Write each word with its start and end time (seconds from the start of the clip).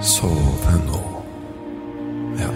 sove 0.00 0.74
nå. 0.86 1.00
Ja, 2.38 2.50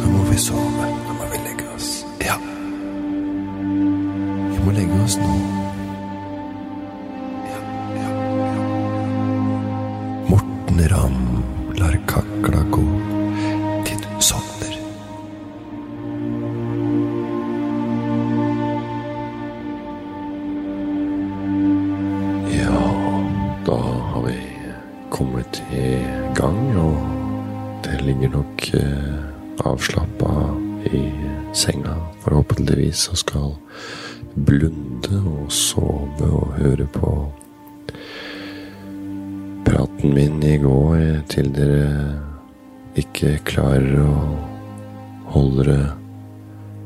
da 0.00 0.06
må 0.06 0.24
vi 0.30 0.38
sove. 0.38 0.88
Da 1.06 1.12
må 1.12 1.30
vi 1.32 1.38
legge 1.44 1.68
oss. 1.74 2.06
Ja. 2.24 2.36
Vi 4.52 4.64
må 4.64 4.70
legge 4.70 5.02
oss 5.04 5.18
nå. 5.22 5.57
Forhåpentligvis, 32.88 33.08
og 33.08 33.18
skal 33.18 33.54
blunde 34.34 35.22
og 35.26 35.52
sove 35.52 36.30
og 36.30 36.54
høre 36.58 36.86
på 36.86 37.32
praten 39.64 40.14
min 40.14 40.42
i 40.42 40.56
går 40.58 41.24
til 41.28 41.52
dere 41.54 42.20
ikke 42.96 43.38
klarer 43.44 44.00
å 44.00 44.38
holde 45.32 45.64
dere 45.64 45.90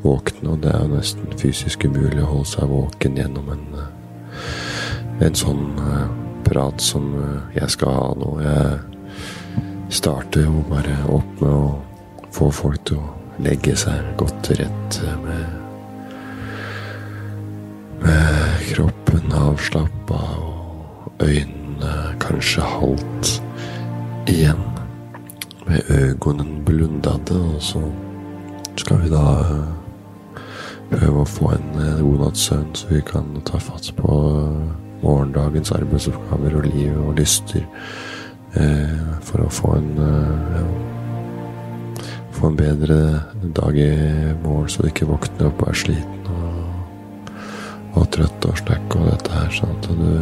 våkne, 0.02 0.50
og 0.50 0.62
det 0.62 0.72
er 0.72 0.82
jo 0.82 0.96
nesten 0.96 1.38
fysisk 1.38 1.84
umulig 1.84 2.22
å 2.22 2.30
holde 2.32 2.48
seg 2.48 2.68
våken 2.68 3.16
gjennom 3.16 3.52
en, 3.52 3.64
en 5.22 5.34
sånn 5.34 5.78
eh, 5.78 6.08
prat 6.44 6.80
som 6.82 7.14
eh, 7.14 7.60
jeg 7.60 7.70
skal 7.70 7.94
ha 7.94 8.10
nå. 8.18 8.34
Jeg 8.42 9.92
starter 9.92 10.48
jo 10.48 10.64
bare 10.68 10.98
opp 11.06 11.40
med 11.40 11.52
å 11.52 12.28
få 12.34 12.50
folk 12.50 12.82
til 12.88 12.98
å 12.98 13.42
legge 13.44 13.76
seg 13.78 14.16
godt 14.18 14.42
til 14.48 14.64
rette 14.64 15.18
med 15.22 15.61
med 18.02 18.62
kroppen 18.72 19.32
avslappa 19.32 20.20
og 20.38 21.12
øynene 21.22 21.94
kanskje 22.20 22.62
halvt 22.62 23.42
igjen. 24.30 24.62
Med 25.66 25.80
øynene 25.90 26.64
blundade, 26.64 27.38
og 27.54 27.62
så 27.62 27.82
skal 28.76 29.02
vi 29.02 29.10
da 29.12 29.26
eh, 29.40 30.38
prøve 30.92 31.22
å 31.22 31.28
få 31.28 31.52
en 31.56 31.68
eh, 31.80 32.00
god 32.00 32.24
natts 32.24 32.46
søvn, 32.48 32.72
så 32.74 32.88
vi 32.90 33.02
kan 33.06 33.28
ta 33.46 33.60
fatt 33.62 33.92
på 33.98 34.16
eh, 34.30 34.72
morgendagens 35.02 35.74
arbeidsoppgaver 35.76 36.56
og 36.58 36.66
liv 36.70 36.96
og 37.06 37.14
lyster. 37.20 37.66
Eh, 38.54 38.98
for 39.24 39.46
å 39.46 39.52
få 39.52 39.76
en 39.78 39.92
eh, 39.98 40.58
ja, 40.58 40.66
Få 42.32 42.48
en 42.48 42.56
bedre 42.56 42.96
dag 43.54 43.76
i 43.76 43.92
morgen, 44.42 44.68
så 44.72 44.82
du 44.82 44.88
ikke 44.88 45.06
våkner 45.06 45.50
opp 45.50 45.60
og 45.62 45.68
er 45.68 45.76
sliten 45.78 46.11
og 47.92 48.08
trøtt 48.14 48.46
og 48.48 48.58
dette 49.06 49.32
her, 49.34 49.50
sånn 49.52 49.74
at 49.76 49.88
du 49.88 50.12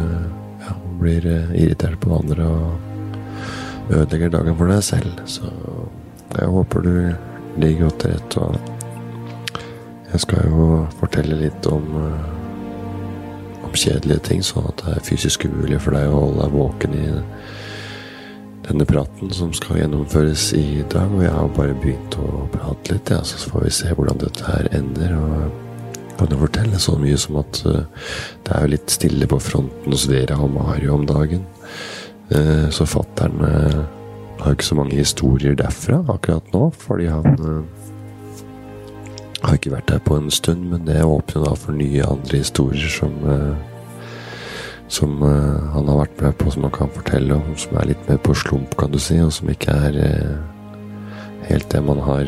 ja, 0.65 0.75
blir 0.99 1.27
eh, 1.27 1.53
irritert 1.63 1.99
på 2.03 2.13
andre 2.17 2.47
og 2.47 3.91
ødelegger 3.91 4.33
dagen 4.33 4.57
for 4.59 4.71
deg 4.71 4.83
selv. 4.85 5.23
Så 5.29 5.47
jeg 6.37 6.51
håper 6.51 6.85
du 6.85 6.93
ligger 7.61 7.87
godt 7.87 8.03
til 8.03 8.13
rette. 8.15 8.45
Og 8.45 8.55
jeg 10.11 10.23
skal 10.25 10.51
jo 10.51 10.67
fortelle 10.99 11.39
litt 11.39 11.71
om, 11.71 11.87
eh, 12.01 13.65
om 13.65 13.73
kjedelige 13.73 14.27
ting, 14.29 14.43
sånn 14.43 14.67
at 14.71 14.83
det 14.83 14.95
er 14.97 15.07
fysisk 15.07 15.47
umulig 15.47 15.81
for 15.81 15.95
deg 15.95 16.11
å 16.11 16.23
holde 16.25 16.43
deg 16.43 16.55
våken 16.59 16.99
i 16.99 17.07
denne 18.67 18.85
praten 18.87 19.31
som 19.33 19.51
skal 19.55 19.81
gjennomføres 19.81 20.51
i 20.59 20.83
dag. 20.91 21.11
Og 21.11 21.23
jeg 21.23 21.33
har 21.35 21.57
bare 21.57 21.81
begynt 21.81 22.19
å 22.19 22.45
prate 22.53 22.95
litt, 22.95 23.11
ja, 23.11 23.23
så 23.23 23.41
får 23.49 23.67
vi 23.67 23.75
se 23.81 23.95
hvordan 23.95 24.23
dette 24.23 24.47
her 24.47 24.71
ender. 24.75 25.15
og 25.17 25.60
kan 26.21 26.35
jo 26.35 26.43
fortelle 26.43 26.79
så 26.81 26.93
mye 27.01 27.17
som 27.17 27.39
at 27.41 27.63
eh, 27.65 27.85
det 28.45 28.53
er 28.53 28.65
jo 28.65 28.71
litt 28.75 28.93
stille 28.93 29.29
på 29.29 29.39
fronten 29.41 29.95
hos 29.95 30.05
dere 30.09 30.37
og 30.37 30.53
Mario 30.53 30.93
om 30.99 31.07
dagen. 31.09 31.47
Eh, 32.29 32.67
så 32.73 32.85
fattern 32.85 33.41
eh, 33.47 33.79
har 34.43 34.53
ikke 34.53 34.69
så 34.69 34.77
mange 34.77 34.99
historier 34.99 35.57
derfra 35.57 36.03
akkurat 36.13 36.53
nå, 36.53 36.67
fordi 36.77 37.09
han 37.09 37.35
har 39.41 39.57
ikke 39.57 39.73
vært 39.73 39.89
der 39.89 40.01
på 40.05 40.17
en 40.17 40.29
stund, 40.33 40.67
men 40.69 40.85
det 40.85 41.01
åpner 41.01 41.45
da 41.45 41.57
for 41.57 41.77
nye 41.77 42.05
andre 42.05 42.41
historier 42.43 42.89
som 42.89 43.17
som 44.91 45.21
han 45.23 45.87
har 45.87 46.01
vært 46.01 46.17
med 46.19 46.33
på, 46.35 46.49
som 46.51 46.65
han 46.65 46.73
kan 46.75 46.89
fortelle 46.91 47.37
om, 47.37 47.53
som 47.55 47.77
er 47.79 47.93
litt 47.93 48.09
mer 48.09 48.17
på 48.19 48.33
slump, 48.35 48.73
kan 48.75 48.91
du 48.91 48.97
si, 48.99 49.21
og 49.23 49.29
som 49.31 49.47
ikke 49.53 49.71
er 49.87 49.99
helt 51.47 51.69
det 51.71 51.79
man 51.85 52.01
har 52.03 52.27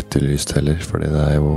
etterlyst 0.00 0.56
heller. 0.56 0.80
Fordi 0.82 1.12
det 1.12 1.22
er 1.28 1.36
jo 1.38 1.52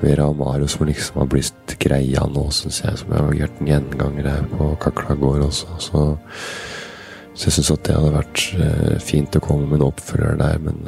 Vera 0.00 0.28
og 0.30 0.38
Mario 0.38 0.68
som 0.70 0.86
liksom 0.86 1.22
har 1.22 1.30
blitt 1.32 1.74
greia 1.82 2.26
nå, 2.30 2.44
syns 2.54 2.82
jeg, 2.84 2.98
som 3.00 3.14
jeg 3.14 3.24
har 3.24 3.38
gjort 3.42 3.62
en 3.62 3.70
gjenganger 3.72 4.28
her 4.30 4.44
på 4.52 4.68
Kakla 4.84 5.16
gård 5.18 5.46
også. 5.48 5.78
Så, 5.82 6.02
så 7.34 7.48
jeg 7.48 7.56
syns 7.56 7.72
at 7.74 7.84
det 7.88 7.96
hadde 7.96 8.14
vært 8.14 8.44
fint 9.02 9.38
å 9.38 9.42
komme 9.42 9.66
med 9.66 9.80
en 9.80 9.88
oppfølger 9.88 10.38
der, 10.38 10.62
men 10.62 10.78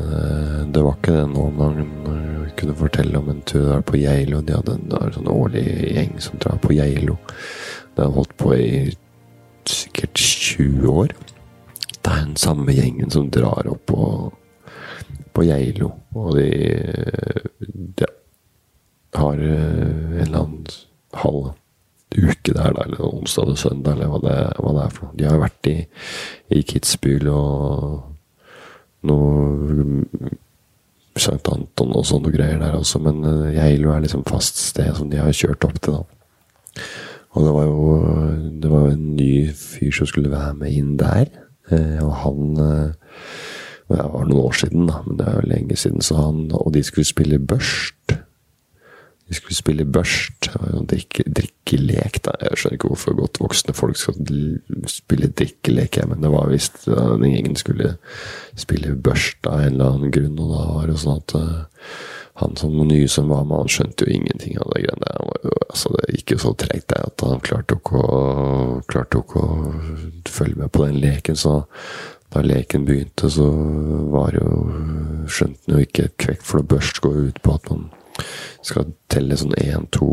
det 0.70 0.84
var 0.87 0.99
ikke 0.99 1.16
det 1.19 1.26
nå 1.32 1.49
når 1.59 1.82
jeg 1.82 2.54
kunne 2.62 2.78
fortelle 2.78 3.19
om 3.19 3.31
en 3.32 3.43
tur 3.50 3.66
der 3.66 3.82
på 3.87 3.99
Geilo. 3.99 4.44
De 4.47 4.56
hadde 4.56 4.78
en, 4.78 4.94
en 5.00 5.15
sånn 5.16 5.32
årlig 5.32 5.66
gjeng 5.97 6.16
som 6.22 6.43
drar 6.43 6.62
på 6.62 6.75
Geilo. 6.78 7.19
Det 7.97 8.06
har 8.06 8.15
holdt 8.15 8.37
på 8.38 8.54
i 8.56 8.70
sikkert 9.69 10.19
20 10.19 10.87
år. 11.03 11.15
Det 12.00 12.12
er 12.12 12.25
den 12.25 12.38
samme 12.41 12.75
gjengen 12.75 13.10
som 13.12 13.31
drar 13.32 13.69
opp 13.70 13.82
på, 13.91 14.06
på 15.34 15.47
Geilo. 15.47 15.93
Og 16.16 16.34
de, 16.38 16.49
de 17.99 18.09
har 19.16 19.41
en 19.41 20.21
eller 20.21 20.38
annen 20.44 20.66
halv 21.19 21.53
uke 22.10 22.53
der, 22.53 22.72
da, 22.75 22.84
eller 22.84 23.03
onsdag 23.06 23.47
eller 23.47 23.59
søndag, 23.59 23.93
eller 23.94 24.10
hva 24.10 24.21
det, 24.25 24.37
hva 24.59 24.72
det 24.75 24.84
er 24.84 24.94
for 24.94 25.06
noe. 25.06 25.16
De 25.19 25.28
har 25.28 25.43
vært 25.43 25.71
i, 25.71 25.76
i 26.50 26.62
Kitzbühel 26.66 27.31
og 27.31 28.00
noe 29.06 30.06
Sankt 31.20 31.50
Anton 31.50 31.91
og 31.99 32.06
sånne 32.06 32.31
greier 32.32 32.60
der 32.62 32.76
også, 32.78 33.00
men 33.03 33.19
Geilo 33.53 33.91
er 33.93 34.04
liksom 34.04 34.22
fast 34.28 34.60
sted 34.70 34.93
som 34.97 35.10
de 35.10 35.19
har 35.20 35.34
kjørt 35.37 35.66
opp 35.66 35.81
til, 35.82 35.99
da. 35.99 36.84
Og 37.34 37.44
det 37.47 37.54
var 37.54 37.66
jo 37.66 37.81
det 38.62 38.70
var 38.70 38.87
en 38.91 39.04
ny 39.19 39.32
fyr 39.54 39.93
som 39.94 40.09
skulle 40.09 40.32
være 40.32 40.54
med 40.62 40.75
inn 40.75 40.94
der, 40.99 41.28
og 42.03 42.15
han 42.25 42.56
Det 43.91 43.99
var 43.99 44.26
noen 44.26 44.38
år 44.38 44.54
siden, 44.54 44.87
da, 44.87 45.00
men 45.03 45.19
det 45.19 45.26
er 45.26 45.37
jo 45.37 45.50
lenge 45.50 45.76
siden, 45.76 46.03
så 46.03 46.15
han 46.15 46.53
Og 46.54 46.70
de 46.75 46.82
skulle 46.87 47.04
spille 47.04 47.38
børst. 47.38 48.15
De 49.30 49.36
skulle 49.38 49.54
spille 49.54 49.84
børst. 49.86 50.48
Drikke, 50.91 51.22
drikkelek, 51.30 52.16
da. 52.26 52.34
Jeg 52.42 52.58
skjønner 52.58 52.78
ikke 52.80 52.88
hvorfor 52.91 53.14
godt 53.14 53.38
voksne 53.38 53.74
folk 53.78 53.98
skal 54.00 54.16
spille 54.91 55.30
drikkelek, 55.38 56.00
men 56.10 56.24
det 56.24 56.32
var 56.34 56.50
visst 56.50 56.82
den 56.91 57.28
gjengen 57.28 57.58
skulle 57.58 57.92
spille 58.58 58.96
børst 58.98 59.46
av 59.46 59.62
en 59.62 59.76
eller 59.76 59.94
annen 59.94 60.14
grunn, 60.14 60.40
og 60.42 60.50
da 60.56 60.64
var 60.72 60.90
det 60.90 60.98
sånn 60.98 61.22
at 61.22 61.36
uh, 61.38 61.84
han 62.40 62.56
som 62.58 62.74
nye 62.88 63.06
som 63.08 63.30
var 63.30 63.44
med, 63.46 63.62
han 63.62 63.70
skjønte 63.70 64.06
jo 64.08 64.16
ingenting 64.16 64.58
av 64.58 64.74
det 64.74 64.82
greiene 64.86 65.06
der. 65.06 65.54
Altså, 65.69 65.92
det 65.94 66.16
gikk 66.16 66.34
jo 66.34 66.40
så 66.46 66.54
treigt 66.64 66.96
at 66.96 67.26
han 67.26 67.42
klarte 67.44 67.78
ikke 67.78 68.00
å, 68.02 68.20
klarte 68.90 69.22
ikke 69.22 69.44
å 69.44 69.74
følge 70.26 70.64
med 70.64 70.74
på 70.74 70.88
den 70.88 70.98
leken, 71.04 71.38
så 71.38 71.60
da 72.30 72.42
leken 72.46 72.86
begynte, 72.86 73.30
så 73.30 73.46
var 74.10 74.34
jo 74.38 74.50
Skjønte 75.30 75.69
han 75.69 75.76
jo 75.76 75.86
ikke 75.86 76.04
et 76.08 76.14
kvekk, 76.19 76.40
for 76.42 76.66
børst 76.66 76.98
går 77.04 77.19
ut 77.28 77.36
på 77.44 77.54
at 77.54 77.69
man 77.70 77.84
skal 78.66 78.92
telle 79.10 79.38
sånn 79.38 79.56
én, 79.60 79.88
to 79.94 80.10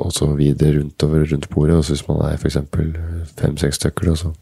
og 0.00 0.12
så 0.14 0.30
videre 0.38 0.78
runtover 0.78 1.26
rundt 1.30 1.50
bordet. 1.52 1.76
Og 1.76 1.84
så 1.84 1.96
hvis 1.96 2.08
man 2.08 2.24
er 2.26 2.38
f.eks. 2.38 2.58
fem-seks 3.38 3.80
stykker, 3.80 4.14
så 4.16 4.32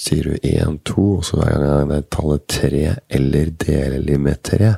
sier 0.00 0.28
du 0.28 0.46
én, 0.46 0.78
to, 0.84 1.06
og 1.18 1.24
så 1.24 1.40
hver 1.40 1.62
gang 1.62 1.90
det 1.90 1.98
er 2.00 2.08
tallet 2.12 2.46
tre 2.50 2.84
eller 3.08 3.52
delelig 3.64 4.20
med 4.20 4.42
tre. 4.46 4.74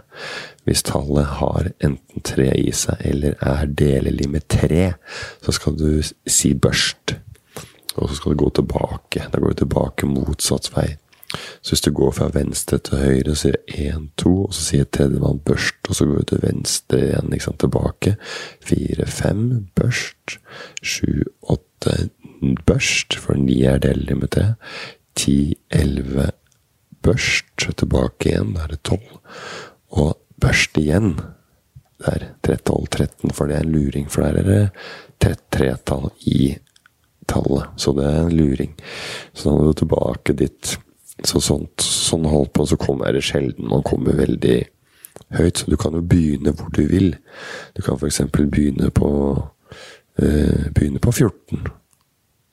Hvis 0.66 0.84
tallet 0.86 1.26
har 1.40 1.72
enten 1.82 2.24
tre 2.26 2.52
i 2.58 2.70
seg 2.76 3.02
eller 3.10 3.34
er 3.42 3.66
delelig 3.66 4.28
med 4.30 4.46
tre, 4.50 4.92
så 5.42 5.54
skal 5.54 5.78
du 5.78 6.02
si 6.02 6.54
børst. 6.54 7.16
Og 7.96 8.08
så 8.08 8.16
skal 8.16 8.32
du 8.32 8.44
gå 8.44 8.50
tilbake. 8.56 9.26
Da 9.32 9.40
går 9.40 9.52
du 9.52 9.64
tilbake 9.64 10.08
motsatt 10.08 10.70
vei. 10.76 10.92
Så 11.62 11.74
hvis 11.74 11.84
du 11.84 11.90
går 11.96 12.12
fra 12.16 12.28
venstre 12.34 12.78
til 12.78 13.02
høyre, 13.02 13.34
sier 13.38 13.58
én, 13.68 14.08
to, 14.20 14.32
og 14.46 14.54
så 14.54 14.64
sier 14.66 14.88
tredjemann 14.88 15.42
børst, 15.46 15.80
og 15.88 15.98
så 15.98 16.06
går 16.08 16.22
du 16.22 16.30
til 16.32 16.42
venstre 16.44 17.02
igjen, 17.06 17.32
ikke 17.32 17.46
sant, 17.48 17.60
tilbake. 17.62 18.14
Fire, 18.64 19.06
fem, 19.06 19.44
børst. 19.78 20.38
Sju, 20.82 21.24
åtte, 21.42 22.08
børst, 22.66 23.18
for 23.20 23.38
ni 23.38 23.62
er 23.68 23.82
delelig 23.82 24.18
med 24.18 24.32
tre. 24.34 24.48
Ti, 25.18 25.36
elleve, 25.70 26.30
børst. 27.02 27.48
Tilbake 27.62 28.32
igjen, 28.32 28.56
da 28.56 28.66
er 28.66 28.74
det 28.74 28.82
tolv. 28.88 29.20
Og 29.92 30.16
børst 30.42 30.78
igjen. 30.80 31.14
Det 32.02 32.50
er 32.50 32.62
12, 32.66 32.88
13, 32.90 33.30
for 33.30 33.46
det 33.46 33.56
er 33.56 33.62
en 33.62 33.72
luring, 33.72 34.08
for 34.10 34.24
der 34.26 34.40
er 34.40 34.70
det 35.22 35.36
tretall 35.54 36.08
i 36.26 36.56
tallet. 37.30 37.68
Så 37.78 37.92
det 37.94 38.06
er 38.08 38.24
en 38.24 38.34
luring. 38.34 38.72
Så 39.32 39.48
da 39.48 39.54
må 39.54 39.68
du 39.68 39.76
tilbake 39.78 40.34
dit 40.38 40.72
Så 41.26 41.40
sånt, 41.40 41.82
sånn 41.82 42.26
holdt 42.26 42.52
på, 42.56 42.66
så 42.66 42.78
kommer 42.80 43.12
det 43.14 43.24
sjelden 43.26 43.70
man 43.70 43.84
kommer 43.86 44.16
veldig 44.18 44.58
høyt. 45.38 45.58
Så 45.58 45.70
du 45.70 45.76
kan 45.80 45.94
jo 45.94 46.02
begynne 46.02 46.54
hvor 46.56 46.72
du 46.74 46.82
vil. 46.90 47.14
Du 47.76 47.82
kan 47.82 47.98
f.eks. 48.00 48.24
begynne 48.32 48.90
på 48.90 49.10
eh, 50.18 50.68
begynne 50.74 51.02
på 51.02 51.12
14. 51.12 51.68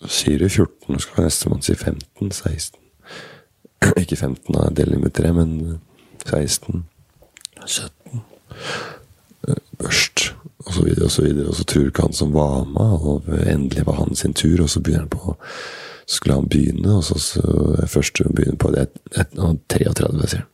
Så 0.02 0.12
sier 0.22 0.40
du 0.40 0.48
14, 0.50 1.00
så 1.00 1.16
kan 1.16 1.28
nestemann 1.28 1.66
si 1.66 1.76
15, 1.76 2.32
16 2.32 2.80
Ikke 4.02 4.16
15, 4.16 4.54
da, 4.56 4.70
deler 4.76 5.00
med 5.00 5.12
3, 5.16 5.34
men 5.36 5.80
16, 6.26 6.86
17 7.66 8.24
Børst, 9.80 10.36
og 10.66 10.74
så 10.74 10.84
videre 10.84 11.06
og 11.06 11.12
så 11.12 11.22
videre. 11.24 11.48
Og 11.48 11.56
så 11.56 11.64
tror 11.64 11.86
ikke 11.88 12.04
han 12.04 12.14
som 12.14 12.34
var 12.34 12.66
med, 12.68 13.06
og 13.08 13.30
endelig 13.48 13.86
var 13.88 14.02
han 14.02 14.16
sin 14.16 14.34
tur, 14.34 14.64
og 14.64 14.70
så 14.70 14.82
begynner 14.84 15.08
han 15.08 15.10
på 15.10 15.36
skulle 16.10 16.40
han 16.40 16.50
begynne, 16.50 16.96
og 16.98 17.04
så, 17.06 17.20
så 17.22 17.44
først 17.88 18.24
begynne 18.34 18.58
på 18.58 18.72
det 18.74 18.88
er 18.88 19.28
33, 19.70 20.10
sier 20.26 20.42
han. 20.42 20.48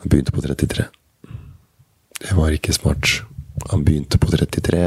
Han 0.00 0.08
begynte 0.10 0.32
på 0.32 0.42
33. 0.42 0.86
Det 2.20 2.36
var 2.36 2.54
ikke 2.56 2.72
smart. 2.72 3.22
Han 3.70 3.84
begynte 3.84 4.18
på 4.18 4.30
33. 4.32 4.80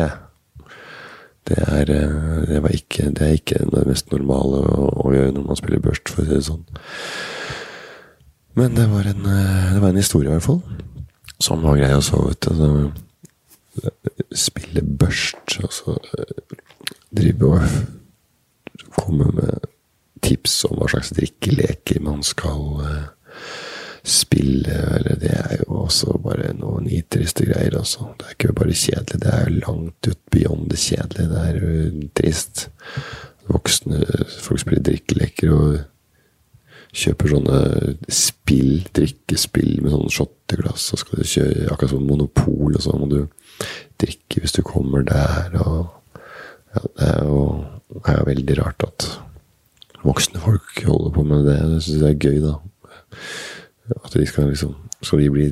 Det 1.43 1.59
er, 1.59 1.85
det 1.85 2.01
det, 2.47 2.73
ikke, 2.73 3.09
det 3.11 3.21
er 3.21 3.37
ikke, 3.37 3.59
det 3.71 3.87
mest 3.87 4.11
normale 4.13 4.63
å, 4.63 4.87
å, 5.03 5.11
gjøre 5.13 5.35
når 5.35 5.47
man 5.49 5.59
spiller 5.59 5.83
børst, 5.83 6.09
for 6.09 6.23
å 6.23 6.27
si 6.27 6.33
det 6.37 6.45
sånn. 6.47 6.63
Men 8.59 8.77
det 8.77 8.85
var 8.91 9.09
en, 9.11 9.25
eh, 9.27 9.73
det 9.75 9.81
var 9.81 9.91
en 9.91 9.99
historie, 9.99 10.29
i 10.29 10.33
hvert 10.37 10.45
fall. 10.45 10.61
Som 11.43 11.65
var 11.65 11.77
grei 11.81 11.91
å 11.93 12.03
sove 12.05 12.31
ute. 12.33 12.53
Altså, 12.53 13.89
spille 14.37 14.81
børst, 14.85 15.59
og 15.59 15.73
så 15.73 15.97
eh, 16.17 16.63
drive 17.13 17.51
og 17.51 17.67
komme 18.97 19.29
med 19.35 19.69
tips 20.23 20.63
om 20.69 20.79
hva 20.79 20.87
slags 20.91 21.11
drikkeleker 21.17 22.01
man 22.03 22.23
skal 22.23 22.63
spille, 24.03 24.75
eller 24.97 25.15
det 25.19 25.31
er 25.31 25.61
jo 25.61 25.77
også 25.85 26.17
bare 26.23 26.51
noe 26.57 26.81
nitriste 26.83 27.45
greier, 27.47 27.77
altså. 27.79 28.09
Det 28.19 28.27
er 28.27 28.35
ikke 28.35 28.55
bare 28.57 28.75
kjedelig, 28.75 29.19
det 29.23 29.31
er 29.31 29.47
jo 29.47 29.61
langt 29.63 30.09
ut 30.09 30.19
beyond 30.31 30.67
det 30.73 30.79
kjedelige. 30.83 31.29
Det 31.31 31.43
er 31.47 31.59
jo 31.61 32.07
trist. 32.19 32.65
Voksne 33.47 34.03
folk 34.43 34.59
spiller 34.59 34.83
drikkeleker 34.83 35.55
og 35.55 35.79
kjøper 36.93 37.31
sånne 37.31 37.59
spill, 38.11 38.83
drikkespill 38.93 39.79
med 39.81 39.95
sånne 39.95 40.13
shotteglass, 40.13 40.91
og 40.93 41.01
skal 41.01 41.19
du 41.19 41.31
kjøre 41.31 41.69
akkurat 41.71 41.93
som 41.95 42.05
monopol, 42.07 42.75
og 42.75 42.83
så 42.83 42.97
må 42.99 43.09
du 43.09 43.21
drikke 44.03 44.43
hvis 44.43 44.55
du 44.59 44.61
kommer 44.67 45.07
der, 45.07 45.55
og 45.63 45.87
ja, 46.73 46.83
det 46.99 47.07
er 47.07 47.23
jo 47.29 47.39
det 47.93 48.13
er 48.13 48.25
veldig 48.27 48.57
rart 48.59 48.85
at 48.87 49.07
voksne 50.03 50.41
folk 50.43 50.79
holder 50.85 51.13
på 51.15 51.25
med 51.27 51.45
det. 51.47 51.59
Det 51.71 51.81
syns 51.85 52.01
jeg 52.01 52.15
er 52.15 52.23
gøy, 52.23 52.39
da. 52.43 52.55
At 53.99 54.15
de 54.15 54.25
skal 54.27 54.49
liksom 54.49 54.75
Skal 55.03 55.19
de 55.19 55.29
bli 55.29 55.49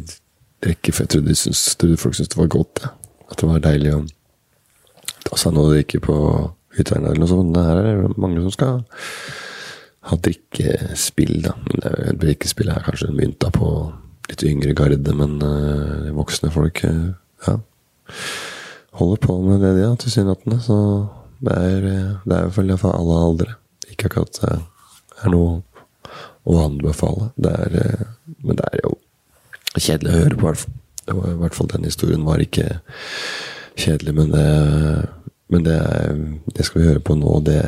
drikke 0.64 0.94
jeg 0.96 1.10
trodde, 1.12 1.36
syns, 1.36 1.76
trodde 1.76 1.98
folk 2.00 2.16
syntes 2.16 2.32
det 2.32 2.40
var 2.40 2.52
godt. 2.54 2.80
Ja. 2.84 2.92
At 3.32 3.42
det 3.42 3.50
var 3.50 3.64
deilig 3.64 3.94
å 3.96 4.02
ta 5.28 5.40
seg 5.40 5.56
noe 5.56 5.68
å 5.68 5.74
drikke 5.74 6.00
på 6.06 6.16
hytta 6.78 6.98
eller 6.98 7.20
noe 7.20 7.28
sånt. 7.28 7.52
Det 7.56 7.66
her 7.66 7.80
er 7.82 8.04
det 8.06 8.22
mange 8.22 8.44
som 8.46 8.54
skal 8.56 8.84
ha 10.08 10.18
drikkespill, 10.28 11.42
da. 11.46 11.56
Men 11.68 12.22
drikkespill 12.22 12.72
er 12.72 12.86
kanskje 12.86 13.12
mynta 13.16 13.52
på 13.54 13.68
litt 14.32 14.46
yngre 14.48 14.76
garde, 14.78 15.16
men 15.18 15.38
uh, 15.44 16.12
voksne 16.16 16.52
folk 16.54 16.84
uh, 16.88 17.12
ja, 17.48 17.58
holder 19.02 19.22
på 19.26 19.38
med 19.44 19.60
det, 19.66 19.74
de, 19.76 19.84
ja, 19.84 19.92
tilsynelatende. 20.00 20.62
Så 20.64 20.78
det 21.42 21.58
er, 21.58 21.88
det 22.26 22.38
er 22.38 22.54
vel 22.56 22.76
for 22.78 22.94
alle 22.94 23.18
aldre. 23.26 23.56
Ikke 23.90 24.10
akkurat 24.10 24.38
det 24.42 24.52
er 25.22 25.34
noe 25.34 25.62
å 26.48 26.60
anbefale. 26.66 27.32
Det 27.38 27.54
er, 27.66 27.80
eh, 27.82 28.36
men 28.42 28.60
det 28.60 28.68
er 28.72 28.84
jo 28.86 28.94
kjedelig 29.78 30.12
å 30.12 30.22
høre 30.24 30.40
på. 30.42 30.54
I 31.12 31.36
hvert 31.42 31.58
fall 31.58 31.72
den 31.72 31.88
historien 31.90 32.26
var 32.26 32.42
ikke 32.44 32.68
kjedelig, 33.80 34.14
men 34.16 34.32
det, 34.32 34.48
men 35.52 35.66
det, 35.66 35.80
det 36.56 36.66
skal 36.68 36.82
vi 36.82 36.88
høre 36.88 37.04
på 37.04 37.18
nå. 37.20 37.40
Det, 37.46 37.60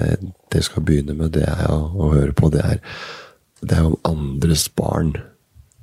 det 0.54 0.64
skal 0.66 0.86
begynne 0.86 1.18
med, 1.18 1.34
det 1.38 1.46
er 1.50 1.68
å, 1.74 1.90
å 1.94 2.14
høre 2.14 2.34
på. 2.38 2.52
Det 2.54 2.64
er, 2.64 2.81
det 3.62 3.78
er 3.78 3.90
om 3.90 3.98
andres 4.08 4.68
barn. 4.70 5.16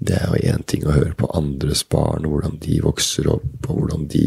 Det 0.00 0.16
er 0.16 0.30
jo 0.30 0.38
én 0.48 0.62
ting 0.64 0.86
å 0.88 0.94
høre 0.94 1.12
på 1.12 1.28
andres 1.36 1.82
barn, 1.92 2.24
hvordan 2.24 2.56
de 2.62 2.78
vokser 2.80 3.26
opp, 3.28 3.66
og 3.68 3.82
hvordan 3.82 4.06
de 4.08 4.22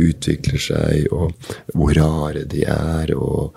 utvikler 0.00 0.62
seg, 0.64 1.10
og 1.12 1.34
hvor 1.76 1.92
rare 1.98 2.46
de 2.48 2.62
er. 2.64 3.12
Og 3.12 3.52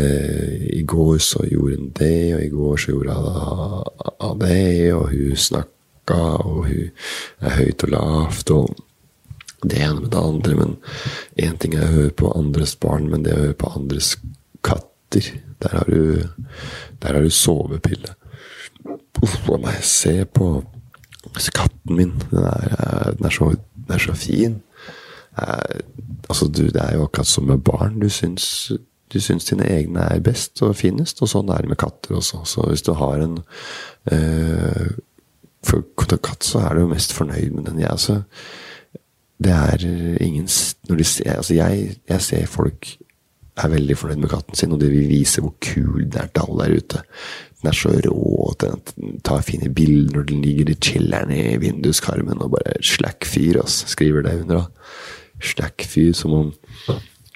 eh, 0.00 0.62
i 0.72 0.80
går 0.88 1.18
så 1.20 1.44
gjorde 1.44 1.76
hun 1.76 1.90
det, 1.98 2.20
og 2.38 2.44
i 2.46 2.52
går 2.54 2.80
så 2.80 2.94
gjorde 2.94 3.16
hun 3.20 4.40
det, 4.40 4.94
og 4.96 5.10
hun 5.12 5.42
snakka, 5.46 6.20
og 6.46 6.62
hun 6.70 6.86
er 7.44 7.58
høyt 7.58 7.84
og 7.84 7.92
lavt, 7.92 8.52
og 8.56 9.66
det 9.68 9.82
ene 9.84 10.00
med 10.00 10.10
det 10.14 10.22
andre. 10.22 10.56
Men 10.62 10.72
én 11.36 11.58
ting 11.60 11.76
er 11.76 11.90
å 11.90 11.96
høre 11.98 12.14
på 12.22 12.30
andres 12.38 12.72
barn, 12.80 13.10
men 13.12 13.26
det 13.26 13.34
å 13.36 13.42
høre 13.42 13.58
på 13.60 13.74
andres 13.76 14.14
katter, 14.64 15.28
der 15.60 15.76
har 15.76 15.92
du, 15.92 16.24
der 17.04 17.18
har 17.18 17.20
du 17.20 17.32
sovepille. 17.32 18.16
Uff, 19.20 19.36
a 19.52 19.60
meg 19.60 19.84
se 19.84 20.22
på 20.24 20.48
Katten 21.54 21.96
min, 21.96 22.14
den 22.30 22.44
er, 22.44 22.76
eh, 22.76 23.12
den 23.16 23.28
er, 23.28 23.34
så, 23.34 23.50
den 23.74 23.94
er 23.94 24.02
så, 24.02 24.14
fin. 24.18 24.60
Eh, 25.38 25.80
altså, 26.28 26.48
du, 26.48 26.66
det 26.72 26.82
er 26.82 26.96
jo 26.96 27.06
akkurat 27.06 27.30
som 27.30 27.48
med 27.48 27.64
barn. 27.64 28.00
Du 28.00 28.08
syns, 28.08 28.72
du 29.12 29.18
syns 29.20 29.48
dine 29.50 29.68
egne 29.70 30.08
er 30.10 30.24
best 30.24 30.62
og 30.62 30.76
finest, 30.76 31.22
og 31.22 31.30
sånn 31.30 31.52
er 31.52 31.64
det 31.64 31.72
med 31.72 31.80
katter 31.80 32.16
også. 32.18 32.44
Så 32.48 32.68
hvis 32.70 32.86
du 32.86 32.94
har 32.98 33.22
en 33.24 33.42
eh, 34.12 34.86
For 35.66 35.82
katt, 35.98 36.44
så 36.46 36.60
er 36.62 36.74
du 36.76 36.84
jo 36.84 36.92
mest 36.92 37.12
fornøyd 37.12 37.50
med 37.50 37.64
den. 37.66 37.80
Jeg, 37.82 37.90
altså, 37.90 38.20
det 39.42 39.50
er 39.52 39.82
ingen 40.22 40.46
når 40.88 41.00
de 41.00 41.04
ser, 41.04 41.32
altså 41.36 41.56
jeg, 41.56 41.96
jeg 42.08 42.22
ser 42.22 42.46
folk 42.46 42.86
er 43.56 43.72
veldig 43.72 43.96
fornøyd 43.98 44.20
med 44.22 44.30
katten 44.30 44.58
sin, 44.58 44.72
og 44.72 44.80
de 44.80 44.90
vil 44.92 45.08
vise 45.08 45.42
hvor 45.42 45.54
kul 45.64 46.04
det 46.04 46.20
er 46.20 46.30
til 46.30 46.44
alle 46.44 46.64
der 46.64 46.76
ute. 46.76 47.02
Den 47.66 47.72
er 47.72 47.78
så 47.80 47.90
rå 48.06 48.52
at 48.52 48.62
den 48.62 49.16
tar 49.26 49.42
fine 49.42 49.72
bilder 49.74 50.14
når 50.14 50.26
den 50.28 50.42
ligger 50.44 50.68
i 50.70 50.76
chiller'n 50.78 51.32
i 51.34 51.56
vinduskarmen 51.58 52.38
og 52.44 52.52
bare 52.54 52.76
slack 52.78 53.26
fyr, 53.26 53.58
ass. 53.64 53.80
Skriver 53.90 54.22
det 54.22 54.36
under, 54.44 54.60
da. 54.60 54.92
Slack 55.42 55.82
fyr, 55.82 56.12
som 56.14 56.36
om 56.36 56.52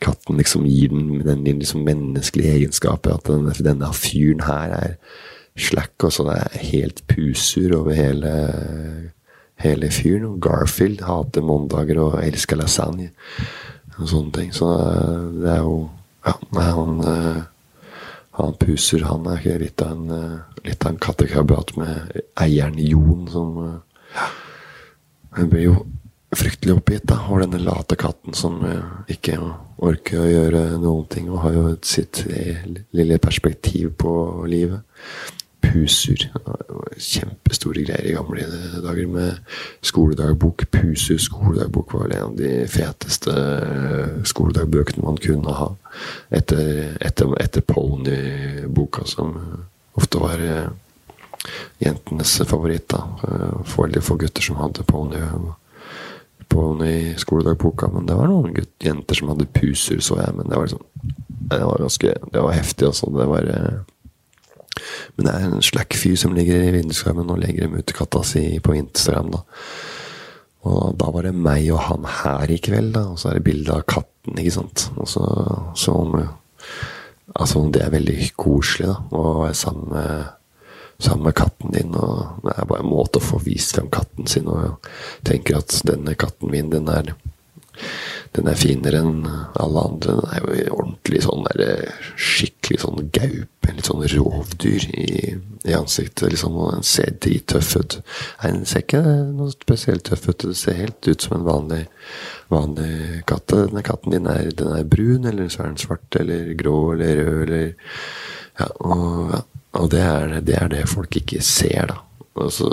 katten 0.01 0.39
liksom 0.39 0.69
gir 0.71 0.95
den 0.95 1.19
den 1.27 1.59
liksom 1.59 1.83
menneskelige 1.83 2.55
egenskapet. 2.61 3.13
At 3.19 3.27
denne, 3.27 3.57
denne 3.59 3.91
fyren 3.93 4.47
her 4.47 4.77
er 4.79 4.95
slack, 5.59 5.99
og 5.99 6.13
så 6.15 6.29
det 6.31 6.39
er 6.39 6.67
helt 6.71 7.03
pusur 7.11 7.81
over 7.81 7.93
hele, 7.93 8.35
hele 9.59 9.91
fyren. 9.91 10.39
Garfield 10.41 11.03
hater 11.11 11.43
mandager 11.43 11.99
og 12.07 12.21
elsker 12.23 12.63
lasagne 12.63 13.11
og 13.99 14.07
sånne 14.07 14.37
ting. 14.39 14.55
Så 14.55 14.77
det 15.43 15.57
er 15.57 15.65
jo 15.65 15.89
Ja, 16.21 16.37
han 16.53 16.99
han 18.39 18.57
Puser 18.61 19.05
han 19.09 19.27
er 19.29 19.41
ikke 19.41 19.63
litt 19.65 19.83
av 19.85 19.95
en, 19.97 20.11
eh, 20.11 20.67
litt 20.69 20.85
av 20.85 20.93
en 20.93 21.01
kattekrabat 21.03 21.75
med 21.77 22.21
eieren 22.41 22.79
Jon 22.79 23.27
som 23.31 23.57
eh, 23.65 24.05
ja, 24.15 24.29
Hun 25.39 25.51
blir 25.51 25.65
jo 25.65 25.75
fryktelig 26.35 26.77
oppgitt 26.77 27.09
da, 27.11 27.19
over 27.27 27.43
denne 27.43 27.59
late 27.63 27.99
katten 27.99 28.35
som 28.39 28.61
eh, 28.67 29.15
ikke 29.17 29.39
orker 29.83 30.23
å 30.23 30.31
gjøre 30.31 30.63
noen 30.79 31.07
ting, 31.11 31.31
og 31.31 31.43
har 31.45 31.57
jo 31.57 31.67
sitt 31.87 32.23
lille 32.95 33.19
perspektiv 33.23 33.95
på 33.99 34.13
livet 34.51 34.83
puser. 35.61 36.27
Kjempestore 36.97 37.85
greier 37.87 38.09
i 38.11 38.15
gamle 38.17 38.47
dager 38.85 39.09
med 39.11 39.57
skoledagbok. 39.87 40.67
Puser 40.73 41.21
skoledagbok 41.23 41.95
var 41.95 42.15
en 42.15 42.29
av 42.31 42.37
de 42.39 42.53
feteste 42.71 43.35
skoledagbøkene 44.29 45.07
man 45.07 45.21
kunne 45.23 45.57
ha. 45.57 45.71
Etter, 46.31 46.97
etter, 47.01 47.35
etter 47.43 47.65
Pony-boka, 47.67 49.07
som 49.09 49.37
ofte 49.99 50.21
var 50.23 50.45
eh, 50.45 50.69
jentenes 51.79 52.37
favoritt. 52.47 52.89
da. 52.89 53.05
For 53.65 53.87
veldig 53.87 54.05
få 54.05 54.19
gutter 54.21 54.45
som 54.45 54.61
hadde 54.61 54.87
Pony. 54.89 55.25
Pony 56.51 57.15
skoledagboka, 57.19 57.89
men 57.95 58.07
det 58.07 58.17
var 58.19 58.27
noen 58.27 58.55
gutt, 58.57 58.73
jenter 58.83 59.15
som 59.15 59.31
hadde 59.31 59.47
puser, 59.55 60.01
så 60.03 60.19
jeg. 60.19 60.35
Men 60.35 60.51
det 60.51 60.57
var 60.59 60.67
liksom 60.67 60.87
Det 61.51 61.65
var 61.65 61.79
ganske 61.79 62.15
Det 62.33 62.43
var 62.43 62.53
heftig, 62.53 62.87
altså. 62.87 63.07
Det 63.11 63.27
var 63.27 63.47
eh, 63.55 63.79
men 65.17 65.27
det 65.27 65.33
er 65.33 65.47
en 65.47 65.65
slack 65.65 65.97
fyr 65.99 66.17
som 66.21 66.35
ligger 66.37 66.63
i 66.65 66.75
vinduskarmen 66.77 67.33
og 67.33 67.41
legger 67.43 67.67
dem 67.67 67.79
ut 67.79 67.87
til 67.89 67.99
katta 67.99 68.23
si 68.27 68.45
på 68.63 68.77
Instagram, 68.79 69.35
da. 69.35 69.43
Og 70.71 70.95
da 71.01 71.09
var 71.13 71.25
det 71.25 71.35
meg 71.37 71.71
og 71.73 71.85
han 71.87 72.07
her 72.21 72.53
i 72.53 72.61
kveld, 72.61 72.93
da. 72.97 73.07
Og 73.13 73.21
så 73.21 73.31
er 73.31 73.39
det 73.39 73.47
bilde 73.49 73.75
av 73.75 73.87
katten, 73.89 74.37
ikke 74.41 74.57
sant. 74.59 74.89
Og 75.01 75.09
så, 75.09 75.27
så 75.79 75.99
om 76.05 76.17
Altså, 77.39 77.61
det 77.71 77.83
er 77.85 77.93
veldig 77.95 78.33
koselig, 78.35 78.89
da. 78.91 78.97
Å 79.15 79.21
være 79.45 79.55
sammen 79.55 79.93
med, 79.93 80.25
sammen 80.99 81.29
med 81.29 81.37
katten 81.39 81.75
din. 81.77 81.95
Og 81.95 82.43
det 82.43 82.57
er 82.57 82.67
bare 82.67 82.83
en 82.83 82.91
måte 82.91 83.21
å 83.21 83.25
få 83.25 83.39
vist 83.45 83.77
frem 83.77 83.91
katten 83.93 84.27
sin. 84.31 84.49
Og 84.51 84.89
tenker 85.27 85.61
at 85.61 85.77
denne 85.87 86.17
katten 86.19 86.51
min, 86.51 86.73
den 86.75 86.91
er 86.91 87.13
den 88.37 88.47
er 88.47 88.59
finere 88.59 89.01
enn 89.03 89.25
alle 89.59 89.83
andre. 89.83 90.17
Den 90.21 90.35
er 90.35 90.45
jo 90.45 90.75
ordentlig 90.77 91.23
sånn 91.25 91.47
der, 91.49 91.89
skikkelig 92.15 92.83
sånn 92.85 93.09
gaupe. 93.11 93.71
Litt 93.71 93.89
sånn 93.89 94.05
rovdyr 94.13 94.87
i, 94.95 95.11
i 95.67 95.75
ansiktet. 95.75 96.29
liksom, 96.31 96.59
og 96.59 96.77
Den 96.77 96.87
ser 96.87 97.17
drittøff 97.23 97.73
ut. 97.81 97.97
Nei, 98.43 98.53
Den 98.53 98.69
ser 98.71 98.85
ikke 98.85 99.03
noe 99.33 99.51
spesielt 99.55 100.07
tøff 100.07 100.29
ut. 100.29 100.47
Det 100.47 100.59
ser 100.59 100.79
helt 100.79 101.11
ut 101.11 101.27
som 101.27 101.37
en 101.39 101.47
vanlig, 101.49 101.81
vanlig 102.53 103.25
katt. 103.31 103.51
Denne 103.51 103.83
katten 103.87 104.15
din 104.15 104.31
er, 104.31 104.53
den 104.55 104.77
er 104.77 104.87
brun, 104.87 105.27
eller 105.27 105.51
så 105.51 105.65
er 105.65 105.73
den 105.73 105.83
svart, 105.83 106.21
eller 106.21 106.53
grå, 106.61 106.77
eller 106.95 107.25
rød, 107.25 107.43
eller 107.49 107.73
Ja, 108.61 108.67
og, 108.85 109.37
og 109.79 109.87
det, 109.91 110.01
er, 110.05 110.33
det 110.45 110.57
er 110.59 110.69
det 110.69 110.89
folk 110.91 111.17
ikke 111.17 111.41
ser, 111.43 111.89
da. 111.89 112.01
Og 112.41 112.51
så, 112.53 112.69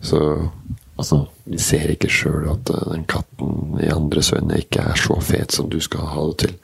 så 0.00 0.20
Altså, 0.94 1.24
de 1.50 1.58
ser 1.58 1.90
ikke 1.90 2.10
sjøl 2.12 2.46
at 2.52 2.70
den 2.70 3.04
katten 3.10 3.78
i 3.82 3.90
andres 3.90 4.32
øyne 4.32 4.60
ikke 4.62 4.84
er 4.92 4.98
så 4.98 5.18
fet 5.20 5.52
som 5.52 5.70
du 5.70 5.80
skal 5.82 6.06
ha 6.12 6.26
det 6.30 6.36
til. 6.44 6.56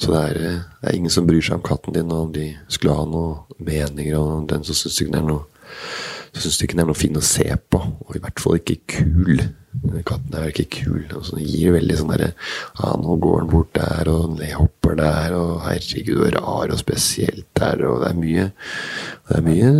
Så 0.00 0.12
det 0.12 0.20
er, 0.22 0.38
det 0.80 0.88
er, 0.88 0.94
ingen 0.96 1.12
som 1.12 1.26
bryr 1.28 1.44
seg 1.44 1.58
om 1.58 1.64
katten 1.66 1.94
din, 1.94 2.10
og 2.10 2.28
om 2.28 2.32
de 2.34 2.48
skulle 2.72 2.96
ha 2.96 3.04
noen 3.06 3.42
meninger 3.62 4.16
om 4.18 4.46
den, 4.50 4.64
så 4.64 4.74
syns 4.74 4.96
de 4.96 5.04
ikke 5.04 5.12
den 5.12 5.20
er 5.22 5.28
noe 6.88 6.94
er 6.96 6.98
fin 6.98 7.18
å 7.18 7.22
se 7.22 7.44
på, 7.70 7.78
og 7.78 8.16
i 8.16 8.22
hvert 8.22 8.40
fall 8.40 8.56
ikke 8.58 8.80
kul. 8.96 9.44
Katten 10.08 10.34
er 10.36 10.48
ikke 10.50 10.82
kul. 10.82 11.04
og 11.16 11.24
så 11.26 11.36
Den 11.36 11.46
gir 11.48 11.72
veldig 11.72 11.94
sånn 11.96 12.10
derre 12.12 12.32
Ja, 12.76 12.90
nå 13.00 13.16
går 13.20 13.38
den 13.40 13.52
bort 13.52 13.70
der, 13.76 14.08
og 14.12 14.34
den 14.36 14.56
hopper 14.56 14.98
der, 14.98 15.36
og 15.36 15.62
herregud, 15.64 16.18
og 16.18 16.34
rar 16.36 16.74
og 16.74 16.80
spesielt 16.80 17.46
der, 17.56 17.84
og 17.88 18.02
det 18.02 18.10
er 18.10 18.18
mye 18.18 18.48
Det 19.28 19.38
er 19.38 19.46
mye 19.46 19.70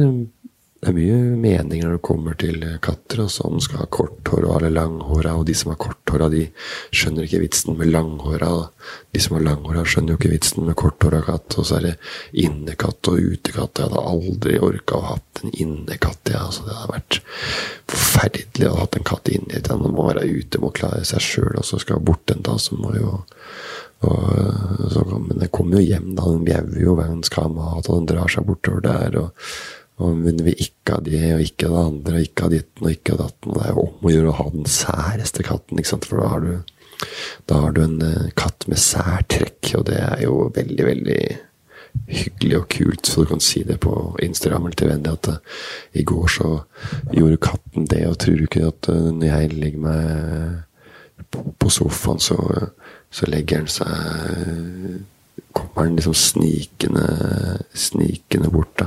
det 0.83 0.91
er 0.91 0.97
mye 0.97 1.17
meninger 1.39 1.87
når 1.87 1.93
det 1.95 2.03
kommer 2.03 2.35
til 2.35 2.65
katter, 2.83 3.21
altså 3.23 3.45
om 3.47 3.55
de 3.55 3.62
skal 3.62 3.85
ha 3.85 3.85
korthåra 3.95 4.57
eller 4.57 4.73
langhåra. 4.75 5.37
Og 5.39 5.45
de 5.47 5.55
som 5.55 5.71
har 5.71 5.77
korthåra, 5.79 6.27
de 6.33 6.41
skjønner 6.91 7.29
ikke 7.29 7.39
vitsen 7.45 7.77
med 7.79 7.93
langhåra. 7.93 8.49
De 9.15 9.21
som 9.23 9.37
har 9.37 9.45
langhåra, 9.47 9.85
skjønner 9.87 10.17
jo 10.17 10.19
ikke 10.19 10.33
vitsen 10.33 10.67
med 10.67 10.75
korthåra 10.81 11.21
katt. 11.23 11.55
Og 11.55 11.69
så 11.69 11.77
er 11.77 11.87
det 11.87 11.93
innekatt 12.43 13.12
og 13.12 13.29
utekatt. 13.29 13.79
Jeg 13.79 13.93
hadde 13.93 14.03
aldri 14.11 14.57
orka 14.59 14.99
å 14.99 15.05
ha 15.07 15.15
en 15.45 15.53
innekatt. 15.53 16.33
Ja. 16.35 16.49
Altså, 16.49 16.65
det 16.67 16.75
hadde 16.75 16.97
vært 16.97 17.19
forferdelig 17.93 18.71
å 18.73 18.81
ha 18.81 18.87
en 18.91 19.07
katt 19.12 19.31
inni. 19.31 19.61
Den 19.69 19.85
må 19.87 20.09
være 20.09 20.27
ute, 20.27 20.59
må 20.65 20.73
klare 20.75 21.05
seg 21.07 21.23
sjøl, 21.23 21.61
og 21.61 21.69
så 21.69 21.79
skal 21.79 22.03
bort 22.03 22.35
en 22.35 22.43
dag, 22.43 22.59
så 22.59 22.75
må 22.81 22.91
jo 22.99 23.21
og, 24.03 24.91
så, 24.91 25.05
Men 25.07 25.39
den 25.39 25.51
kommer 25.55 25.79
jo 25.79 25.85
hjem, 25.93 26.09
da. 26.17 26.27
Den 26.27 26.43
bjauer 26.49 26.83
jo 26.83 26.97
hver 26.99 27.07
gang 27.07 27.21
den 27.21 27.31
skal 27.31 27.47
ha 27.47 27.53
mat, 27.55 27.87
og 27.87 28.01
den 28.01 28.11
drar 28.11 28.35
seg 28.35 28.49
bortover 28.51 28.83
der. 28.83 29.21
og 29.21 29.79
men 30.16 30.42
vi 30.47 30.54
ikke 30.66 30.97
ha 30.97 31.04
det, 31.04 31.21
og 31.37 31.44
ikke 31.44 31.71
det 31.71 31.85
andre, 31.85 32.16
og 32.16 32.26
ikke 32.26 32.47
ha 32.47 32.52
ditten 32.52 32.87
og 32.87 32.92
ikke 32.94 33.14
ha 33.14 33.21
datten. 33.23 33.54
Det 33.54 33.62
er 33.64 33.73
jo 33.73 33.87
om 33.87 34.09
å 34.09 34.12
gjøre 34.14 34.32
å 34.32 34.38
ha 34.40 34.49
den 34.54 34.68
særeste 34.71 35.47
katten, 35.47 35.85
for 35.92 36.23
da 36.23 36.32
har 36.32 36.44
du, 36.44 36.52
da 37.50 37.62
har 37.64 37.76
du 37.76 37.80
en 37.85 37.97
uh, 38.02 38.28
katt 38.38 38.68
med 38.71 38.82
særtrekk, 38.82 39.73
og 39.78 39.87
det 39.90 39.99
er 40.00 40.25
jo 40.26 40.37
veldig, 40.56 40.85
veldig 40.88 41.23
hyggelig 42.09 42.59
og 42.59 42.68
kult, 42.73 43.06
så 43.06 43.23
du 43.23 43.32
kan 43.35 43.42
si 43.44 43.62
det 43.68 43.78
på 43.85 43.94
Instagram 44.25 44.66
eller 44.66 44.78
til 44.80 44.92
venner 44.92 45.16
at 45.18 45.28
uh, 45.28 45.62
i 45.99 46.04
går 46.09 46.28
så 46.38 46.50
gjorde 47.12 47.40
katten 47.49 47.88
det, 47.90 48.04
og 48.09 48.18
tror 48.23 48.38
du 48.38 48.47
ikke 48.49 48.68
at 48.73 48.90
uh, 48.92 49.09
når 49.12 49.28
jeg 49.28 49.56
legger 49.56 49.87
meg 49.87 51.26
på, 51.32 51.44
på 51.61 51.73
sofaen, 51.73 52.21
så, 52.21 52.38
så 53.12 53.28
legger 53.30 53.62
den 53.64 53.73
seg 53.73 55.09
Kommer 55.52 55.85
den 55.85 55.99
liksom 55.99 56.14
snikende, 56.16 57.02
snikende 57.76 58.49
bort, 58.49 58.73
da. 58.80 58.87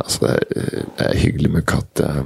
Altså, 0.00 0.24
det 0.24 0.30
er, 0.56 0.86
det 0.98 1.08
er 1.08 1.20
hyggelig 1.20 1.50
med 1.52 1.66
katt. 1.68 2.00
Jeg 2.00 2.24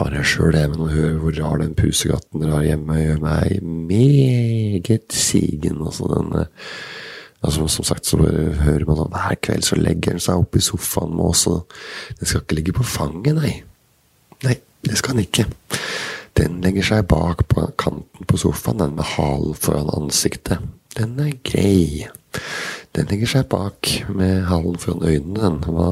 har 0.00 0.16
jeg 0.16 0.26
sjøl 0.26 0.54
det, 0.56 0.64
men 0.72 0.82
å 0.82 0.90
høre 0.90 1.18
hvor 1.22 1.36
rar 1.38 1.60
den 1.62 1.76
pusekatten 1.78 2.42
dere 2.42 2.56
har 2.56 2.64
hjemme, 2.66 2.98
gjør 2.98 3.20
meg 3.22 3.60
meget 3.62 5.14
sigen. 5.14 5.78
Altså, 5.86 6.08
den, 6.10 6.32
altså, 7.44 7.68
som 7.70 7.86
sagt, 7.86 8.08
så 8.10 8.18
hører 8.18 8.88
man 8.88 9.04
at 9.04 9.14
hver 9.14 9.38
kveld 9.46 9.68
så 9.68 9.78
legger 9.78 10.16
den 10.16 10.24
seg 10.24 10.42
opp 10.42 10.58
i 10.58 10.64
sofaen 10.64 11.14
med 11.14 11.28
oss, 11.28 11.46
og 11.46 11.70
den 12.18 12.26
skal 12.26 12.42
ikke 12.42 12.58
ligge 12.58 12.74
på 12.80 12.88
fanget, 12.96 13.38
nei. 13.38 13.54
Nei, 14.44 14.58
det 14.82 14.98
skal 14.98 15.14
den 15.14 15.28
ikke. 15.28 15.46
Den 16.34 16.58
legger 16.64 16.90
seg 16.90 17.06
bak 17.06 17.46
på 17.46 17.68
kanten 17.78 18.26
på 18.26 18.40
sofaen, 18.42 18.82
den 18.82 18.98
med 18.98 19.06
halen 19.14 19.54
foran 19.54 19.94
ansiktet. 19.94 20.58
Den 20.98 21.14
er 21.22 21.36
grei. 21.46 22.08
Den 22.98 23.06
legger 23.10 23.30
seg 23.30 23.46
bak 23.54 23.94
med 24.10 24.42
halen 24.50 24.78
foran 24.82 25.06
øynene, 25.06 25.38
den. 25.38 25.62
Hva 25.70 25.88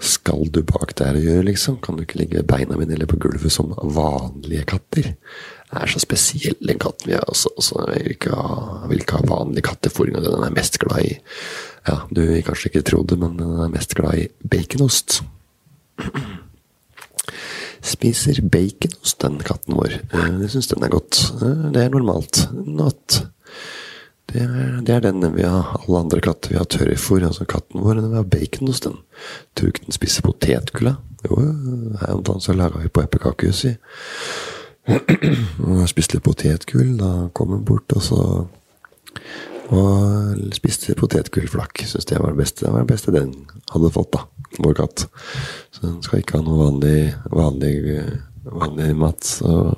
skal 0.00 0.48
du 0.48 0.62
bak 0.64 0.94
der 0.96 1.16
og 1.18 1.24
gjøre, 1.24 1.46
liksom? 1.50 1.78
Kan 1.84 1.96
du 1.96 2.04
ikke 2.04 2.22
ligge 2.22 2.44
beina 2.48 2.78
mine 2.80 2.94
eller 2.96 3.08
på 3.10 3.18
gulvet 3.20 3.52
som 3.52 3.74
vanlige 3.76 4.64
katter? 4.68 5.10
Det 5.70 5.82
er 5.82 5.90
så 5.92 6.00
spesiell, 6.02 6.56
den 6.66 6.80
katten 6.82 7.10
vi 7.10 7.16
har. 7.18 7.26
Altså, 7.28 7.52
altså, 7.56 7.84
jeg 7.92 8.04
vil 8.04 8.14
ikke 8.16 8.34
ha, 8.34 8.86
vil 8.90 9.04
ikke 9.04 9.20
ha 9.20 9.28
vanlig 9.28 9.64
kattefòring. 9.68 10.16
Den 10.16 10.46
er 10.46 10.56
mest 10.56 10.80
glad 10.82 11.04
i 11.04 11.18
Ja, 11.88 12.02
du 12.12 12.20
vil 12.20 12.42
kanskje 12.44 12.68
ikke 12.68 12.84
tro 12.84 13.02
det, 13.08 13.16
men 13.20 13.38
den 13.38 13.60
er 13.64 13.70
mest 13.72 13.94
glad 13.96 14.18
i 14.20 14.26
baconost. 14.52 15.20
Spiser 17.80 18.42
baconost, 18.52 19.20
den 19.22 19.38
katten 19.44 19.78
vår. 19.78 20.00
Eh, 20.12 20.32
det 20.42 20.50
syns 20.52 20.68
den 20.68 20.84
er 20.84 20.92
godt. 20.92 21.22
Eh, 21.40 21.70
det 21.72 21.84
er 21.84 21.94
normalt. 21.94 22.42
Not. 22.52 23.22
Det 24.30 24.42
er, 24.42 24.80
det 24.86 24.94
er 24.94 25.04
den 25.04 25.24
vi 25.34 25.42
har. 25.42 25.74
Alle 25.80 26.02
andre 26.04 26.20
katter 26.22 26.52
vi 26.52 26.58
har 26.58 26.68
tørrfôr. 26.70 27.24
Altså 27.26 27.46
katten 27.48 27.82
vår 27.82 28.00
den 28.00 28.14
har 28.14 28.28
bacon 28.30 28.70
hos 28.70 28.82
den. 28.84 28.98
Tror 29.58 29.72
ikke 29.72 29.86
den 29.88 29.96
spiser 29.96 30.26
potetgull, 30.26 30.94
Jo, 31.26 31.36
her 32.00 32.14
om 32.14 32.22
dagen 32.24 32.40
så 32.40 32.54
laga 32.56 32.80
vi 32.80 32.88
på 32.88 33.02
eplekakehus. 33.02 33.66
Og 35.66 35.82
spiste 35.90 36.16
litt 36.16 36.24
potetgull. 36.24 36.94
Da 37.00 37.28
kom 37.34 37.52
den 37.56 37.66
bort, 37.68 37.92
og 37.92 38.02
så 38.02 38.20
Og 39.70 40.54
spiste 40.56 40.96
potetgullflakk. 40.98 41.84
Syns 41.86 42.08
det 42.08 42.22
var 42.22 42.32
det 42.32 42.40
beste. 42.40 42.64
Det 42.64 42.72
var 42.72 42.86
det 42.86 42.92
beste 42.94 43.14
den 43.14 43.34
hadde 43.74 43.92
fått, 43.94 44.16
da. 44.16 44.24
Vår 44.58 44.74
katt. 44.74 45.06
Så 45.70 45.84
den 45.84 46.00
skal 46.02 46.22
ikke 46.22 46.38
ha 46.38 46.46
noe 46.46 46.64
vanlig, 46.64 47.12
vanlig 47.30 47.76
vanlig 48.44 48.96
mat. 48.96 49.24
Så 49.24 49.74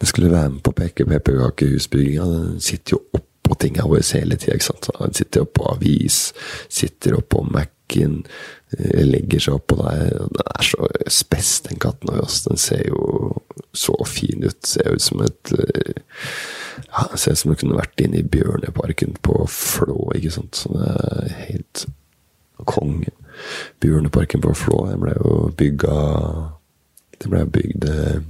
det 0.00 0.08
skulle 0.08 0.30
være 0.30 0.50
med 0.50 0.62
på 0.62 0.72
pepperkakehusbygginga. 0.72 2.24
Den 2.24 2.60
sitter 2.60 2.96
jo 2.96 3.02
opp 3.14 3.29
på 3.50 3.58
tingene 3.60 3.88
våre 3.90 4.06
hele 4.14 4.38
tida. 4.40 4.58
Han 5.00 5.14
sitter 5.14 5.44
oppå 5.44 5.68
avis, 5.74 6.30
sitter 6.68 7.18
oppå 7.18 7.42
Mac-en, 7.50 8.22
eh, 8.78 9.04
legger 9.06 9.46
seg 9.46 9.58
oppå 9.58 9.80
der. 9.82 10.10
Den 10.18 10.42
er 10.46 10.66
så 10.66 10.90
spess, 11.10 11.52
den 11.68 11.80
katten 11.82 12.12
vår. 12.12 12.26
Den 12.48 12.60
ser 12.60 12.86
jo 12.88 13.34
så 13.72 13.96
fin 14.06 14.44
ut. 14.44 14.60
Ser 14.66 14.94
ut 14.94 15.02
som 15.02 15.22
et 15.26 15.54
eh, 15.58 16.02
ja, 16.86 17.08
Ser 17.16 17.32
ut 17.32 17.38
som 17.38 17.52
den 17.52 17.60
kunne 17.60 17.78
vært 17.78 18.00
inne 18.02 18.22
i 18.22 18.26
Bjørneparken 18.26 19.16
på 19.22 19.44
Flå, 19.50 20.12
ikke 20.16 20.34
sant. 20.34 20.62
Så 20.62 20.74
det 20.74 20.90
er 20.90 21.34
helt 21.50 21.86
konge. 22.68 23.12
Bjørneparken 23.80 24.42
på 24.44 24.54
Flå, 24.54 24.84
den 24.90 25.00
ble 25.02 25.14
jo 25.16 25.36
bygga 25.56 25.96
Det 27.20 27.28
ble 27.32 27.44
bygd 27.52 27.86
eh, 27.88 28.20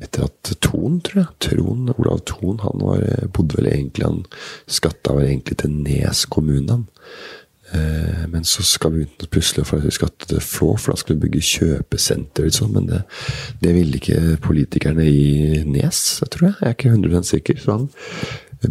etter 0.00 0.26
at 0.26 0.52
Thon, 0.64 0.98
tror 1.04 1.20
jeg, 1.22 1.30
Trond, 1.46 1.94
Olav 1.98 2.24
Thon, 2.26 2.58
han 2.64 2.82
var, 2.82 3.04
bodde 3.34 3.60
vel 3.60 3.70
egentlig 3.70 4.08
Han 4.08 4.24
skatta 4.66 5.14
vel 5.16 5.30
egentlig 5.30 5.58
til 5.62 5.74
Nes 5.84 6.24
kommune, 6.26 6.84
Eh, 7.74 8.28
men 8.28 8.44
så 8.44 8.62
skal 8.62 8.92
vi 8.92 9.06
at 9.22 9.84
vi 9.84 9.90
skatte 9.90 10.28
til 10.28 10.40
Flå, 10.40 10.74
for 10.76 10.92
da 10.92 11.00
skulle 11.00 11.18
vi 11.20 11.28
bygge 11.28 11.46
kjøpesenter. 11.48 12.44
Liksom. 12.44 12.72
Men 12.76 12.88
det, 12.88 13.02
det, 13.62 13.74
ville 13.74 14.00
ikke 14.00 14.38
politikerne 14.42 15.06
i 15.08 15.62
Nes, 15.64 16.02
jeg 16.20 16.30
tror 16.30 16.46
jeg. 16.46 16.56
Jeg 16.60 16.68
er 16.68 16.76
ikke 16.76 16.88
100 16.88 17.24
sikker. 17.24 17.60
Så 17.60 17.78
han 17.78 17.88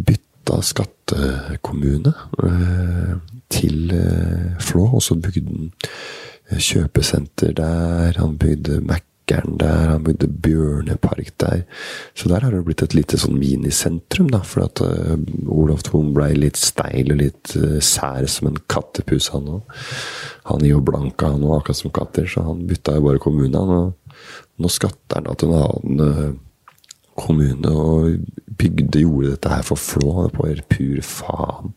bytta 0.06 0.60
skattekommune 0.62 2.14
eh, 2.44 3.16
til 3.50 3.90
eh, 3.94 4.54
Flå, 4.60 4.86
og 4.94 5.02
så 5.02 5.18
bygde 5.18 5.50
han 5.50 5.72
eh, 6.50 6.58
kjøpesenter 6.58 7.52
der. 7.58 8.20
Han 8.20 8.38
bygde 8.38 8.80
Mac 8.80 9.02
Mækkern 9.24 9.58
der, 9.58 9.90
han 9.90 10.04
bygde 10.04 10.28
Bjørnepark 10.28 11.40
der. 11.40 11.62
Så 12.14 12.28
der 12.28 12.40
har 12.40 12.50
det 12.50 12.64
blitt 12.64 12.82
et 12.82 12.94
lite 12.94 13.16
sånn 13.18 13.38
minisentrum, 13.38 14.28
da, 14.30 14.42
for 14.44 14.64
at 14.66 14.80
uh, 14.84 15.16
Olav 15.48 15.82
Thon 15.82 16.12
blei 16.14 16.34
litt 16.34 16.56
steil 16.56 17.12
og 17.12 17.20
litt 17.20 17.54
uh, 17.56 17.80
sær 17.80 18.26
som 18.26 18.48
en 18.48 18.58
kattepus, 18.68 19.30
han 19.32 19.48
òg. 19.48 19.62
Han 20.50 20.64
i 20.64 20.72
og 20.74 20.84
blanka, 20.84 21.32
han 21.32 21.44
òg, 21.44 21.60
akkurat 21.60 21.80
som 21.80 21.94
katter, 21.94 22.26
så 22.28 22.44
han 22.44 22.66
bytta 22.68 22.98
jo 22.98 23.06
bare 23.06 23.22
kommune, 23.22 23.58
han. 23.58 23.94
Og 23.94 24.60
nå 24.60 24.68
skatter 24.72 25.20
han 25.20 25.28
da 25.28 25.36
til 25.40 25.54
en 25.54 25.62
annen 25.62 26.04
uh, 26.04 26.34
kommune 27.16 27.72
og 27.72 28.20
bygde, 28.58 29.06
gjorde 29.06 29.32
dette 29.36 29.54
her 29.54 29.64
for 29.64 29.80
Flå, 29.80 30.28
på 30.34 30.52
pur 30.68 31.00
faen. 31.00 31.74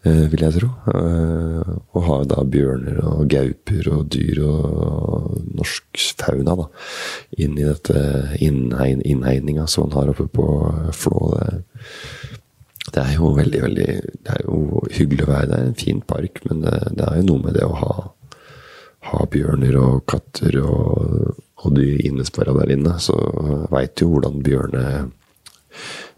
Eh, 0.00 0.26
vil 0.32 0.46
jeg 0.46 0.56
tro. 0.56 0.68
Eh, 0.94 1.72
og 1.92 2.04
har 2.06 2.22
da 2.30 2.44
bjørner 2.48 3.02
og 3.04 3.26
gauper 3.28 3.90
og 3.92 4.06
dyr 4.14 4.40
og 4.46 5.34
norsk 5.58 6.00
fauna 6.20 6.56
da, 6.56 6.66
inn 7.44 7.58
i 7.60 7.66
dette 7.66 8.00
innhegn, 8.40 9.02
innhegninga 9.04 9.66
som 9.68 9.90
han 9.90 9.98
har 9.98 10.14
oppe 10.14 10.28
på 10.32 10.46
Flå. 10.96 11.34
Det, 12.90 13.02
er 13.02 13.12
jo 13.18 13.34
veldig, 13.36 13.60
veldig 13.62 13.88
Det 14.24 14.32
er 14.32 14.42
jo 14.46 14.80
hyggelig 14.88 15.26
å 15.26 15.32
være 15.34 15.52
der. 15.52 15.68
En 15.68 15.78
fin 15.84 16.00
park, 16.00 16.40
men 16.48 16.64
det, 16.64 16.76
det 16.96 17.06
er 17.06 17.20
jo 17.20 17.28
noe 17.28 17.44
med 17.44 17.60
det 17.60 17.68
å 17.68 17.76
ha, 17.84 17.94
ha 19.12 19.24
bjørner 19.30 19.76
og 19.84 20.04
katter 20.08 20.62
og, 20.64 21.40
og 21.60 21.76
dyr 21.76 22.00
innesperra 22.08 22.56
der 22.62 22.72
inne. 22.78 22.96
Så 23.04 23.18
veit 23.68 24.00
jo 24.00 24.14
hvordan 24.14 24.40
bjørne, 24.46 24.84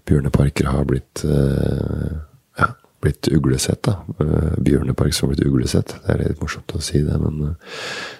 bjørneparker 0.06 0.70
har 0.70 0.86
blitt 0.86 1.26
uh, 1.26 2.22
blitt 3.02 3.28
uglesett. 3.28 3.82
da. 3.82 3.98
Uh, 4.20 4.54
Bjørnepark 4.58 5.14
som 5.14 5.32
blitt 5.32 5.44
uglesett. 5.46 5.94
Det 6.04 6.14
er 6.14 6.22
litt 6.22 6.42
morsomt 6.42 6.74
å 6.74 6.82
si 6.82 7.02
det, 7.04 7.18
men 7.20 7.40
uh, 7.42 7.76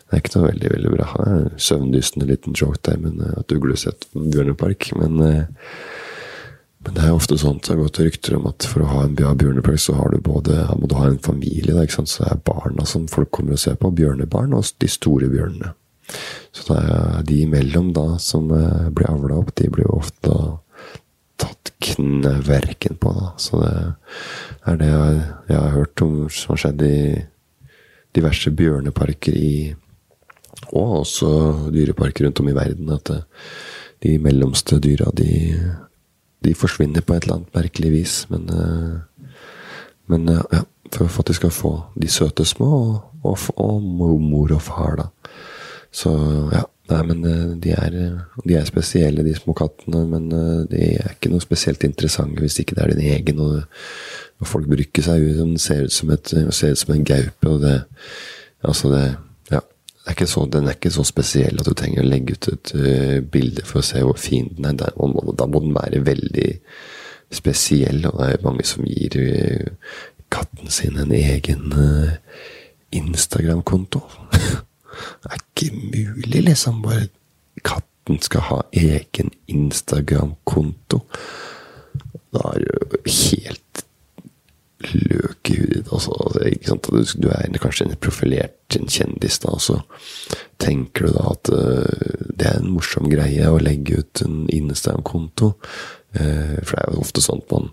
det 0.09 0.17
er 0.17 0.23
ikke 0.23 0.37
noe 0.37 0.51
veldig 0.51 0.73
veldig 0.75 0.95
bra. 0.97 1.09
Søvndystende 1.57 2.29
liten 2.31 2.57
joke 2.59 2.83
der, 2.87 2.99
men 3.03 3.21
uh, 3.23 3.39
at 3.41 3.55
uglesett 3.55 4.09
Bjørnepark. 4.15 4.91
Men, 4.99 5.21
men, 5.23 6.97
det 6.97 7.05
er 7.05 7.15
ofte 7.15 7.39
sånn 7.39 7.61
at 7.61 7.69
det 7.69 7.77
har 7.77 7.85
gått 7.85 8.03
rykter 8.03 8.39
om 8.39 8.49
at 8.51 8.67
for 8.69 8.85
å 8.85 8.91
ha 8.91 9.05
en 9.07 9.15
bjørnepark, 9.17 9.79
så 9.81 9.95
har 9.99 10.11
du 10.11 10.19
både, 10.25 10.67
må 10.79 10.91
du 10.91 10.97
ha 10.99 11.07
en 11.11 11.23
familie. 11.23 11.77
Da, 11.77 11.87
ikke 11.87 12.01
sant? 12.01 12.11
Så 12.11 12.25
det 12.25 12.33
er 12.35 12.43
barna 12.51 12.87
som 12.89 13.07
folk 13.11 13.31
kommer 13.35 13.57
og 13.57 13.63
ser 13.63 13.79
på. 13.79 13.95
Bjørnebarn 14.03 14.59
og 14.59 14.67
de 14.83 14.91
store 14.91 15.31
bjørnene. 15.33 15.77
Så 16.53 16.67
det 16.69 16.83
er 16.83 17.23
de 17.25 17.39
imellom 17.47 17.95
da 17.97 18.19
som 18.21 18.51
blir 18.51 19.09
avla 19.09 19.39
opp, 19.39 19.55
de 19.57 19.71
blir 19.73 19.87
jo 19.87 20.01
ofte 20.03 20.27
da 20.29 20.57
tatt 21.83 21.97
knverken 21.97 22.97
på. 22.97 23.13
Da. 23.13 23.29
Så 23.37 23.61
det 23.61 24.73
er 24.73 24.81
det 24.81 24.89
jeg, 24.91 25.21
jeg, 25.49 25.59
har 25.59 25.77
hørt 25.77 26.03
om 26.05 26.17
som 26.31 26.55
har 26.55 26.63
skjedd 26.65 26.85
i 26.87 26.97
diverse 28.17 28.51
bjørneparker 28.51 29.37
i 29.37 29.55
Og 30.73 31.01
også 31.01 31.29
dyreparker 31.75 32.25
rundt 32.25 32.41
om 32.41 32.49
i 32.49 32.55
verden. 32.57 32.93
At 32.93 33.11
de 34.03 34.19
mellomste 34.19 34.79
dyra, 34.79 35.11
de, 35.13 35.59
de 36.45 36.55
forsvinner 36.55 37.03
på 37.03 37.15
et 37.15 37.25
eller 37.25 37.41
annet 37.41 37.57
merkelig 37.57 37.91
vis. 37.93 38.15
Men, 38.31 38.47
men 40.07 40.29
ja, 40.31 40.63
for 40.93 41.21
at 41.21 41.29
de 41.29 41.35
skal 41.35 41.51
få 41.51 41.73
de 41.97 42.09
søte 42.09 42.45
små, 42.45 42.71
og, 43.25 43.37
og, 43.57 43.83
og 43.91 44.21
mor 44.23 44.55
og 44.55 44.63
far, 44.63 44.97
da. 44.97 45.09
Så 45.93 46.13
ja. 46.53 46.65
Nei, 46.93 47.01
men 47.09 47.25
eh, 47.25 47.57
de 47.63 47.73
er, 47.73 47.97
de 48.45 48.57
er, 48.59 48.69
spesielle, 48.69 49.25
de 49.25 49.35
små 49.37 49.55
kattene. 49.57 50.05
Men 50.11 50.29
eh, 50.37 50.63
de 50.71 50.85
er 51.01 51.17
ikke 51.17 51.33
noe 51.33 51.45
spesielt 51.45 51.85
interessante 51.89 52.43
hvis 52.43 52.61
ikke 52.63 52.77
det 52.77 52.85
er 52.85 52.95
din 52.95 53.11
egen. 53.15 53.43
Og, 53.43 53.63
og 54.43 54.51
folk 54.51 54.69
bruker 54.71 55.07
seg 55.07 55.25
ut 55.25 55.41
som 55.41 55.53
ser 55.63 55.85
ut 55.89 55.97
som, 55.97 56.15
et, 56.15 56.33
ser 56.53 56.75
ut 56.75 56.83
som 56.83 56.95
en 56.97 57.11
gaupe. 57.13 57.51
Og 57.51 57.61
det 57.65 57.83
Altså, 58.63 58.93
det 58.93 59.17
Ja. 59.51 59.59
Det 60.07 60.21
er 60.21 60.27
så, 60.27 60.45
den 60.47 60.69
er 60.69 60.77
ikke 60.77 60.91
så 60.91 61.03
spesiell 61.03 61.59
at 61.59 61.67
du 61.67 61.75
trenger 61.75 62.03
å 62.03 62.07
legge 62.07 62.37
ut 62.37 62.49
et 62.49 62.71
uh, 62.75 63.19
bilde 63.23 63.65
for 63.67 63.81
å 63.81 63.87
se 63.87 64.03
hvor 64.03 64.19
fin 64.19 64.53
den 64.55 64.79
er. 64.79 64.95
Må, 64.99 65.35
da 65.35 65.49
må 65.51 65.61
den 65.63 65.75
være 65.75 66.05
veldig 66.07 66.47
spesiell, 67.35 68.07
og 68.07 68.19
det 68.19 68.29
er 68.29 68.45
mange 68.47 68.67
som 68.67 68.87
gir 68.87 69.19
uh, 69.19 69.99
katten 70.31 70.71
sin 70.71 70.99
en 70.99 71.11
egen 71.15 71.75
uh, 71.75 72.15
Instagram-konto. 72.95 74.03
Det 75.23 75.33
er 75.33 75.43
ikke 75.43 75.71
mulig, 75.77 76.45
liksom. 76.49 76.83
Bare 76.85 77.09
katten 77.65 78.21
skal 78.23 78.47
ha 78.49 78.61
egen 78.73 79.33
Instagram-konto. 79.53 81.03
Da 82.33 82.53
er 82.55 82.65
du 82.65 82.99
helt 83.07 83.85
løk 84.83 85.51
i 85.51 85.59
hudet 85.61 85.85
ditt. 85.85 85.93
Altså, 85.93 87.15
du 87.23 87.29
er 87.31 87.59
kanskje 87.63 87.87
en 87.87 87.99
profilert 88.03 88.77
en 88.77 88.89
kjendis, 88.89 89.39
da, 89.43 89.53
og 89.53 89.61
så 89.61 89.79
tenker 90.63 91.07
du 91.07 91.17
da 91.17 91.27
at 91.35 91.51
uh, 91.53 92.31
det 92.33 92.49
er 92.49 92.61
en 92.61 92.73
morsom 92.73 93.11
greie 93.13 93.51
å 93.51 93.61
legge 93.63 94.01
ut 94.01 94.25
en 94.25 94.47
Instagram-konto. 94.53 95.53
Uh, 96.17 96.57
for 96.63 96.75
det 96.77 96.83
er 96.83 96.97
jo 96.97 97.05
ofte 97.05 97.25
sånn 97.25 97.45
at 97.45 97.55
man 97.55 97.71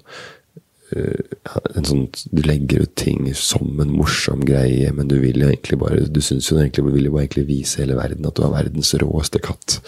en 0.96 1.86
sånn, 1.86 2.08
Du 2.31 2.41
legger 2.46 2.86
ut 2.86 2.96
ting 2.98 3.27
som 3.38 3.79
en 3.81 3.91
morsom 3.93 4.41
greie, 4.46 4.91
men 4.96 5.08
du 5.08 5.19
vil 5.22 5.41
jo 5.41 5.50
egentlig 5.50 5.79
bare 5.81 6.08
Du 6.10 6.22
synes 6.22 6.50
jo 6.50 6.58
egentlig, 6.58 6.86
du 6.86 6.96
vil 6.96 7.10
jo 7.10 7.19
egentlig 7.19 7.46
vise 7.50 7.84
hele 7.84 7.98
verden 8.00 8.25
at 8.25 8.36
du 8.36 8.43
er 8.46 8.55
verdens 8.55 8.93
råeste 8.98 9.41
katt. 9.43 9.79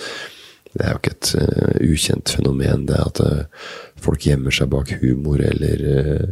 Det 0.72 0.86
er 0.86 0.94
jo 0.94 1.02
ikke 1.02 1.16
et 1.16 1.32
uh, 1.36 1.80
ukjent 1.84 2.32
fenomen, 2.38 2.86
det 2.88 3.00
at 3.02 3.20
uh, 3.26 3.72
folk 4.00 4.24
gjemmer 4.24 4.56
seg 4.56 4.70
bak 4.72 4.94
humor 5.02 5.42
eller 5.44 5.84
uh, 5.84 6.30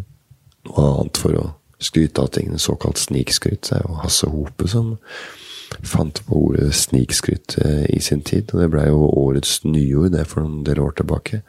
noe 0.70 0.86
annet 0.86 1.20
for 1.20 1.36
å 1.36 1.48
skryte 1.84 2.24
av 2.24 2.32
tingene. 2.36 2.60
Såkalt 2.62 3.02
snikskryt. 3.02 3.68
Det 3.68 3.80
er 3.80 3.84
jo 3.84 4.00
Hasse 4.00 4.30
Hope 4.32 4.68
som 4.72 4.96
fant 5.83 6.22
på 6.25 6.42
ordet 6.50 6.74
snikskryt 6.75 7.57
eh, 7.63 7.85
i 7.96 8.00
sin 8.03 8.22
tid. 8.25 8.51
Og 8.53 8.63
det 8.63 8.70
blei 8.74 8.87
jo 8.89 9.07
årets 9.07 9.61
nyord 9.63 10.13
det 10.15 10.25
for 10.27 10.44
en 10.46 10.63
del 10.68 10.81
år 10.83 10.98
tilbake. 11.00 11.42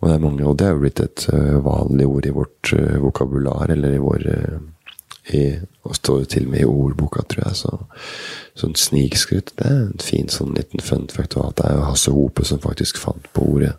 Og 0.00 0.08
det 0.08 0.16
er 0.16 0.24
mange, 0.26 0.44
og 0.46 0.58
det 0.58 0.68
er 0.68 0.76
jo 0.76 0.82
blitt 0.84 1.02
et 1.04 1.26
eh, 1.32 1.56
vanlig 1.64 2.08
ord 2.08 2.28
i 2.28 2.34
vårt 2.34 2.72
uh, 2.76 2.98
vokabular, 3.02 3.70
eller 3.72 3.96
i 3.96 4.02
vår 4.02 4.28
i, 5.30 5.42
og 5.86 5.94
står 5.96 6.22
jo 6.22 6.28
til 6.32 6.46
og 6.48 6.52
med 6.52 6.64
i 6.64 6.68
ordboka, 6.68 7.22
tror 7.30 7.46
jeg. 7.46 7.58
Så, 7.62 7.76
sånn 8.58 8.74
snikskryt, 8.78 9.54
det 9.58 9.68
er 9.68 9.80
en 9.86 10.02
fin 10.02 10.30
sånn 10.32 10.54
liten 10.56 10.82
fun 10.82 11.06
fact. 11.12 11.38
At 11.38 11.60
det 11.60 11.68
er 11.68 11.78
jo 11.78 11.86
Hasse 11.86 12.14
Hope 12.14 12.46
som 12.48 12.62
faktisk 12.62 12.98
fant 13.00 13.28
på 13.36 13.46
ordet 13.54 13.76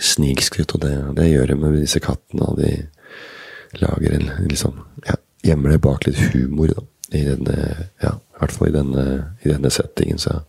snikskryt, 0.00 0.74
og 0.74 0.82
det, 0.84 0.94
det 1.18 1.28
gjør 1.30 1.52
det 1.52 1.58
med 1.60 1.78
disse 1.78 2.02
kattene. 2.02 2.50
Og 2.50 2.60
de 2.60 3.80
lager 3.80 4.16
en 4.18 4.30
liksom 4.48 4.80
ja, 5.06 5.18
Gjemmer 5.40 5.72
det 5.72 5.80
bak 5.80 6.04
litt 6.04 6.18
humor, 6.34 6.68
da. 6.68 6.82
I 7.16 7.20
denne, 7.24 7.86
ja, 8.02 8.10
i 8.40 8.44
hvert 8.44 8.56
fall 8.56 8.70
i 8.70 8.74
denne, 8.74 9.06
i 9.44 9.50
denne 9.52 9.70
settingen. 9.70 10.18
Så, 10.18 10.40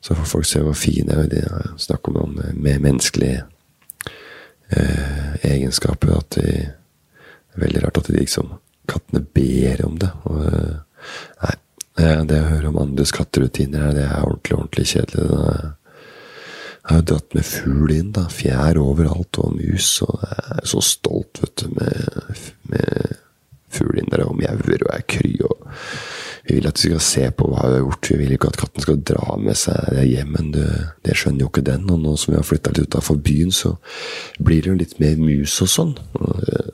så, 0.00 0.14
får 0.16 0.30
folk 0.30 0.48
se 0.48 0.62
hvor 0.64 0.76
fine 0.78 1.26
de 1.28 1.42
er. 1.44 1.72
Snakk 1.80 2.08
om, 2.08 2.16
noen 2.16 2.56
mer 2.56 2.80
menneskelige 2.80 3.42
eh, 4.72 5.34
egenskaper. 5.52 6.16
At 6.16 6.38
de 6.38 6.46
det 7.52 7.60
er 7.60 7.66
veldig 7.66 7.80
rart 7.84 7.98
at 8.00 8.06
de 8.08 8.16
liksom 8.16 8.54
Kattene 8.88 9.20
ber 9.22 9.78
om 9.86 9.98
det. 10.00 10.08
Og, 10.26 10.38
eh, 10.42 11.04
nei, 11.44 11.52
det 12.26 12.38
å 12.40 12.48
høre 12.48 12.70
om 12.72 12.78
andres 12.82 13.12
katterutiner, 13.14 13.92
det 13.94 14.08
er 14.08 14.24
ordentlig, 14.24 14.56
ordentlig 14.56 14.86
kjedelig. 14.90 15.26
Det, 15.28 15.68
jeg 16.82 16.88
har 16.90 16.98
jo 16.98 17.04
dratt 17.12 17.36
med 17.36 17.46
fugl 17.46 17.92
inn, 17.94 18.08
da. 18.16 18.24
Fjær 18.26 18.80
overalt 18.82 19.38
og 19.38 19.54
mus. 19.54 19.90
Og 20.02 20.24
jeg 20.24 20.56
er 20.56 20.66
så 20.72 20.82
stolt, 20.82 21.38
vet 21.44 21.62
du, 21.62 21.68
med, 21.76 22.42
med 22.72 23.14
fugl 23.72 23.98
inn 24.00 24.10
der 24.12 24.26
og 24.26 24.36
mjauer 24.38 24.86
og 24.86 24.92
er 24.94 25.06
kry. 25.08 25.34
og 25.48 25.72
vi 26.42 26.56
vil 26.56 26.66
at 26.66 26.74
du 26.74 26.82
skal 26.82 27.02
se 27.06 27.24
på 27.38 27.46
hva 27.46 27.68
vi 27.68 27.76
har 27.76 27.84
gjort. 27.84 28.08
Vi 28.10 28.16
vil 28.18 28.32
ikke 28.34 28.48
at 28.50 28.58
katten 28.58 28.82
skal 28.82 29.02
dra 29.06 29.36
med 29.38 29.58
seg 29.58 29.92
det 29.94 30.08
hjem, 30.08 30.34
det, 30.56 30.66
det 31.06 31.14
skjønner 31.18 31.44
jo 31.44 31.50
ikke 31.52 31.64
den. 31.68 31.86
Og 31.94 32.00
nå 32.02 32.16
som 32.18 32.32
vi 32.32 32.40
har 32.40 32.48
flytta 32.48 32.72
litt 32.74 32.90
utafor 32.90 33.20
byen, 33.22 33.54
så 33.54 33.76
blir 34.42 34.64
det 34.64 34.72
jo 34.72 34.78
litt 34.80 34.96
mer 35.02 35.20
mus 35.22 35.54
og 35.62 35.70
sånn. 35.70 35.94
Eh, 36.18 36.72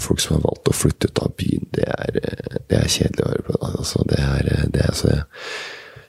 folk 0.00 0.24
som 0.24 0.38
har 0.38 0.46
valgt 0.46 0.72
å 0.72 0.76
flytte 0.76 1.12
ut 1.12 1.22
av 1.26 1.36
byen, 1.40 1.68
det 1.76 1.84
er, 1.84 2.20
eh, 2.22 2.58
det 2.70 2.80
er 2.80 2.92
kjedelig 2.96 3.26
å 3.26 3.30
høre 3.34 3.46
på. 3.50 3.60
Altså, 3.74 4.08
det 4.08 4.20
er, 4.24 4.50
eh, 4.54 4.66
det 4.72 4.86
er 4.88 4.96
så, 4.96 5.20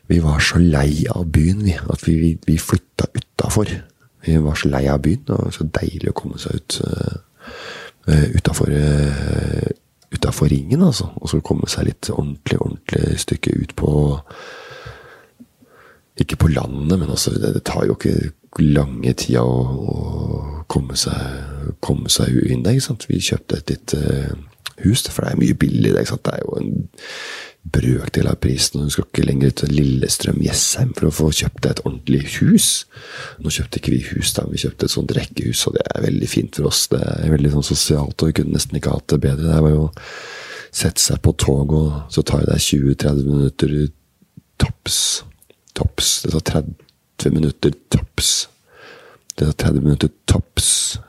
vi 0.07 0.23
var 0.23 0.39
så 0.39 0.61
lei 0.63 1.05
av 1.11 1.27
byen, 1.35 1.65
vi, 1.67 1.75
at 1.75 2.07
vi, 2.07 2.15
vi, 2.21 2.33
vi 2.47 2.57
flytta 2.61 3.11
utafor. 3.11 3.75
Vi 4.25 4.41
var 4.41 4.55
så 4.55 4.71
lei 4.71 4.85
av 4.88 5.03
byen, 5.03 5.35
og 5.35 5.51
så 5.53 5.67
deilig 5.67 6.13
å 6.13 6.17
komme 6.17 6.39
seg 6.41 6.61
ut 6.61 6.79
uh, 6.88 7.17
utafor 8.38 8.71
uh, 8.73 9.67
utafor 10.25 10.49
ringen, 10.51 10.81
altså. 10.81 11.09
Og 11.15 11.29
så 11.29 11.39
komme 11.45 11.69
seg 11.69 11.89
litt 11.89 12.09
ordentlig, 12.09 12.59
ordentlig 12.61 13.19
stykke 13.19 13.53
ut 13.61 13.75
på 13.75 13.91
Ikke 16.17 16.38
på 16.39 16.47
landet, 16.47 16.99
men 16.99 17.09
altså, 17.09 17.33
det, 17.35 17.53
det 17.53 17.63
tar 17.67 17.85
jo 17.85 17.97
ikke 17.97 18.31
lange 18.63 19.11
tida 19.19 19.41
å, 19.43 19.63
å 19.91 20.63
komme, 20.71 20.95
seg, 20.95 21.73
komme, 21.83 22.07
seg, 22.09 22.31
inn 22.47 22.63
der. 22.63 22.71
ikke 22.71 22.85
sant? 22.85 23.03
Vi 23.09 23.19
kjøpte 23.19 23.57
et 23.59 23.73
lite 23.73 23.99
uh, 23.99 24.38
hus, 24.85 25.03
for 25.09 25.25
det 25.25 25.33
er 25.33 25.41
mye 25.41 25.57
billig. 25.59 25.91
ikke 25.91 26.13
sant? 26.13 26.23
Det 26.23 26.38
er 26.38 26.45
jo 26.45 26.55
en 26.61 26.71
brøkdel 27.71 28.28
av 28.30 28.38
prisen. 28.43 28.80
og 28.80 28.86
hun 28.86 28.93
skal 28.93 29.08
ikke 29.08 29.25
lenger 29.25 29.54
til 29.62 29.73
Lillestrøm-Jessheim 29.73 30.93
for 30.97 31.10
å 31.10 31.13
få 31.13 31.30
kjøpt 31.34 31.65
et 31.69 31.82
ordentlig 31.86 32.21
hus. 32.38 32.86
Nå 33.41 33.49
kjøpte 33.54 33.82
ikke 33.82 33.93
vi 33.95 34.01
hus, 34.12 34.34
da. 34.38 34.45
Vi 34.51 34.62
kjøpte 34.62 34.86
et 34.86 34.93
sånt 34.93 35.13
rekkehus, 35.17 35.65
og 35.67 35.78
det 35.78 35.86
er 35.89 36.06
veldig 36.06 36.30
fint 36.30 36.60
for 36.60 36.69
oss. 36.69 36.86
Det 36.91 37.01
er 37.01 37.34
veldig 37.34 37.54
sånn 37.56 37.69
sosialt, 37.71 38.21
og 38.21 38.32
vi 38.32 38.38
kunne 38.39 38.56
nesten 38.56 38.78
ikke 38.80 38.93
hatt 38.93 39.08
det 39.12 39.21
bedre. 39.25 39.49
Det 39.49 39.63
var 39.65 39.73
jo 39.73 39.88
å 39.88 39.93
sette 40.75 41.01
seg 41.01 41.21
på 41.25 41.36
tog, 41.41 41.73
og 41.73 42.13
så 42.13 42.25
tar 42.25 42.43
det 42.43 42.54
deg 42.54 42.65
20-30 42.67 43.32
minutter 43.32 43.75
tops. 44.62 44.99
Tops. 45.73 46.21
Det 46.23 46.32
tar 46.36 46.69
30 47.17 47.34
minutter 47.36 47.73
tops. 47.89 48.47
Det 49.36 49.49
tar 49.51 49.73
30 49.73 49.82
minutter 49.82 50.13
tops. 50.25 50.99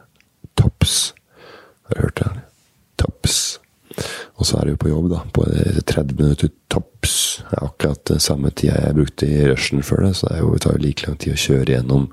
Tops. 0.56 1.12
Har 1.86 1.94
du 1.94 2.02
hørt 2.02 2.22
det? 2.22 2.30
Tops. 2.96 3.55
Og 4.36 4.44
så 4.44 4.58
er 4.60 4.68
du 4.68 4.76
på 4.76 4.90
jobb, 4.90 5.08
da, 5.12 5.22
på 5.32 5.46
30 5.88 6.18
minutter 6.18 6.50
topps. 6.72 7.14
Det 7.40 7.56
er 7.56 7.64
akkurat 7.64 8.10
samme 8.20 8.50
tida 8.52 8.76
jeg 8.82 8.96
brukte 8.98 9.28
i 9.28 9.46
rushen 9.48 9.84
før 9.86 10.02
det, 10.04 10.12
så 10.18 10.28
det, 10.28 10.40
jo, 10.42 10.50
det 10.52 10.62
tar 10.64 10.76
jo 10.76 10.82
like 10.82 11.06
lang 11.06 11.16
tid 11.22 11.32
å 11.32 11.40
kjøre 11.40 11.72
gjennom 11.72 12.06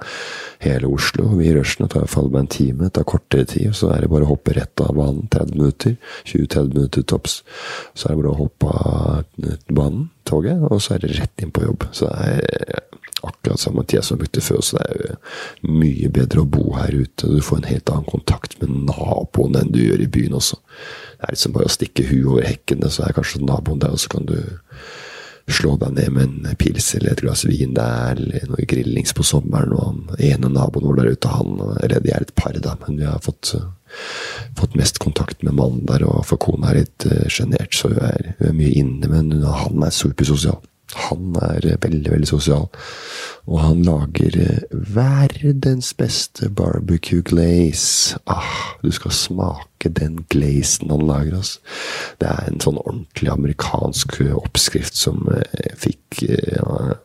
hele 0.64 0.92
Oslo. 0.94 1.28
Vi 1.40 1.50
i 1.50 1.56
rushen 1.58 1.90
tar 1.92 2.06
iallfall 2.06 2.32
med 2.32 2.46
en 2.46 2.52
time, 2.56 2.86
det 2.86 2.94
tar 2.96 3.08
kortere 3.10 3.48
tid. 3.50 3.76
Så 3.76 3.92
er 3.92 4.06
det 4.06 4.12
bare 4.14 4.28
å 4.28 4.32
hoppe 4.32 4.56
rett 4.56 4.86
av 4.86 4.96
banen. 4.96 5.28
30 5.34 5.60
minutter. 5.60 5.98
20-30 6.32 6.74
minutter 6.78 7.08
topps. 7.12 7.42
Så 7.92 8.08
er 8.08 8.16
det 8.16 8.22
bare 8.24 8.34
å 8.34 8.42
hoppe 8.46 8.72
av 8.72 9.52
banen, 9.68 10.10
toget, 10.30 10.64
og 10.70 10.80
så 10.84 10.96
er 10.96 11.04
det 11.04 11.16
rett 11.18 11.44
inn 11.44 11.52
på 11.52 11.66
jobb. 11.68 11.88
Så 11.92 12.08
det 12.08 12.38
er 12.38 12.84
akkurat 13.24 13.60
samme 13.60 13.84
tida 13.88 14.04
som 14.04 14.18
jeg 14.18 14.26
brukte 14.26 14.44
før, 14.44 14.62
så 14.64 14.80
det 14.80 14.86
er 14.88 15.02
jo 15.02 15.74
mye 15.80 16.12
bedre 16.12 16.44
å 16.44 16.50
bo 16.56 16.74
her 16.76 16.96
ute. 16.96 17.28
Du 17.28 17.40
får 17.44 17.62
en 17.62 17.72
helt 17.72 17.92
annen 17.92 18.08
kontakt 18.08 18.58
med 18.62 18.72
naboen 18.90 19.60
enn 19.60 19.72
du 19.76 19.80
gjør 19.84 20.04
i 20.04 20.12
byen 20.12 20.40
også. 20.40 20.60
Det 21.24 21.30
er 21.30 21.38
liksom 21.38 21.54
bare 21.56 21.70
å 21.70 21.72
stikke 21.72 22.04
huet 22.10 22.26
over 22.28 22.46
hekkene, 22.50 22.90
så 22.92 23.06
er 23.06 23.14
kanskje 23.16 23.46
naboen 23.48 23.80
der, 23.80 23.94
og 23.96 24.02
så 24.04 24.10
kan 24.12 24.26
du 24.28 24.36
slå 25.48 25.78
deg 25.80 25.94
ned 25.96 26.10
med 26.16 26.34
en 26.50 26.58
pils 26.60 26.90
eller 26.98 27.14
et 27.14 27.22
glass 27.24 27.46
vin 27.48 27.72
der, 27.78 28.20
eller 28.20 28.50
noe 28.52 28.66
grillings 28.68 29.16
på 29.16 29.24
sommeren. 29.28 29.72
Og 29.72 29.86
han 29.88 30.20
ene 30.20 30.52
naboen 30.52 30.90
vår 30.90 31.00
der 31.00 31.16
ute, 31.16 31.32
han 31.32 31.56
Eller 31.80 32.04
de 32.04 32.12
er 32.12 32.28
et 32.28 32.36
par, 32.36 32.60
da, 32.60 32.76
men 32.84 33.00
vi 33.00 33.08
har 33.08 33.24
fått 33.24 33.54
fått 34.58 34.76
mest 34.76 35.00
kontakt 35.00 35.44
med 35.48 35.56
mannen 35.56 35.86
der, 35.88 36.04
og 36.04 36.26
for 36.28 36.42
kona 36.42 36.74
er 36.74 36.82
litt 36.82 37.08
sjenert, 37.32 37.72
så 37.78 37.94
hun 37.94 38.04
er, 38.04 38.34
hun 38.40 38.50
er, 38.50 38.56
mye 38.58 38.76
inne, 38.84 39.10
men 39.12 39.32
han 39.46 39.86
er 39.86 39.96
supersosial. 39.96 40.60
Han 41.08 41.36
er 41.42 41.68
veldig, 41.82 42.12
veldig 42.12 42.28
sosial. 42.30 42.68
Og 43.46 43.60
han 43.60 43.84
lager 43.84 44.38
verdens 44.72 45.94
beste 46.00 46.50
barbecue 46.50 47.24
glaze. 47.28 48.18
Ah, 48.28 48.78
du 48.84 48.92
skal 48.92 49.12
smake 49.12 49.92
den 49.92 50.22
glazen 50.32 50.94
han 50.94 51.08
lager, 51.08 51.42
altså. 51.42 51.60
Det 52.22 52.30
er 52.32 52.48
en 52.48 52.62
sånn 52.64 52.80
ordentlig 52.86 53.34
amerikansk 53.34 54.22
oppskrift 54.38 54.96
som 54.96 55.26
fikk 55.76 56.24
ja, 56.24 56.96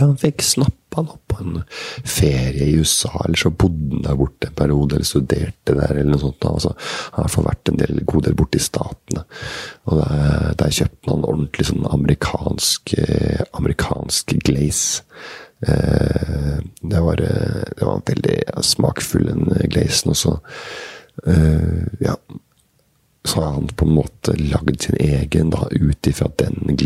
tror 0.00 0.12
han 0.14 0.20
fikk 0.20 0.44
snappa 0.44 0.76
han 0.96 1.08
opp 1.12 1.22
på 1.30 1.36
en 1.44 1.58
ferie 2.04 2.66
i 2.66 2.76
USA, 2.80 3.12
eller 3.24 3.38
så 3.38 3.52
bodde 3.54 3.94
han 3.94 4.06
der 4.06 4.18
borte 4.18 4.48
en 4.48 4.56
periode, 4.58 4.96
eller 4.96 5.06
studerte 5.06 5.76
der, 5.76 5.92
eller 5.94 6.10
noe 6.10 6.22
sånt. 6.22 6.46
Altså, 6.48 6.74
han 7.14 7.26
har 7.26 7.30
i 7.30 7.46
vært 7.46 7.70
en 7.70 7.80
del, 7.82 8.02
god 8.10 8.26
del 8.26 8.38
borte 8.38 8.58
i 8.58 8.64
Statene. 8.64 9.24
Og 9.86 10.00
der, 10.00 10.50
der 10.64 10.74
kjøpte 10.80 11.12
han 11.12 11.28
ordentlig 11.28 11.68
sånn 11.70 11.86
amerikansk, 11.90 12.94
eh, 12.98 13.44
amerikansk 13.60 14.36
glaze. 14.48 15.06
Eh, 15.60 16.58
det, 16.82 17.00
var, 17.06 17.20
eh, 17.22 17.64
det 17.76 17.86
var 17.86 18.06
veldig 18.10 18.38
smakfull, 18.66 19.28
den 19.30 19.70
glazen. 19.70 20.14
Og 20.14 20.18
så 20.18 20.36
eh, 21.30 21.84
ja, 22.02 22.16
så 23.24 23.40
har 23.40 23.52
han 23.52 23.68
på 23.68 23.84
en 23.84 23.94
måte 23.94 24.32
lagd 24.36 24.82
sin 24.82 24.96
egen 24.96 25.50
da, 25.52 25.68
ut 25.70 26.06
ifra 26.06 26.30
den 26.40 26.76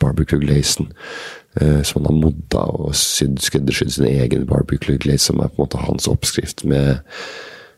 barbecue 0.00 0.38
glazen. 0.38 0.92
Eh, 0.92 1.45
som 1.56 2.02
han 2.02 2.10
har 2.10 2.16
modda 2.20 2.62
og 2.76 2.94
sydd, 2.98 3.38
skreddersydd 3.40 3.94
sin 3.94 4.08
egen 4.10 4.46
barbecue 4.48 4.98
glaze, 5.00 5.30
som 5.30 5.40
er 5.40 5.48
på 5.48 5.60
en 5.60 5.64
måte 5.64 5.80
hans 5.80 6.08
oppskrift, 6.10 6.66
med, 6.68 7.00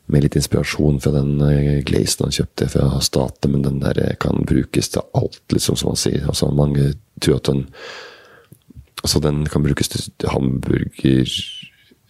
med 0.09 0.25
litt 0.25 0.39
inspirasjon 0.41 1.01
fra 1.05 1.13
den 1.15 1.39
eh, 1.45 1.79
glazen 1.87 2.27
han 2.27 2.35
kjøpte 2.35 2.71
fra 2.73 2.89
staten. 3.05 3.55
Men 3.55 3.65
den 3.67 3.81
der 3.85 4.17
kan 4.23 4.45
brukes 4.49 4.93
til 4.95 5.05
alt, 5.19 5.43
liksom, 5.55 5.79
som 5.79 5.93
han 5.93 6.01
sier. 6.01 6.27
Altså, 6.27 6.51
mange 6.53 6.95
tror 7.21 7.41
at 7.41 7.51
den 7.53 7.67
Altså, 8.99 9.21
den 9.23 9.45
kan 9.47 9.63
brukes 9.63 9.87
til 9.93 10.09
hamburger 10.27 11.29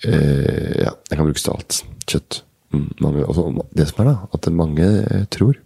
eh, 0.09 0.77
Ja, 0.81 0.95
den 1.11 1.19
kan 1.19 1.27
brukes 1.27 1.45
til 1.45 1.53
alt. 1.53 1.83
Kjøtt. 2.09 2.39
Mm, 2.73 2.87
mange, 3.05 3.27
altså, 3.27 3.45
det 3.77 3.91
som 3.91 4.01
er, 4.01 4.09
da, 4.09 4.15
at 4.33 4.49
mange 4.57 4.87
tror 5.29 5.59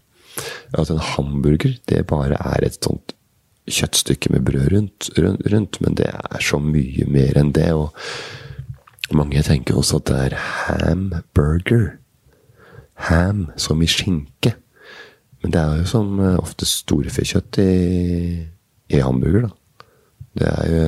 at 0.72 0.90
en 0.90 1.02
hamburger 1.12 1.76
det 1.90 2.06
bare 2.08 2.38
er 2.40 2.64
et 2.66 2.78
sånt 2.80 3.14
kjøttstykke 3.70 4.32
med 4.34 4.44
brød 4.46 4.72
rundt, 4.72 5.10
rundt, 5.18 5.80
men 5.80 5.98
det 5.98 6.08
er 6.10 6.42
så 6.42 6.58
mye 6.62 7.06
mer 7.10 7.38
enn 7.38 7.52
det. 7.54 7.70
Og 7.74 7.92
mange 9.14 9.42
tenker 9.46 9.78
også 9.78 10.00
at 10.00 10.08
det 10.10 10.20
er 10.26 10.38
hamburger. 10.38 11.92
Ham 13.08 13.48
som 13.56 13.82
i 13.82 13.88
skinke. 13.90 14.54
Men 15.42 15.54
det 15.54 15.60
er 15.60 15.80
jo 15.80 15.90
som 15.90 16.18
eh, 16.22 16.38
ofte 16.38 16.68
storfekjøtt 16.68 17.58
i, 17.58 17.72
i 18.94 19.00
hamburger, 19.02 19.48
da. 19.48 19.86
Det 20.38 20.48
er 20.48 20.68
jo 20.70 20.84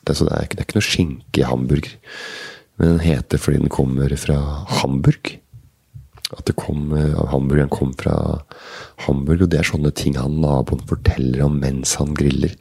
det 0.00 0.14
er, 0.14 0.24
det, 0.24 0.32
er 0.32 0.44
ikke, 0.44 0.56
det 0.56 0.62
er 0.62 0.66
ikke 0.66 0.78
noe 0.78 0.88
skinke 0.88 1.40
i 1.40 1.46
hamburger. 1.46 1.94
Men 2.80 2.94
den 2.94 3.02
heter 3.04 3.40
fordi 3.40 3.60
den 3.60 3.72
kommer 3.72 4.12
fra 4.16 4.38
Hamburg. 4.80 5.34
At 6.36 6.50
kom, 6.54 6.92
at 6.94 7.30
hamburgeren 7.32 7.72
kom 7.72 7.90
fra 7.98 8.14
Hamburg, 9.06 9.42
og 9.42 9.50
det 9.50 9.58
er 9.58 9.66
sånne 9.66 9.90
ting 9.98 10.14
han 10.14 10.36
naboen 10.42 10.82
forteller 10.86 11.42
om 11.42 11.56
mens 11.58 11.96
han 11.98 12.12
griller. 12.14 12.52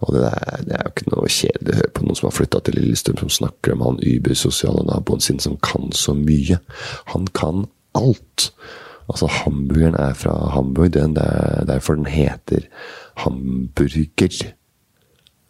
Og 0.00 0.14
det 0.16 0.22
er, 0.30 0.62
det 0.64 0.76
er 0.76 0.86
jo 0.86 0.92
ikke 0.94 1.10
noe 1.12 1.32
kjedelig 1.34 1.74
å 1.74 1.80
høre 1.82 1.94
på 1.96 2.06
noen 2.06 2.20
som 2.20 2.28
har 2.30 2.36
flytta 2.38 2.62
til 2.64 2.78
Lillestrøm, 2.78 3.18
som 3.20 3.34
snakker 3.34 3.74
om 3.74 3.84
han 3.84 4.00
ubersosiale 4.00 4.86
naboen 4.88 5.24
sin 5.24 5.42
som 5.42 5.58
kan 5.60 5.92
så 5.96 6.16
mye. 6.16 6.60
Han 7.12 7.28
kan 7.36 7.66
alt! 7.98 8.50
Altså, 9.10 9.26
hamburgeren 9.26 9.98
er 9.98 10.14
fra 10.14 10.32
Hamburg, 10.54 10.92
det 10.94 11.02
er 11.02 11.64
derfor 11.66 11.98
den 11.98 12.06
heter 12.06 12.68
hamburger. 13.24 14.54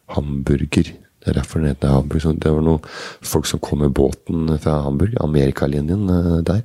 Hamburger. 0.08 0.92
Det 1.20 1.30
er 1.30 1.36
derfor 1.36 1.60
den 1.60 1.68
heter 1.74 1.92
Hamburg. 1.92 2.40
Det 2.40 2.52
var 2.54 2.64
noen 2.64 2.86
folk 3.32 3.48
som 3.48 3.60
kom 3.60 3.82
med 3.84 3.92
båten 3.96 4.48
fra 4.62 4.78
Hamburg, 4.86 5.18
Amerikalinjen 5.20 6.08
eh, 6.08 6.38
der, 6.48 6.62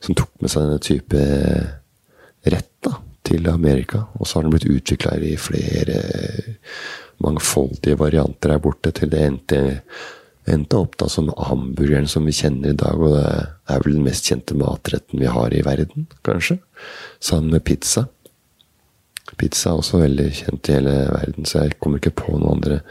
som 0.00 0.16
tok 0.16 0.32
med 0.40 0.52
seg 0.52 0.64
denne 0.64 0.84
type 0.84 1.24
rett 2.48 2.70
da, 2.86 2.94
til 3.28 3.50
Amerika. 3.52 4.06
Og 4.16 4.24
så 4.24 4.38
har 4.38 4.46
den 4.46 4.54
blitt 4.54 4.70
utvikla 4.70 5.18
i 5.20 5.34
flere 5.40 6.00
mangfoldige 7.24 7.98
varianter 8.00 8.54
her 8.54 8.62
borte, 8.64 8.94
til 8.96 9.12
det 9.12 9.24
endte, 9.26 9.62
endte 10.48 10.80
opp 10.80 10.96
da 11.00 11.08
som 11.12 11.28
hamburgeren 11.50 12.08
som 12.08 12.24
vi 12.24 12.36
kjenner 12.38 12.72
i 12.72 12.78
dag. 12.78 12.96
Og 12.96 13.16
det 13.18 13.24
er 13.74 13.82
vel 13.84 13.98
den 13.98 14.06
mest 14.08 14.30
kjente 14.30 14.56
matretten 14.56 15.20
vi 15.20 15.28
har 15.28 15.52
i 15.52 15.64
verden, 15.66 16.08
kanskje. 16.24 16.62
Sammen 17.20 17.52
med 17.52 17.66
pizza. 17.68 18.08
Pizza 19.36 19.74
er 19.74 19.82
også 19.82 20.00
veldig 20.00 20.30
kjent 20.32 20.70
i 20.70 20.78
hele 20.78 20.94
verden, 21.12 21.44
så 21.44 21.66
jeg 21.66 21.76
kommer 21.76 22.00
ikke 22.00 22.16
på 22.22 22.38
noen 22.38 22.56
andre 22.56 22.86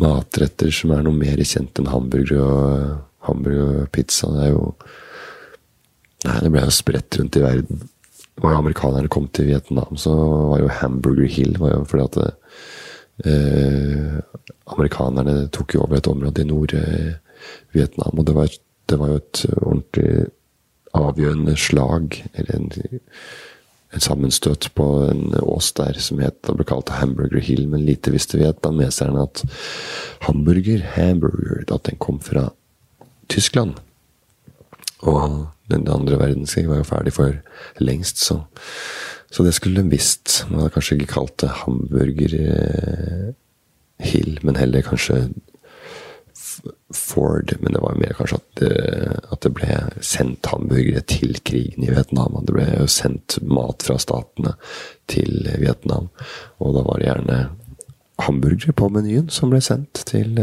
matretter 0.00 0.72
som 0.74 0.92
er 0.94 1.04
noe 1.06 1.16
mer 1.16 1.40
kjent 1.42 1.78
enn 1.80 1.90
hamburger 1.92 2.42
og, 2.42 2.94
hamburger 3.28 3.82
og 3.82 3.90
pizza. 3.94 4.30
Det 4.34 4.48
er 4.48 4.56
jo 4.56 4.70
Nei, 6.26 6.40
det 6.42 6.48
ble 6.50 6.62
jo 6.64 6.72
spredt 6.74 7.18
rundt 7.20 7.36
i 7.38 7.42
verden. 7.44 7.82
Da 8.40 8.54
amerikanerne 8.56 9.10
kom 9.12 9.28
til 9.30 9.46
Vietnam, 9.50 9.98
så 10.00 10.10
var 10.50 10.62
jo 10.62 10.70
Hamburger 10.80 11.28
Hill 11.30 11.54
var 11.60 11.74
jo 11.74 11.82
fordi 11.86 12.06
at 12.08 13.28
eh, 13.30 14.16
Amerikanerne 14.74 15.46
tok 15.54 15.76
jo 15.76 15.84
over 15.84 16.00
et 16.00 16.08
område 16.10 16.42
i 16.42 16.48
Nord-Vietnam, 16.48 18.16
og 18.16 18.26
det 18.26 18.34
var, 18.34 18.56
det 18.90 18.98
var 18.98 19.12
jo 19.12 19.20
et 19.20 19.44
ordentlig 19.60 20.10
avgjørende 20.96 21.54
slag, 21.60 22.18
eller 22.34 22.58
en 22.58 22.72
et 23.94 24.02
sammenstøt 24.02 24.68
på 24.74 24.86
en 25.06 25.34
ås 25.42 25.70
der 25.78 25.98
som 26.02 26.20
het, 26.20 26.40
ble 26.46 26.66
kalt 26.66 26.90
Hamburger 26.98 27.42
Hill. 27.42 27.66
Men 27.70 27.86
lite 27.86 28.12
visste 28.14 28.40
vi 28.40 28.46
at 28.48 28.64
hamburger, 30.26 30.86
hamburger, 30.96 31.64
at 31.72 31.84
den 31.86 31.98
kom 32.02 32.20
fra 32.20 32.48
Tyskland. 33.32 33.76
Og 35.06 35.46
den 35.70 35.88
andre 35.88 36.18
verdenskrig 36.18 36.68
var 36.68 36.80
jo 36.80 36.88
ferdig 36.88 37.12
for 37.14 37.34
lengst, 37.82 38.22
så, 38.22 38.40
så 39.30 39.44
det 39.44 39.54
skulle 39.54 39.82
de 39.82 39.92
visst. 39.92 40.44
Man 40.50 40.62
hadde 40.62 40.74
kanskje 40.76 40.98
ikke 40.98 41.12
kalt 41.14 41.36
det 41.42 41.52
Hamburger 41.62 42.36
eh, 42.40 43.34
Hill, 44.06 44.38
men 44.42 44.58
heller 44.58 44.84
kanskje 44.86 45.28
Ford, 46.94 47.52
men 47.60 47.74
det 47.74 47.82
var 47.82 47.98
mer 47.98 48.14
kanskje 48.18 48.38
at 48.38 48.60
det, 48.60 49.20
at 49.34 49.42
det 49.42 49.52
ble 49.56 49.78
sendt 50.04 50.46
hamburgere 50.52 51.02
til 51.10 51.36
krigen 51.46 51.84
i 51.84 51.90
Vietnam. 51.90 52.38
Det 52.46 52.54
ble 52.54 52.66
jo 52.70 52.88
sendt 52.90 53.38
mat 53.42 53.82
fra 53.86 53.98
statene 54.02 54.54
til 55.10 55.48
Vietnam, 55.58 56.10
og 56.62 56.76
da 56.76 56.84
var 56.86 57.00
det 57.00 57.08
gjerne 57.10 57.38
hamburgere 58.22 58.72
på 58.72 58.88
menyen 58.88 59.26
som 59.32 59.50
ble 59.52 59.60
sendt 59.60 60.06
til, 60.08 60.38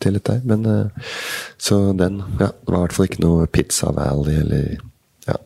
til 0.00 0.16
dette. 0.16 0.38
Men 0.48 0.64
så 1.60 1.80
den 1.92 2.22
Ja, 2.38 2.52
det 2.52 2.70
var 2.70 2.78
i 2.78 2.86
hvert 2.86 2.96
fall 2.96 3.10
ikke 3.10 3.24
noe 3.26 3.48
Pizza 3.52 3.92
Valley 3.92 4.38
eller 4.40 4.70
Ja, 5.26 5.36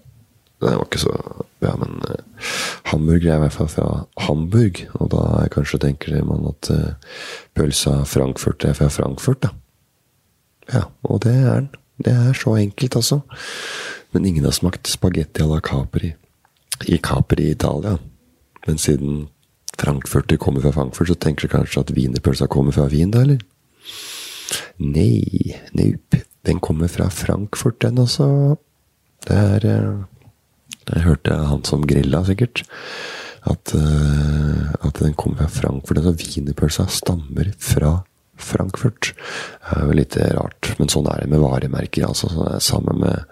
det 0.63 0.77
var 0.77 0.85
ikke 0.87 1.03
så 1.03 1.17
Ja, 1.63 1.75
men 1.79 1.99
hamburger 2.91 3.33
er 3.33 3.41
i 3.41 3.43
hvert 3.45 3.57
fall 3.57 3.69
fra 3.71 3.89
Hamburg, 4.27 4.85
og 4.99 5.11
da 5.15 5.49
kanskje 5.55 5.79
tenker 5.83 6.23
man 6.27 6.49
at 6.51 6.71
pølsa 7.55 8.03
Frankfurt 8.07 8.65
er 8.67 8.75
fra 8.79 8.89
Frankfurt, 8.91 9.43
da. 9.47 9.53
Ja, 10.71 10.87
og 11.03 11.23
det 11.25 11.35
er 11.35 11.55
den. 11.61 11.71
Det 12.03 12.13
er 12.13 12.33
så 12.35 12.57
enkelt, 12.59 12.97
altså. 12.97 13.21
Men 14.13 14.27
ingen 14.27 14.45
har 14.45 14.55
smakt 14.55 14.89
spagetti 14.91 15.43
à 15.43 15.49
la 15.49 15.61
Capri 15.61 16.15
i 16.89 16.99
Capri 16.99 17.49
i 17.49 17.51
Italia. 17.51 17.99
Men 18.67 18.79
siden 18.79 19.29
frankfurter 19.79 20.37
kommer 20.37 20.61
fra 20.61 20.73
Frankfurt, 20.73 21.09
så 21.09 21.15
tenker 21.15 21.49
du 21.49 21.53
kanskje 21.53 21.81
at 21.81 21.95
wienerpølsa 21.97 22.47
kommer 22.47 22.73
fra 22.73 22.89
Wien, 22.91 23.11
da, 23.11 23.23
eller? 23.23 23.41
Nei, 24.79 25.57
nope. 25.79 26.23
Den 26.43 26.59
kommer 26.61 26.91
fra 26.91 27.09
Frankfurt, 27.09 27.81
den 27.83 27.99
også. 28.03 28.57
Det 29.29 29.37
er 29.39 29.67
eh, 29.67 30.01
Jeg 30.91 31.03
hørte 31.05 31.37
han 31.47 31.65
som 31.65 31.87
grilla, 31.87 32.25
sikkert. 32.27 32.65
At, 33.47 33.75
uh, 33.75 34.75
at 34.87 34.99
den 34.99 35.15
kommer 35.15 35.47
fra 35.47 35.49
Frankfurt. 35.49 35.99
Altså, 35.99 36.17
wienerpølsa 36.19 36.87
stammer 36.91 37.53
fra 37.59 38.01
Frankfurt. 38.37 39.13
Det 39.15 39.77
er 39.77 39.87
jo 39.87 39.97
litt 39.97 40.17
rart, 40.37 40.73
men 40.79 40.91
sånn 40.93 41.09
er 41.11 41.23
det 41.23 41.31
med 41.33 41.43
varemerker. 41.43 42.09
altså 42.09 42.59
Sammen 42.63 43.03
med, 43.03 43.25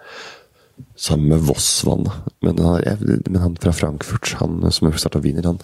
sammen 0.95 1.33
med 1.33 1.45
Vossvann 1.45 2.07
Men, 2.41 2.61
men, 2.61 3.41
han 3.41 3.57
fra 3.61 3.73
Frankfurt, 3.75 4.35
han 4.39 4.63
som 4.71 4.91
starta 4.93 5.21
Wiener, 5.23 5.47
han 5.47 5.61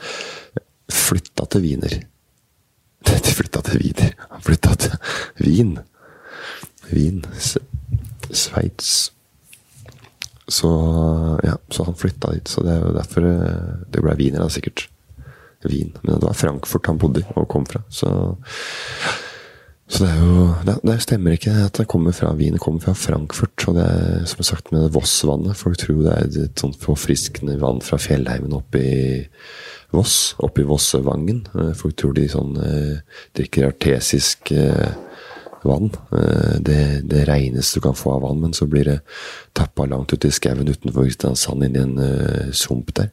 flytta 0.94 1.46
til 1.52 1.66
Wiener. 1.66 2.00
De 3.08 3.36
flytta 3.36 3.62
til 3.68 3.84
Wiener. 3.84 4.18
Han 4.32 4.44
flytta 4.46 4.76
til 4.82 4.98
Wien. 5.44 5.78
Wien. 6.90 7.24
Sveits. 8.32 9.12
Så 10.48 10.70
ja, 11.44 11.58
så 11.70 11.84
han 11.84 11.96
flytta 11.96 12.32
dit. 12.32 12.48
Så 12.48 12.64
det 12.64 12.72
er 12.72 12.86
jo 12.86 12.94
derfor 12.96 13.26
det 13.92 14.04
ble 14.04 14.16
Wiener, 14.20 14.46
da, 14.46 14.52
sikkert. 14.52 14.88
Wien. 15.68 15.92
Men 16.02 16.20
det 16.20 16.28
var 16.28 16.38
Frankfurt 16.38 16.88
han 16.88 17.00
bodde 17.02 17.24
i 17.24 17.28
og 17.36 17.48
kom 17.52 17.66
fra. 17.68 17.82
Så 17.90 18.10
Så 19.88 20.04
det 20.04 20.10
er 20.12 20.20
jo 20.20 20.48
Det, 20.68 20.76
det 20.84 20.98
stemmer 21.02 21.38
ikke 21.38 21.54
at 21.64 21.80
det 21.80 21.88
kommer 21.88 22.12
fra 22.12 22.34
Wien, 22.36 22.58
kommer 22.60 22.84
fra 22.84 22.94
Frankfurt. 22.94 23.68
Og 23.70 23.78
det 23.78 23.86
er 23.88 24.26
som 24.28 24.44
sagt 24.44 24.72
med 24.76 24.92
Voss-vannet. 24.92 25.56
Folk 25.56 25.80
tror 25.80 26.04
det 26.04 26.14
er 26.14 26.44
et 26.44 26.60
sånt 26.60 26.80
forfriskende 26.84 27.56
vann 27.62 27.80
fra 27.82 28.00
fjellheimen 28.02 28.56
oppe 28.58 28.84
i 28.84 29.02
Voss. 29.96 30.36
Oppe 30.44 30.62
i 30.62 30.68
Vossevangen. 30.68 31.46
Eh, 31.56 31.74
folk 31.80 31.96
tror 31.96 32.18
de 32.18 32.28
sånn 32.32 32.58
eh, 32.60 33.20
drikker 33.40 33.70
artesisk 33.70 34.52
eh, 34.52 34.92
vann. 35.64 35.92
Eh, 36.12 36.58
det, 36.60 36.82
det 37.08 37.24
reneste 37.30 37.80
du 37.80 37.88
kan 37.88 37.98
få 37.98 38.18
av 38.18 38.26
vann, 38.28 38.42
men 38.44 38.54
så 38.54 38.68
blir 38.68 38.92
det 38.92 39.00
tappa 39.58 39.86
langt 39.86 40.14
ut 40.14 40.26
i 40.26 40.34
skauen 40.34 40.68
utenfor 40.68 41.08
Kristiansand, 41.08 41.64
inn 41.64 41.78
i 41.78 41.84
en 41.84 41.98
uh, 42.00 42.52
sump 42.52 42.94
der. 42.98 43.12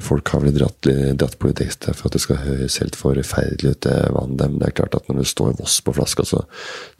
Folk 0.00 0.30
har 0.32 0.40
vel 0.40 0.54
dratt, 0.56 0.88
dratt 1.20 1.36
på 1.38 1.50
litt 1.50 1.84
for 1.92 2.08
at 2.08 2.14
det 2.16 2.22
skal 2.24 2.40
høres 2.40 2.78
helt 2.80 2.96
forferdelig 2.96 3.74
ut, 3.74 3.82
det 3.84 3.96
vannet. 4.16 4.46
Men 4.46 4.58
det 4.62 4.70
er 4.70 4.76
klart 4.80 4.96
at 4.96 5.10
når 5.10 5.20
det 5.20 5.28
står 5.28 5.54
Voss 5.58 5.76
på 5.84 5.94
flaska, 5.96 6.24
så 6.24 6.42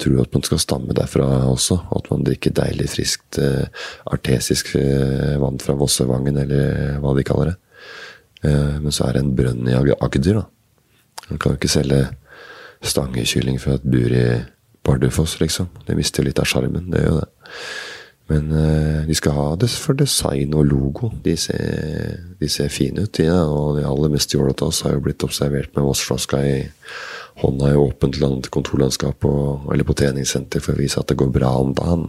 tror 0.00 0.14
du 0.14 0.22
at 0.22 0.36
man 0.36 0.44
skal 0.46 0.60
stamme 0.60 0.96
derfra 0.96 1.26
også. 1.48 1.80
At 1.96 2.10
man 2.12 2.26
drikker 2.26 2.54
deilig, 2.56 2.90
friskt, 2.92 3.40
uh, 3.40 3.66
artesisk 4.12 4.74
uh, 4.76 5.38
vann 5.40 5.60
fra 5.62 5.76
Vossevangen, 5.80 6.38
eller 6.44 7.00
hva 7.00 7.16
de 7.16 7.26
kaller 7.26 7.52
det. 7.52 7.58
Men 8.40 8.88
så 8.88 9.04
er 9.04 9.18
det 9.18 9.20
en 9.20 9.34
brønn 9.36 9.66
i 9.68 9.74
Agder, 9.76 10.38
da. 10.38 10.46
Man 11.28 11.40
kan 11.40 11.52
jo 11.52 11.58
ikke 11.58 11.68
selge 11.68 11.98
stangekylling 12.80 13.58
fra 13.60 13.74
et 13.76 13.84
bur 13.84 14.14
i 14.16 14.24
Bardufoss, 14.86 15.36
liksom. 15.42 15.68
Det 15.84 15.96
mister 15.98 16.24
litt 16.24 16.40
av 16.40 16.48
sjarmen, 16.48 16.88
det 16.92 17.02
gjør 17.04 17.20
det. 17.20 17.28
Men 18.30 18.52
de 19.08 19.14
skal 19.18 19.34
ha 19.34 19.46
det 19.58 19.66
for 19.74 19.98
design 19.98 20.52
og 20.54 20.68
logo. 20.70 21.08
De 21.24 21.32
ser, 21.34 22.20
de 22.38 22.48
ser 22.48 22.70
fine 22.70 23.02
ut, 23.02 23.12
de. 23.18 23.24
Ja. 23.26 23.40
Og 23.42 23.80
de 23.80 23.82
aller 23.88 24.12
mest 24.12 24.30
jålete 24.30 24.62
av 24.62 24.70
oss 24.70 24.84
har 24.86 24.94
jo 24.94 25.02
blitt 25.02 25.24
observert 25.26 25.74
med 25.74 25.82
Voss-flaska 25.88 26.38
i 26.46 26.54
hånda 27.40 27.72
i 27.72 27.76
åpent 27.76 28.20
land, 28.20 28.48
kontorlandskap 28.52 29.24
og, 29.28 29.68
eller 29.72 29.86
på 29.86 29.96
treningssenter 29.98 30.62
for 30.62 30.76
å 30.76 30.80
vise 30.80 31.00
at 31.00 31.10
det 31.10 31.18
går 31.20 31.32
bra 31.34 31.52
om 31.60 31.74
dagen. 31.76 32.08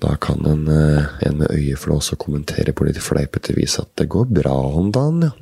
Da 0.00 0.14
kan 0.20 0.44
en, 0.48 0.66
uh, 0.68 1.08
en 1.20 1.40
med 1.42 1.52
øye 1.52 1.76
for 1.76 1.92
det 1.92 2.00
også 2.00 2.18
kommentere 2.20 2.72
på 2.76 2.86
litt 2.88 3.00
fleipete 3.04 3.56
vis 3.56 3.78
at 3.82 3.92
det 4.00 4.08
går 4.12 4.30
bra 4.32 4.56
om 4.80 4.92
dagen, 4.94 5.28
ja. 5.28 5.36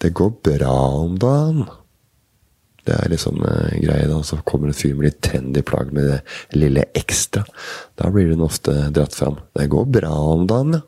Det 0.00 0.14
går 0.16 0.30
bra 0.44 0.76
om 0.96 1.18
dagen. 1.20 1.66
Det 2.90 2.96
er 2.98 3.10
liksom 3.12 3.38
uh, 3.44 3.70
greia. 3.78 4.08
da, 4.10 4.22
Så 4.26 4.40
kommer 4.46 4.70
en 4.70 4.74
fyr 4.74 4.96
med 4.98 5.06
litt 5.06 5.20
trendy 5.22 5.62
plagg 5.62 5.92
med 5.94 6.08
det 6.10 6.20
lille 6.58 6.84
ekstra. 6.98 7.44
Da 8.00 8.10
blir 8.10 8.32
den 8.32 8.42
ofte 8.42 8.74
dratt 8.90 9.14
fram. 9.14 9.38
Det 9.54 9.70
går 9.70 9.86
bra 10.00 10.14
om 10.34 10.46
dagen, 10.50 10.80
ja. 10.80 10.86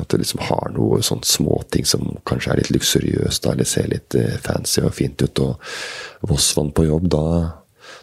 At 0.00 0.08
du 0.08 0.16
liksom 0.16 0.40
har 0.40 0.70
noe 0.72 1.02
sånn 1.04 1.20
småting 1.20 1.84
som 1.84 2.14
kanskje 2.24 2.54
er 2.54 2.60
litt 2.62 2.70
luksuriøst, 2.72 3.44
eller 3.50 3.68
ser 3.68 3.90
litt 3.92 4.16
uh, 4.16 4.36
fancy 4.44 4.84
og 4.84 4.94
fint 4.96 5.24
ut. 5.24 5.42
Og 5.44 6.30
Vossvann 6.30 6.72
på 6.76 6.86
jobb, 6.88 7.10
da, 7.12 7.24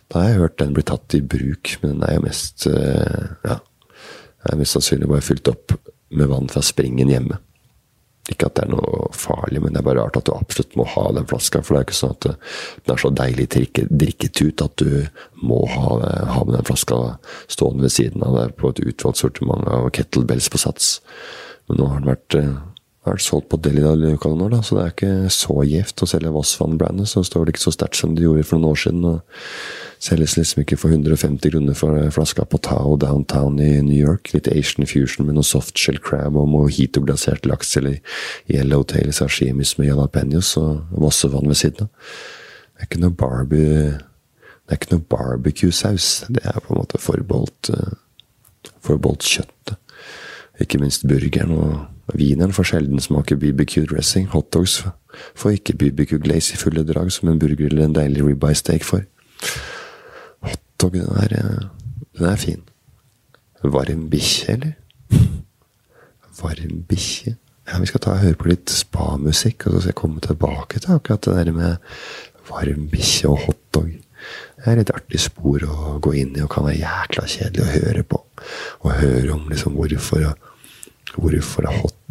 da 0.10 0.22
har 0.22 0.30
jeg 0.30 0.42
hørt 0.44 0.60
den 0.62 0.76
bli 0.78 0.86
tatt 0.86 1.18
i 1.18 1.22
bruk. 1.22 1.76
Men 1.82 1.96
den 1.98 2.08
er 2.10 2.18
jo 2.18 2.26
mest 2.26 2.70
uh, 2.70 3.36
Ja. 3.46 3.62
Den 4.40 4.54
er 4.54 4.62
mest 4.62 4.78
sannsynlig 4.78 5.10
bare 5.12 5.26
fylt 5.26 5.50
opp 5.52 5.74
med 6.16 6.30
vann 6.32 6.48
fra 6.50 6.62
springen 6.64 7.10
hjemme. 7.12 7.42
Ikke 8.30 8.50
at 8.50 8.60
det 8.60 8.68
er 8.68 8.74
noe 8.76 9.10
farlig, 9.16 9.62
men 9.64 9.74
det 9.74 9.82
er 9.82 9.88
bare 9.88 10.04
rart 10.04 10.20
at 10.20 10.28
du 10.30 10.34
absolutt 10.36 10.76
må 10.78 10.86
ha 10.94 11.06
den 11.18 11.28
flaska. 11.30 11.64
For 11.66 11.76
det 11.76 11.80
er 11.80 11.88
ikke 11.88 12.00
sånn 12.00 12.16
at 12.16 12.28
den 12.30 12.94
er 12.94 13.02
så 13.02 13.14
deilig 13.18 13.48
drikket 13.56 14.42
ut 14.44 14.66
at 14.66 14.82
du 14.82 14.92
må 15.42 15.64
ha, 15.74 16.00
ha 16.36 16.44
med 16.46 16.60
den 16.60 16.68
flaska 16.70 17.00
stående 17.50 17.88
ved 17.88 17.96
siden 17.96 18.26
av 18.26 18.38
deg 18.38 18.58
på 18.60 18.74
et 18.74 18.84
utvalgt 18.86 19.24
sortiment 19.24 19.66
av 19.70 19.90
kettlebells 19.96 20.52
på 20.54 20.62
sats. 20.62 20.98
Men 21.70 21.82
nå 21.82 21.90
har 21.90 22.04
den 22.04 22.14
vært, 22.14 22.40
eh, 23.06 23.12
vært 23.12 23.26
solgt 23.26 23.50
på 23.52 23.60
Deli-lokalet 23.64 24.40
nå, 24.40 24.50
da, 24.54 24.62
så 24.66 24.78
det 24.78 24.84
er 24.84 24.96
ikke 24.96 25.34
så 25.34 25.62
gjevt 25.68 26.04
å 26.04 26.10
selge 26.10 26.34
Vassvann-brandet. 26.36 27.10
Så 27.12 27.24
står 27.28 27.46
det 27.46 27.56
ikke 27.56 27.68
så 27.68 27.76
sterkt 27.76 28.00
som 28.00 28.16
det 28.16 28.26
gjorde 28.26 28.48
for 28.48 28.60
noen 28.60 28.74
år 28.74 28.82
siden. 28.84 29.06
og 29.10 29.46
Selges 30.00 30.38
liksom 30.38 30.62
ikke 30.64 30.78
for 30.80 30.96
150 30.96 31.52
kroner 31.52 31.76
for 31.76 32.12
flaska 32.16 32.46
på 32.48 32.62
Tao 32.64 32.96
downtown 33.00 33.60
i 33.60 33.82
New 33.84 33.98
York. 33.98 34.32
Litt 34.36 34.48
Asian 34.48 34.88
fusion 34.88 35.28
med 35.28 35.36
noe 35.36 35.48
softshell 35.48 36.00
crab 36.00 36.40
og 36.40 36.48
mojito-glasert 36.54 37.50
laks 37.50 37.76
eller 37.82 38.00
yellowtail 38.48 39.12
sashimis 39.16 39.76
med 39.80 39.92
jalapeños 39.92 40.54
og 40.62 40.88
Vossevann 40.96 41.52
ved 41.52 41.60
siden 41.60 41.90
av. 41.90 42.14
Det 42.80 42.86
er 42.86 42.88
ikke 42.88 43.04
noe 43.04 43.20
barbie 43.20 43.98
det 44.70 44.76
er 44.76 44.84
ikke 44.84 44.94
noe 44.94 45.06
barbecue-saus. 45.10 46.08
Det 46.30 46.44
er 46.46 46.60
på 46.62 46.76
en 46.76 46.78
måte 46.78 47.00
forbeholdt, 47.02 47.72
uh, 47.74 48.68
forbeholdt 48.86 49.26
kjøttet. 49.26 49.80
Ikke 50.62 50.78
minst 50.78 51.08
burgeren 51.10 51.56
og 51.58 51.72
wieneren 52.18 52.54
får 52.56 52.72
sjelden 52.72 53.02
smake 53.04 53.38
BBQ-dressing. 53.40 54.30
Hotdogs 54.34 54.82
får 55.38 55.58
ikke 55.58 55.78
BBQ-glaze 55.82 56.56
i 56.56 56.62
fulle 56.62 56.86
drag, 56.88 57.12
som 57.12 57.30
en 57.30 57.40
burger 57.42 57.72
eller 57.72 57.86
en 57.86 57.96
deilig 57.98 58.26
ribeye 58.26 58.58
steak 58.58 58.88
får. 58.88 59.06
Hotdog, 60.46 60.96
den 60.98 61.22
er, 61.24 61.36
eh, 61.38 62.00
den 62.18 62.32
er 62.32 62.36
fin. 62.40 62.64
Varm 63.64 64.10
bikkje, 64.10 64.54
eller? 64.54 64.74
Varm 66.42 66.84
bikkje. 66.88 67.36
Ja, 67.70 67.78
vi 67.80 67.86
skal 67.86 68.02
ta 68.02 68.16
og 68.16 68.24
høre 68.24 68.38
på 68.40 68.50
litt 68.50 68.72
spa-musikk, 68.74 69.68
og 69.68 69.76
så 69.76 69.82
skal 69.82 69.92
jeg 69.92 70.00
komme 70.00 70.22
tilbake 70.26 70.80
til 70.80 70.96
akkurat 70.96 71.26
det 71.28 71.36
der 71.38 71.52
med 71.54 71.76
varm 72.50 72.88
bikkje 72.90 73.30
og 73.30 73.44
hotdog. 73.46 73.92
Det 74.60 74.72
er 74.72 74.82
et 74.82 74.92
artig 74.94 75.22
spor 75.22 75.64
å 75.64 75.98
gå 76.04 76.16
inn 76.18 76.34
i, 76.36 76.42
og 76.44 76.50
kan 76.54 76.66
være 76.66 76.82
jækla 76.82 77.28
kjedelig 77.30 77.66
å 77.66 77.74
høre 77.76 78.04
på. 78.04 78.22
Og 78.82 78.98
høre 78.98 79.36
om 79.36 79.46
liksom 79.52 79.78
hvorfor, 79.78 80.26
hvorfor 81.16 81.70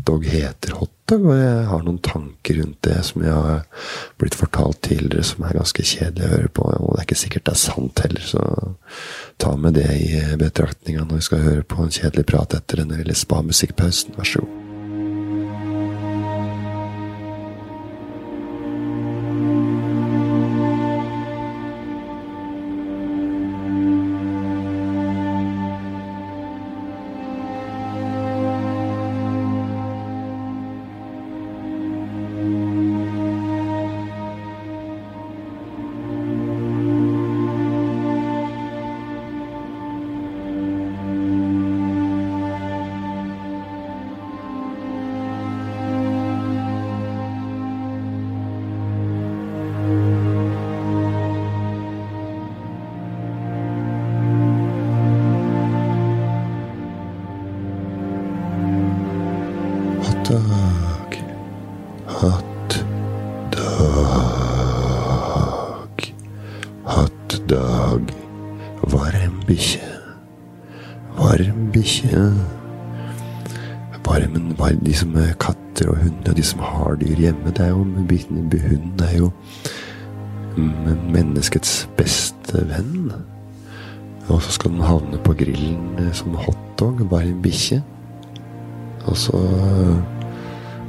hotdog 0.09 0.25
heter 0.25 0.73
hotdog. 0.73 1.27
Og 1.27 1.37
jeg 1.37 1.65
har 1.69 1.83
noen 1.85 1.99
tanker 2.05 2.61
rundt 2.61 2.81
det 2.85 2.99
som 3.05 3.25
jeg 3.25 3.33
har 3.33 3.89
blitt 4.21 4.37
fortalt 4.37 4.81
tidligere, 4.83 5.25
som 5.25 5.45
er 5.45 5.57
ganske 5.59 5.85
kjedelig 5.85 6.27
å 6.27 6.35
høre 6.35 6.53
på. 6.53 6.69
Og 6.69 6.95
det 6.95 7.03
er 7.03 7.09
ikke 7.09 7.23
sikkert 7.25 7.49
det 7.49 7.57
er 7.57 7.63
sant 7.65 8.05
heller, 8.05 8.29
så 8.29 8.45
ta 9.39 9.57
med 9.57 9.77
det 9.79 9.89
i 9.97 10.23
betraktninga 10.41 11.05
når 11.05 11.21
vi 11.21 11.29
skal 11.29 11.45
høre 11.45 11.67
på 11.69 11.83
en 11.85 11.93
kjedelig 11.93 12.29
prat 12.29 12.57
etter 12.57 12.83
denne 12.83 13.03
lille 13.03 13.17
spa-musikkpausen. 13.17 14.17
Vær 14.19 14.33
så 14.33 14.45
god. 14.45 14.58
Varm 72.07 72.59
bare, 74.09 74.29
men 74.33 74.55
bare 74.59 74.77
de 74.85 74.95
som 74.97 75.17
er 75.21 75.35
katter 75.41 75.91
og 75.93 76.01
hunder, 76.03 76.35
de 76.37 76.45
som 76.45 76.63
har 76.65 76.97
dyr 77.01 77.19
hjemme. 77.19 77.53
Det 77.55 77.65
er 77.65 77.73
jo 77.75 77.85
Hunden 77.85 79.03
er 79.05 79.17
jo 79.19 79.31
menneskets 81.13 81.89
beste 81.97 82.65
venn. 82.71 83.13
Og 84.29 84.43
så 84.43 84.53
skal 84.53 84.75
den 84.75 84.85
havne 84.85 85.21
på 85.25 85.35
grillen 85.39 86.13
som 86.13 86.35
hotdog, 86.35 87.05
bare 87.11 87.31
en 87.31 87.43
bikkje. 87.43 87.83
Og 89.07 89.17
så 89.17 89.43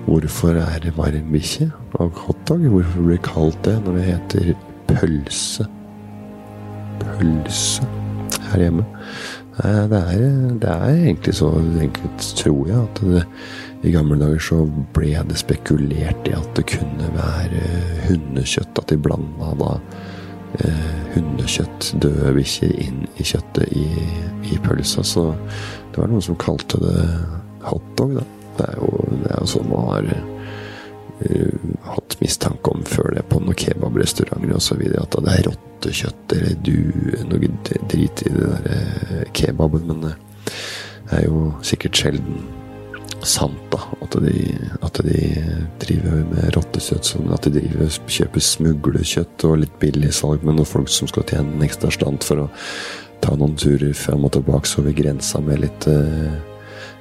Hvorfor 0.09 0.57
er 0.57 0.79
det 0.81 0.95
bare 0.95 1.19
en 1.19 1.31
bikkje 1.31 1.69
og 1.93 2.11
hotdog? 2.15 2.57
Hvorfor 2.57 3.01
blir 3.01 3.19
det 3.19 3.25
kalt 3.27 3.59
det 3.65 3.75
når 3.85 3.97
det 3.97 4.05
heter 4.07 4.53
pølse? 4.87 5.65
Pølse 6.99 7.85
her 8.49 8.63
hjemme. 8.63 8.85
Det 9.59 9.99
er, 9.99 10.27
det 10.61 10.69
er 10.71 10.85
egentlig 10.93 11.33
så 11.35 11.49
enkelt, 11.59 12.27
tror 12.39 12.69
jeg, 12.69 12.79
at 12.79 13.01
det, 13.03 13.23
i 13.83 13.91
gamle 13.91 14.15
dager 14.19 14.39
så 14.43 14.61
ble 14.95 15.11
det 15.27 15.39
spekulert 15.39 16.27
i 16.27 16.35
at 16.35 16.49
det 16.55 16.65
kunne 16.71 17.09
være 17.15 17.63
hundekjøtt. 18.07 18.79
At 18.79 18.91
de 18.91 18.99
blanda 19.03 19.51
da 19.59 19.73
eh, 20.63 20.95
hundekjøtt, 21.15 21.91
døde 22.03 22.33
bikkjer, 22.39 22.73
inn 22.87 23.05
i 23.19 23.27
kjøttet 23.27 23.75
i, 23.75 23.85
i 24.47 24.59
pølsa. 24.63 25.03
Så 25.03 25.29
det 25.91 26.01
var 26.01 26.11
noen 26.11 26.23
som 26.23 26.39
kalte 26.39 26.79
det 26.83 26.97
hotdog, 27.67 28.19
da. 28.19 28.27
Det 28.59 28.67
er 28.67 28.79
jo, 28.79 28.91
det 29.11 29.29
er 29.31 29.39
jo 29.39 29.51
sånn 29.53 29.69
man 29.71 29.85
har 29.87 30.07
uh, 30.11 30.38
hatt 31.83 32.15
mistanke 32.21 32.71
om 32.71 32.85
før 32.87 33.15
det 33.17 33.25
på 33.29 33.41
noen 33.43 33.57
kebabrestauranter 33.59 34.55
osv. 34.55 34.85
at 35.01 35.17
det 35.17 35.33
er 35.33 35.49
rottekjøtt 35.49 36.37
eller 36.37 36.55
du 36.63 36.77
Noe 37.29 37.51
drit 37.91 38.23
i 38.25 38.31
det 38.33 38.45
der 38.45 38.69
eh, 38.71 39.25
kebaben, 39.35 39.85
men 39.89 40.07
det 40.07 40.15
er 41.17 41.27
jo 41.27 41.51
sikkert 41.65 41.99
sjelden 41.99 42.39
sant, 43.25 43.59
da. 43.73 43.81
At 44.03 44.15
de, 44.23 44.43
at 44.85 44.99
de 45.03 45.19
driver 45.81 46.23
med 46.29 46.53
rottekjøtt. 46.55 47.11
At 47.35 47.47
de 47.47 47.59
driver, 47.59 47.99
kjøper 48.07 48.43
smuglekjøtt 48.43 49.45
og 49.49 49.59
litt 49.63 49.75
billig 49.81 50.13
salg 50.15 50.45
med 50.45 50.59
noen 50.59 50.69
folk 50.69 50.91
som 50.93 51.09
skal 51.11 51.27
tjene 51.29 51.57
en 51.57 51.67
ekstra 51.67 51.91
stand 51.93 52.23
for 52.25 52.45
å 52.45 52.49
ta 53.19 53.35
noen 53.35 53.57
turer 53.59 53.91
fram 53.97 54.23
og 54.23 54.31
tilbake 54.37 54.71
over 54.79 54.95
grensa 54.95 55.41
med 55.43 55.65
litt 55.65 55.89
eh, 55.91 56.39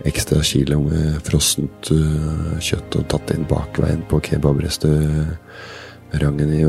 ekstra 0.07 0.43
kilo 0.43 0.81
med 0.85 1.23
frossent 1.27 1.91
uh, 1.91 2.59
kjøtt 2.63 2.97
og 3.01 3.09
tatt 3.11 3.31
inn 3.35 3.47
bakveien 3.51 4.03
på 4.11 4.21
kebabrestauranten 4.29 6.51
i, 6.55 6.61
i 6.63 6.65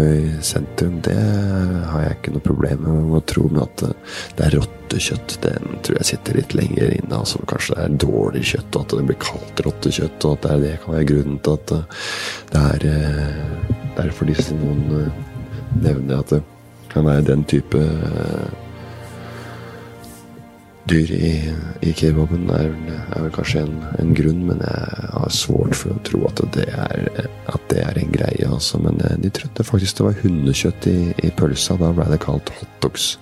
sentrum, 0.46 0.96
det 1.06 1.24
har 1.92 2.02
jeg 2.04 2.14
ikke 2.18 2.34
noe 2.36 2.48
problem 2.48 2.78
med 2.86 3.18
å 3.20 3.22
tro. 3.30 3.44
Men 3.52 3.62
at 3.66 3.78
uh, 3.86 3.90
det 4.38 4.44
er 4.48 4.56
rottekjøtt, 4.58 5.30
den 5.46 5.64
tror 5.86 5.96
jeg 6.00 6.10
sitter 6.14 6.32
litt 6.40 6.54
lenger 6.58 6.88
inne. 6.98 7.16
Altså, 7.22 7.38
kanskje 7.50 7.74
det 7.76 7.84
er 7.86 8.02
dårlig 8.06 8.44
kjøtt, 8.54 8.72
og 8.74 8.82
at 8.82 8.90
det 8.98 9.08
blir 9.12 9.24
kalt 9.26 9.56
rottekjøtt, 9.68 10.20
og 10.26 10.32
at 10.38 10.44
det, 10.48 10.54
det 10.66 10.76
kan 10.86 10.94
være 10.98 11.10
grunnen 11.14 11.40
til 11.46 11.54
at 11.60 11.68
uh, 11.76 11.82
det 12.54 12.60
er 12.70 12.82
Derfor 14.00 14.24
disse 14.30 14.54
noen 14.56 14.82
nevner 15.84 16.16
at 16.22 16.30
det 16.32 16.42
kan 16.94 17.04
være 17.04 17.30
den 17.34 17.44
type 17.50 17.80
dyr 20.88 21.12
i, 21.12 21.32
i 21.86 21.92
kebaben 21.94 22.50
er, 22.56 22.72
er, 22.72 23.22
vel 23.26 23.34
kanskje 23.36 23.64
en, 23.66 23.76
en, 24.00 24.14
grunn, 24.18 24.42
men 24.48 24.64
jeg 24.64 25.12
har 25.14 25.34
svårt 25.34 25.76
for 25.78 25.94
å 25.94 26.02
tro 26.08 26.24
at 26.30 26.42
det 26.56 26.68
er, 26.72 27.28
at 27.52 27.70
det 27.74 27.84
er 27.84 28.00
en 28.00 28.12
greie. 28.14 28.48
Altså. 28.48 28.82
Men 28.82 29.02
eh, 29.06 29.18
de 29.22 29.32
trodde 29.36 29.68
faktisk 29.68 30.00
det 30.00 30.08
var 30.08 30.20
hundekjøtt 30.24 30.90
i, 30.90 31.00
i 31.26 31.32
pølsa. 31.36 31.78
Da 31.82 31.92
ble 31.96 32.10
det 32.10 32.22
kalt 32.26 32.54
hotdogs. 32.60 33.16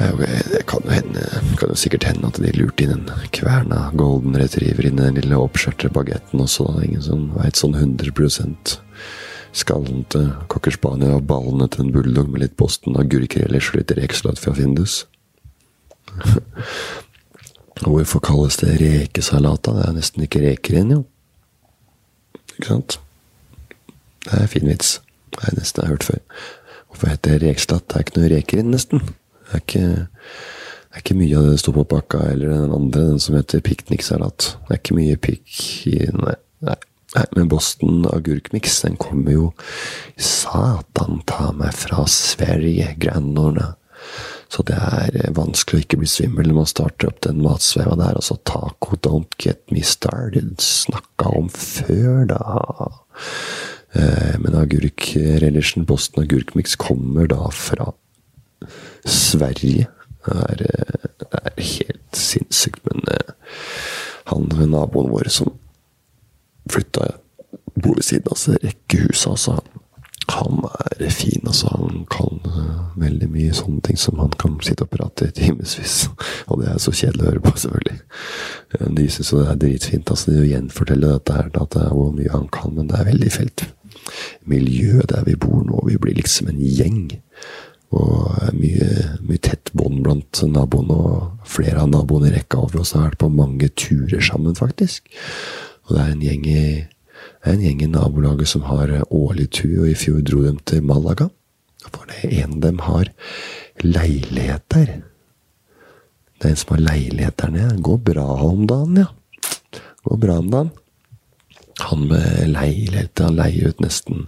Det 0.00 0.62
kan 0.64 0.80
jo, 0.86 0.92
hende, 0.94 1.22
kan 1.60 1.74
jo 1.74 1.76
sikkert 1.76 2.06
hende 2.08 2.30
at 2.30 2.38
de 2.40 2.52
lurte 2.56 2.86
inn 2.86 2.94
en 2.94 3.26
kverna 3.36 3.90
golden 4.00 4.38
retriever 4.40 4.88
i 4.88 4.92
den 4.96 5.18
lille 5.18 5.36
oppskjørte 5.36 5.90
bagetten 5.92 6.40
også. 6.40 6.70
Da. 6.70 6.86
Ingen 6.86 7.04
som 7.04 7.26
veit 7.36 7.60
sånn 7.60 7.76
100 7.76 8.08
skallente 9.52 10.22
cocker 10.48 10.72
spaniel 10.72 11.18
og 11.18 11.26
ballene 11.28 11.68
til 11.68 11.84
en 11.84 11.92
bulldog 11.94 12.30
med 12.30 12.46
litt 12.46 12.56
Boston 12.56 12.96
agurker 13.00 13.44
eller 13.44 13.72
litt 13.76 13.92
rekesalat 13.98 14.40
fra 14.40 14.54
Findus. 14.56 15.02
Hvorfor 17.86 18.20
kalles 18.20 18.58
det 18.60 18.76
rekesalat, 18.82 19.64
da? 19.64 19.76
Det 19.78 19.86
er 19.88 19.96
nesten 19.96 20.26
ikke 20.26 20.42
reker 20.44 20.76
igjen, 20.76 20.92
jo. 20.98 21.04
Ikke 22.56 22.68
sant? 22.68 22.98
Det 24.26 24.34
er 24.36 24.44
en 24.44 24.52
fin 24.52 24.68
vits. 24.68 24.98
Det 25.30 25.40
har 25.40 25.52
jeg 25.54 25.60
nesten 25.62 25.88
hørt 25.88 26.04
før. 26.04 26.20
Hvorfor 26.90 27.12
heter 27.12 27.38
det 27.38 27.48
rekesalat? 27.48 27.88
Det 27.88 27.96
er 27.96 28.06
ikke 28.06 28.18
noe 28.18 28.32
reker 28.34 28.62
inn, 28.62 28.74
nesten. 28.74 29.04
Det 29.06 29.56
er 29.56 29.64
ikke, 29.64 29.86
det 30.90 30.98
er 30.98 31.04
ikke 31.04 31.18
mye 31.18 31.40
av 31.40 31.48
det 31.48 31.56
som 31.56 31.62
står 31.64 31.78
på 31.78 31.86
pakka, 31.94 32.22
eller 32.34 32.52
den 32.52 32.76
andre, 32.76 33.06
den 33.14 33.22
som 33.22 33.38
heter 33.38 33.64
pikniksalat. 33.64 34.52
Det 34.68 34.76
er 34.76 34.82
ikke 34.82 34.98
mye 35.00 35.18
pikk 35.28 35.58
i 35.90 35.98
Nei. 36.20 36.36
nei. 36.66 36.78
Nei, 37.10 37.24
men 37.34 37.48
Boston 37.50 38.04
agurkmiks, 38.06 38.76
den 38.84 38.94
kommer 39.00 39.34
jo 39.34 39.46
satan 40.14 41.24
ta 41.26 41.48
meg 41.58 41.74
fra 41.74 42.04
Sverige, 42.06 42.92
grandordene. 43.02 43.72
Så 44.50 44.64
det 44.66 44.74
er 44.74 45.14
eh, 45.14 45.30
vanskelig 45.36 45.78
å 45.78 45.84
ikke 45.84 46.00
bli 46.00 46.10
svimmel 46.10 46.50
når 46.50 46.58
man 46.58 46.70
starter 46.70 47.10
opp 47.10 47.20
den 47.26 47.42
matsveiva 47.44 47.94
der. 48.00 48.18
Altså 48.18 48.36
taco, 48.48 48.98
don't 49.06 49.36
get 49.42 49.62
me 49.70 49.84
started. 49.86 50.56
Snakka 50.64 51.30
om 51.38 51.50
før, 51.54 52.24
da. 52.32 52.90
Eh, 53.94 54.34
men 54.42 54.58
agurkrelisjen, 54.58 55.86
Boston 55.86 56.24
agurkmix, 56.24 56.74
kommer 56.80 57.30
da 57.30 57.46
fra 57.54 57.92
Sverige. 59.06 59.86
Det 60.26 60.36
er, 60.48 60.66
eh, 60.66 61.08
det 61.22 61.30
er 61.44 61.64
helt 61.70 62.18
sinnssykt. 62.18 62.82
Men 62.90 63.06
han 64.30 64.50
naboen 64.70 65.10
vår 65.14 65.30
som 65.30 65.54
flytta 66.70 67.06
bor 67.80 67.94
ved 67.96 68.06
siden 68.06 68.26
av 68.26 68.34
altså, 68.34 68.58
rekkehuset, 68.62 69.30
altså 69.30 69.79
han 70.30 70.62
er 71.00 71.10
fin, 71.10 71.42
altså. 71.46 71.70
Han 71.76 72.04
kan 72.10 72.40
uh, 72.46 73.00
veldig 73.00 73.28
mye 73.32 73.54
sånne 73.56 73.82
ting 73.86 73.98
som 74.00 74.20
han 74.22 74.32
kan 74.40 74.58
sitte 74.64 74.86
og 74.86 74.92
prate 74.94 75.30
i 75.30 75.34
timevis. 75.36 76.08
og 76.48 76.62
det 76.62 76.70
er 76.70 76.82
så 76.82 76.94
kjedelig 76.94 77.24
å 77.24 77.30
høre 77.30 77.44
på, 77.46 77.54
selvfølgelig. 77.64 77.98
Uh, 78.76 78.86
de 78.98 79.08
syns 79.10 79.32
jo 79.32 79.40
det 79.42 79.48
er 79.54 79.60
dritfint. 79.64 80.12
altså 80.12 80.34
De 80.34 80.46
gjenforteller 80.50 81.16
dette 81.16 81.38
her, 81.38 81.50
at 81.50 81.74
det 81.76 81.82
er 81.86 81.96
hvor 81.96 82.14
mye 82.16 82.34
han 82.34 82.46
kan, 82.54 82.76
men 82.76 82.90
det 82.90 83.00
er 83.00 83.10
veldig 83.10 83.32
felt. 83.34 83.66
Miljøet 84.50 85.10
der 85.12 85.26
vi 85.26 85.36
bor 85.38 85.64
nå, 85.66 85.82
vi 85.88 85.98
blir 86.00 86.18
liksom 86.18 86.50
en 86.52 86.62
gjeng. 86.62 87.10
Og 87.90 88.54
mye, 88.54 88.88
mye 89.26 89.42
tett 89.42 89.72
bånd 89.74 90.04
blant 90.04 90.42
naboene, 90.46 90.94
og 90.94 91.48
flere 91.50 91.82
av 91.82 91.90
naboene 91.90 92.30
i 92.30 92.36
rekka 92.36 92.62
over 92.62 92.84
oss 92.84 92.94
har 92.94 93.08
vært 93.08 93.22
på 93.24 93.32
mange 93.34 93.70
turer 93.74 94.22
sammen, 94.22 94.54
faktisk. 94.58 95.10
Og 95.88 95.96
det 95.96 96.02
er 96.04 96.12
en 96.14 96.22
gjeng 96.22 96.46
i 96.46 96.64
det 97.40 97.48
er 97.48 97.56
en 97.56 97.62
gjeng 97.64 97.84
i 97.84 97.90
nabolaget 97.90 98.48
som 98.48 98.66
har 98.68 98.92
eh, 98.92 99.06
årlig 99.10 99.50
tur, 99.56 99.84
og 99.84 99.90
i 99.90 99.98
fjor 99.98 100.20
dro 100.26 100.42
de 100.44 100.56
til 100.68 100.84
Malaga. 100.84 101.30
For 101.86 102.04
det 102.10 102.34
en 102.42 102.58
av 102.58 102.60
dem 102.66 102.82
har 102.84 103.08
leilighet 103.80 104.66
der. 104.74 104.92
Det 106.40 106.48
er 106.48 106.52
en 106.52 106.60
som 106.60 106.74
har 106.76 106.84
leilighet 106.84 107.38
der 107.40 107.54
nede. 107.54 107.80
Går 107.84 108.02
bra 108.10 108.26
om 108.44 108.66
dagen, 108.68 109.00
ja. 109.00 109.08
Går 110.04 110.20
bra 110.20 110.38
om 110.42 110.52
dagen. 110.52 110.70
Han 111.80 112.08
med 112.10 112.50
leilighet, 112.52 113.24
han 113.24 113.38
leier 113.40 113.72
ut 113.72 113.80
nesten 113.80 114.26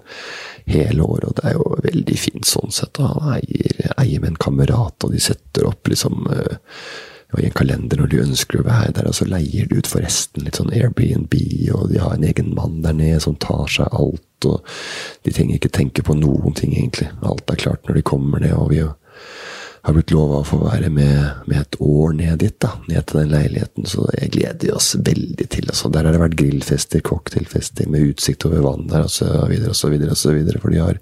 hele 0.65 1.05
året, 1.05 1.27
og 1.29 1.37
det 1.37 1.51
er 1.51 1.57
jo 1.59 1.81
veldig 1.85 2.17
fint 2.17 2.49
sånn 2.49 2.73
sett. 2.73 3.01
Han 3.03 3.35
eier, 3.37 3.93
eier 3.99 4.23
med 4.23 4.33
en 4.33 4.41
kamerat, 4.41 5.05
og 5.05 5.13
de 5.13 5.21
setter 5.21 5.69
opp 5.69 5.91
liksom 5.93 6.31
uh, 6.33 6.57
og 7.33 7.41
i 7.41 7.47
en 7.49 7.57
kalender 7.57 8.01
når 8.01 8.11
du 8.13 8.19
ønsker 8.23 8.61
å 8.61 8.67
være 8.67 8.93
der, 8.99 9.09
og 9.09 9.17
så 9.17 9.27
leier 9.29 9.69
du 9.69 9.79
ut 9.79 9.89
forresten 9.89 10.45
litt 10.45 10.59
sånn 10.61 10.73
Airbnb, 10.75 11.37
og 11.77 11.89
de 11.93 12.01
har 12.03 12.17
en 12.17 12.27
egen 12.29 12.53
mann 12.57 12.83
der 12.85 12.97
nede 12.97 13.23
som 13.25 13.39
tar 13.41 13.65
seg 13.73 13.89
alt, 13.97 14.49
og 14.49 14.67
de 15.25 15.33
trenger 15.33 15.57
ikke 15.57 15.73
tenke 15.73 16.05
på 16.05 16.17
noen 16.19 16.57
ting, 16.59 16.75
egentlig. 16.77 17.09
Alt 17.25 17.49
er 17.51 17.63
klart 17.63 17.89
når 17.89 18.01
de 18.01 18.05
kommer 18.13 18.43
ned, 18.43 18.57
og 18.59 18.73
vi 18.75 18.83
har 19.83 19.97
blitt 19.97 20.13
lova 20.15 20.41
å 20.41 20.47
få 20.47 20.61
være 20.63 20.89
med, 20.95 21.43
med, 21.51 21.59
et 21.59 21.77
år 21.83 22.13
ned 22.15 22.39
dit, 22.39 22.55
da, 22.63 22.71
ned 22.87 23.03
til 23.09 23.19
den 23.19 23.33
leiligheten, 23.33 23.87
så 23.91 24.05
jeg 24.15 24.31
gleder 24.37 24.77
oss 24.77 24.93
veldig 24.95 25.47
til. 25.51 25.67
Altså. 25.73 25.91
Der 25.91 26.07
har 26.07 26.15
det 26.15 26.21
vært 26.23 26.37
grillfester, 26.39 27.03
cocktailfester 27.03 27.91
med 27.91 28.13
utsikt 28.13 28.47
over 28.47 28.63
vann 28.63 28.87
der, 28.93 29.09
og 29.09 29.11
så 29.11 29.91
videre, 29.91 30.61
for 30.63 30.71
de 30.71 30.79
har 30.79 31.01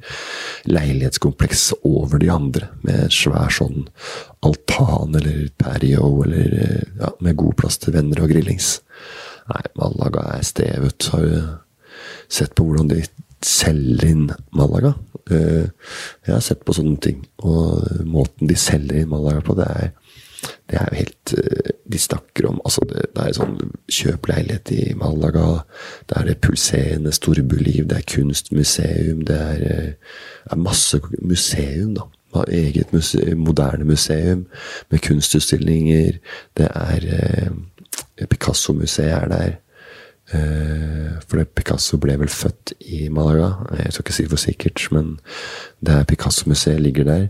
leilighetskompleks 0.65 1.67
over 1.85 2.23
de 2.23 2.33
andre, 2.33 2.71
med 2.87 3.13
svær 3.13 3.53
sånn 3.53 3.85
altan 4.49 5.19
eller 5.21 5.51
patio, 5.61 6.15
eller 6.25 6.57
ja, 7.03 7.13
med 7.21 7.37
god 7.37 7.59
plass 7.61 7.77
til 7.83 7.99
venner 7.99 8.25
og 8.25 8.33
grillings. 8.33 8.79
Nei, 9.51 9.65
Malaga 9.77 10.25
er 10.39 10.47
stevet. 10.47 11.11
Har 11.13 11.27
du 11.27 11.37
sett 12.33 12.57
på 12.57 12.65
hvordan 12.65 12.89
de 12.95 13.03
selger 13.45 14.09
inn 14.09 14.27
Malaga? 14.57 14.95
Eh, 15.35 15.95
jeg 16.27 16.35
har 16.35 16.45
sett 16.45 16.65
på 16.67 16.77
sånne 16.77 17.01
ting, 17.03 17.25
og 17.45 18.05
måten 18.09 18.51
de 18.51 18.59
selger 18.59 19.03
inn 19.03 19.11
Malaga 19.13 19.43
på, 19.45 19.57
det 19.59 19.69
er, 19.71 19.91
det 20.71 20.79
er 20.79 20.87
jo 20.89 21.01
helt 21.03 21.33
eh, 21.37 21.73
De 21.91 21.99
snakker 22.01 22.47
om 22.49 22.61
altså 22.65 22.87
det, 22.89 23.09
det 23.17 23.25
er 23.27 23.35
sånn 23.37 23.57
Kjøp 23.91 24.29
leilighet 24.31 24.71
i 24.73 24.85
Malaga. 24.97 25.65
Det 26.09 26.17
er 26.17 26.31
det 26.31 26.39
pulserende 26.47 27.13
storbyliv, 27.13 27.89
det 27.91 27.99
er 27.99 28.09
kunstmuseum, 28.15 29.25
det 29.29 29.37
er, 29.37 29.67
eh, 29.67 30.17
er 30.51 30.65
masse 30.69 31.03
museum, 31.19 31.95
da 31.99 32.07
eget 32.49 32.93
museum, 32.93 33.39
moderne 33.39 33.85
museum 33.85 34.47
med 34.91 35.03
kunstutstillinger. 35.03 36.19
Det 36.57 36.69
er 36.75 37.07
eh, 37.11 38.27
Picasso-museet 38.27 39.11
er 39.11 39.29
der. 39.29 39.53
Eh, 40.31 41.19
for 41.27 41.43
Picasso 41.59 41.99
ble 41.99 42.15
vel 42.21 42.31
født 42.31 42.75
i 42.87 43.09
Malaga. 43.11 43.51
Jeg 43.81 43.95
skal 43.95 44.05
ikke 44.05 44.17
si 44.17 44.27
for 44.31 44.43
sikkert, 44.43 44.87
men 44.95 45.17
det 45.83 45.95
er 45.97 46.09
Picasso-museet 46.09 46.83
ligger 46.83 47.09
der. 47.09 47.29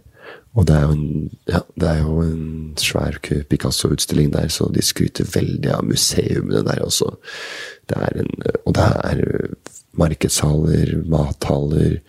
Og 0.58 0.66
det 0.66 0.76
er 0.76 0.82
jo 0.82 0.96
en, 0.96 1.30
ja, 1.48 1.61
er 1.80 2.01
jo 2.03 2.20
en 2.24 2.74
svær 2.78 3.16
Picasso-utstilling 3.22 4.32
der, 4.34 4.48
så 4.48 4.68
de 4.74 4.82
skryter 4.84 5.28
veldig 5.32 5.70
av 5.76 5.86
museumene 5.86 6.64
der 6.66 6.82
også. 6.84 7.14
Det 7.88 8.03
en, 8.20 8.34
og 8.66 8.74
det 8.74 8.90
er 9.05 9.24
markedshaller, 9.96 11.01
mathaller 11.09 12.01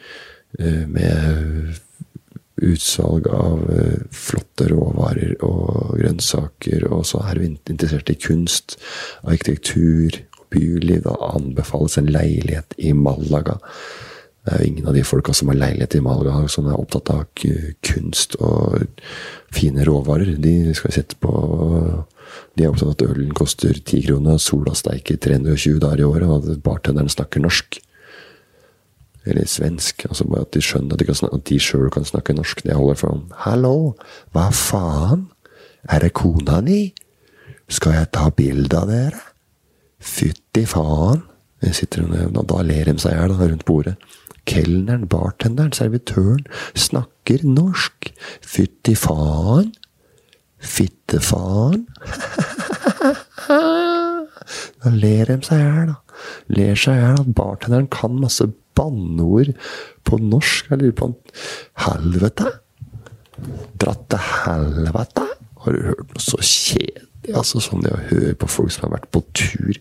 eh, 0.59 0.83
med 0.89 1.77
utsalg 2.61 3.25
av 3.31 3.63
flotte 4.13 4.67
råvarer 4.69 5.37
og 5.45 5.95
grønnsaker. 5.97 6.83
Og 6.91 7.05
så 7.09 7.23
er 7.29 7.39
du 7.39 7.47
interessert 7.47 8.11
i 8.11 8.19
kunst, 8.19 8.75
arkitektur 9.23 10.19
byliv. 10.51 11.03
Da 11.07 11.17
anbefales 11.31 11.97
en 11.97 12.11
leilighet 12.11 12.75
i 12.77 12.93
Malaga. 12.93 13.57
Det 14.41 14.53
er 14.55 14.63
jo 14.63 14.69
ingen 14.71 14.87
av 14.89 14.95
de 14.97 15.03
folka 15.05 15.33
som 15.37 15.51
har 15.51 15.59
leilighet 15.59 15.99
i 15.99 16.01
Malaga 16.01 16.47
som 16.49 16.65
er 16.65 16.79
opptatt 16.79 17.11
av 17.13 17.27
kunst 17.85 18.39
og 18.41 18.87
fine 19.53 19.85
råvarer. 19.85 20.33
De 20.41 20.73
skal 20.77 20.95
sette 20.95 21.19
på 21.21 21.33
De 22.55 22.63
er 22.63 22.71
opptatt 22.71 22.87
av 22.87 22.95
at 22.95 23.03
ølen 23.11 23.33
koster 23.35 23.77
ti 23.85 23.99
kroner, 24.05 24.39
sola 24.39 24.73
steiker 24.75 25.17
320 25.19 25.79
dager 25.83 26.01
i 26.01 26.07
året, 26.07 26.27
og 26.27 26.47
at 26.47 26.63
bartenderen 26.63 27.11
snakker 27.11 27.43
norsk. 27.43 27.77
Eller 29.27 29.45
svensk. 29.45 30.05
Altså 30.07 30.25
bare 30.25 30.47
at 30.47 30.53
de 30.55 30.63
skjønner 30.63 30.95
at 30.95 31.03
de, 31.03 31.27
at 31.27 31.45
de 31.49 31.59
sjøl 31.61 31.91
kan 31.93 32.07
snakke 32.07 32.33
norsk. 32.33 32.63
Det 32.65 32.77
holder 32.77 32.97
for 32.97 33.13
dem. 33.13 33.25
Hallo, 33.43 33.75
hva 34.33 34.47
faen? 34.55 35.27
Er 35.91 36.01
det 36.01 36.13
kona 36.17 36.61
di? 36.65 36.93
Skal 37.71 37.99
jeg 37.99 38.11
ta 38.15 38.29
bilde 38.35 38.79
av 38.79 38.89
dere? 38.89 39.21
Fytti 40.01 40.65
faen. 40.69 41.23
Sitter, 41.61 42.07
da 42.33 42.63
ler 42.65 42.89
de 42.89 42.97
seg 43.01 43.13
i 43.13 43.19
hjel 43.19 43.37
rundt 43.37 43.67
bordet. 43.67 43.95
Kelneren, 44.49 45.05
bartenderen, 45.09 45.75
servitøren 45.77 46.41
snakker 46.73 47.45
norsk. 47.45 48.09
Fytti 48.41 48.95
faen. 48.97 49.69
Fittefaen. 50.61 51.87
da 54.81 54.91
ler 54.93 55.29
de 55.31 55.37
seg 55.45 55.57
i 55.57 55.65
hjel, 55.65 55.91
da. 55.91 55.97
Ler 56.53 56.77
seg 56.77 56.97
i 56.97 57.01
hjel 57.01 57.21
at 57.23 57.31
bartenderen 57.37 57.89
kan 57.93 58.17
masse 58.21 58.45
banneord 58.77 59.53
på 60.07 60.21
norsk. 60.21 60.69
Jeg 60.71 60.83
lurer 60.83 60.97
på 61.01 61.11
Helvete! 61.85 62.57
Dratt 63.81 64.03
til 64.11 64.21
helvete! 64.45 65.25
Har 65.61 65.73
du 65.73 65.87
hørt 65.89 66.13
noe 66.13 66.21
så 66.21 66.37
kjedelig? 66.41 67.10
Altså 67.29 67.61
Sånn 67.61 67.83
det 67.85 67.93
å 67.93 68.03
høre 68.09 68.35
på 68.39 68.49
folk 68.49 68.73
som 68.73 68.87
har 68.87 68.95
vært 68.97 69.11
på 69.13 69.21
tur 69.37 69.77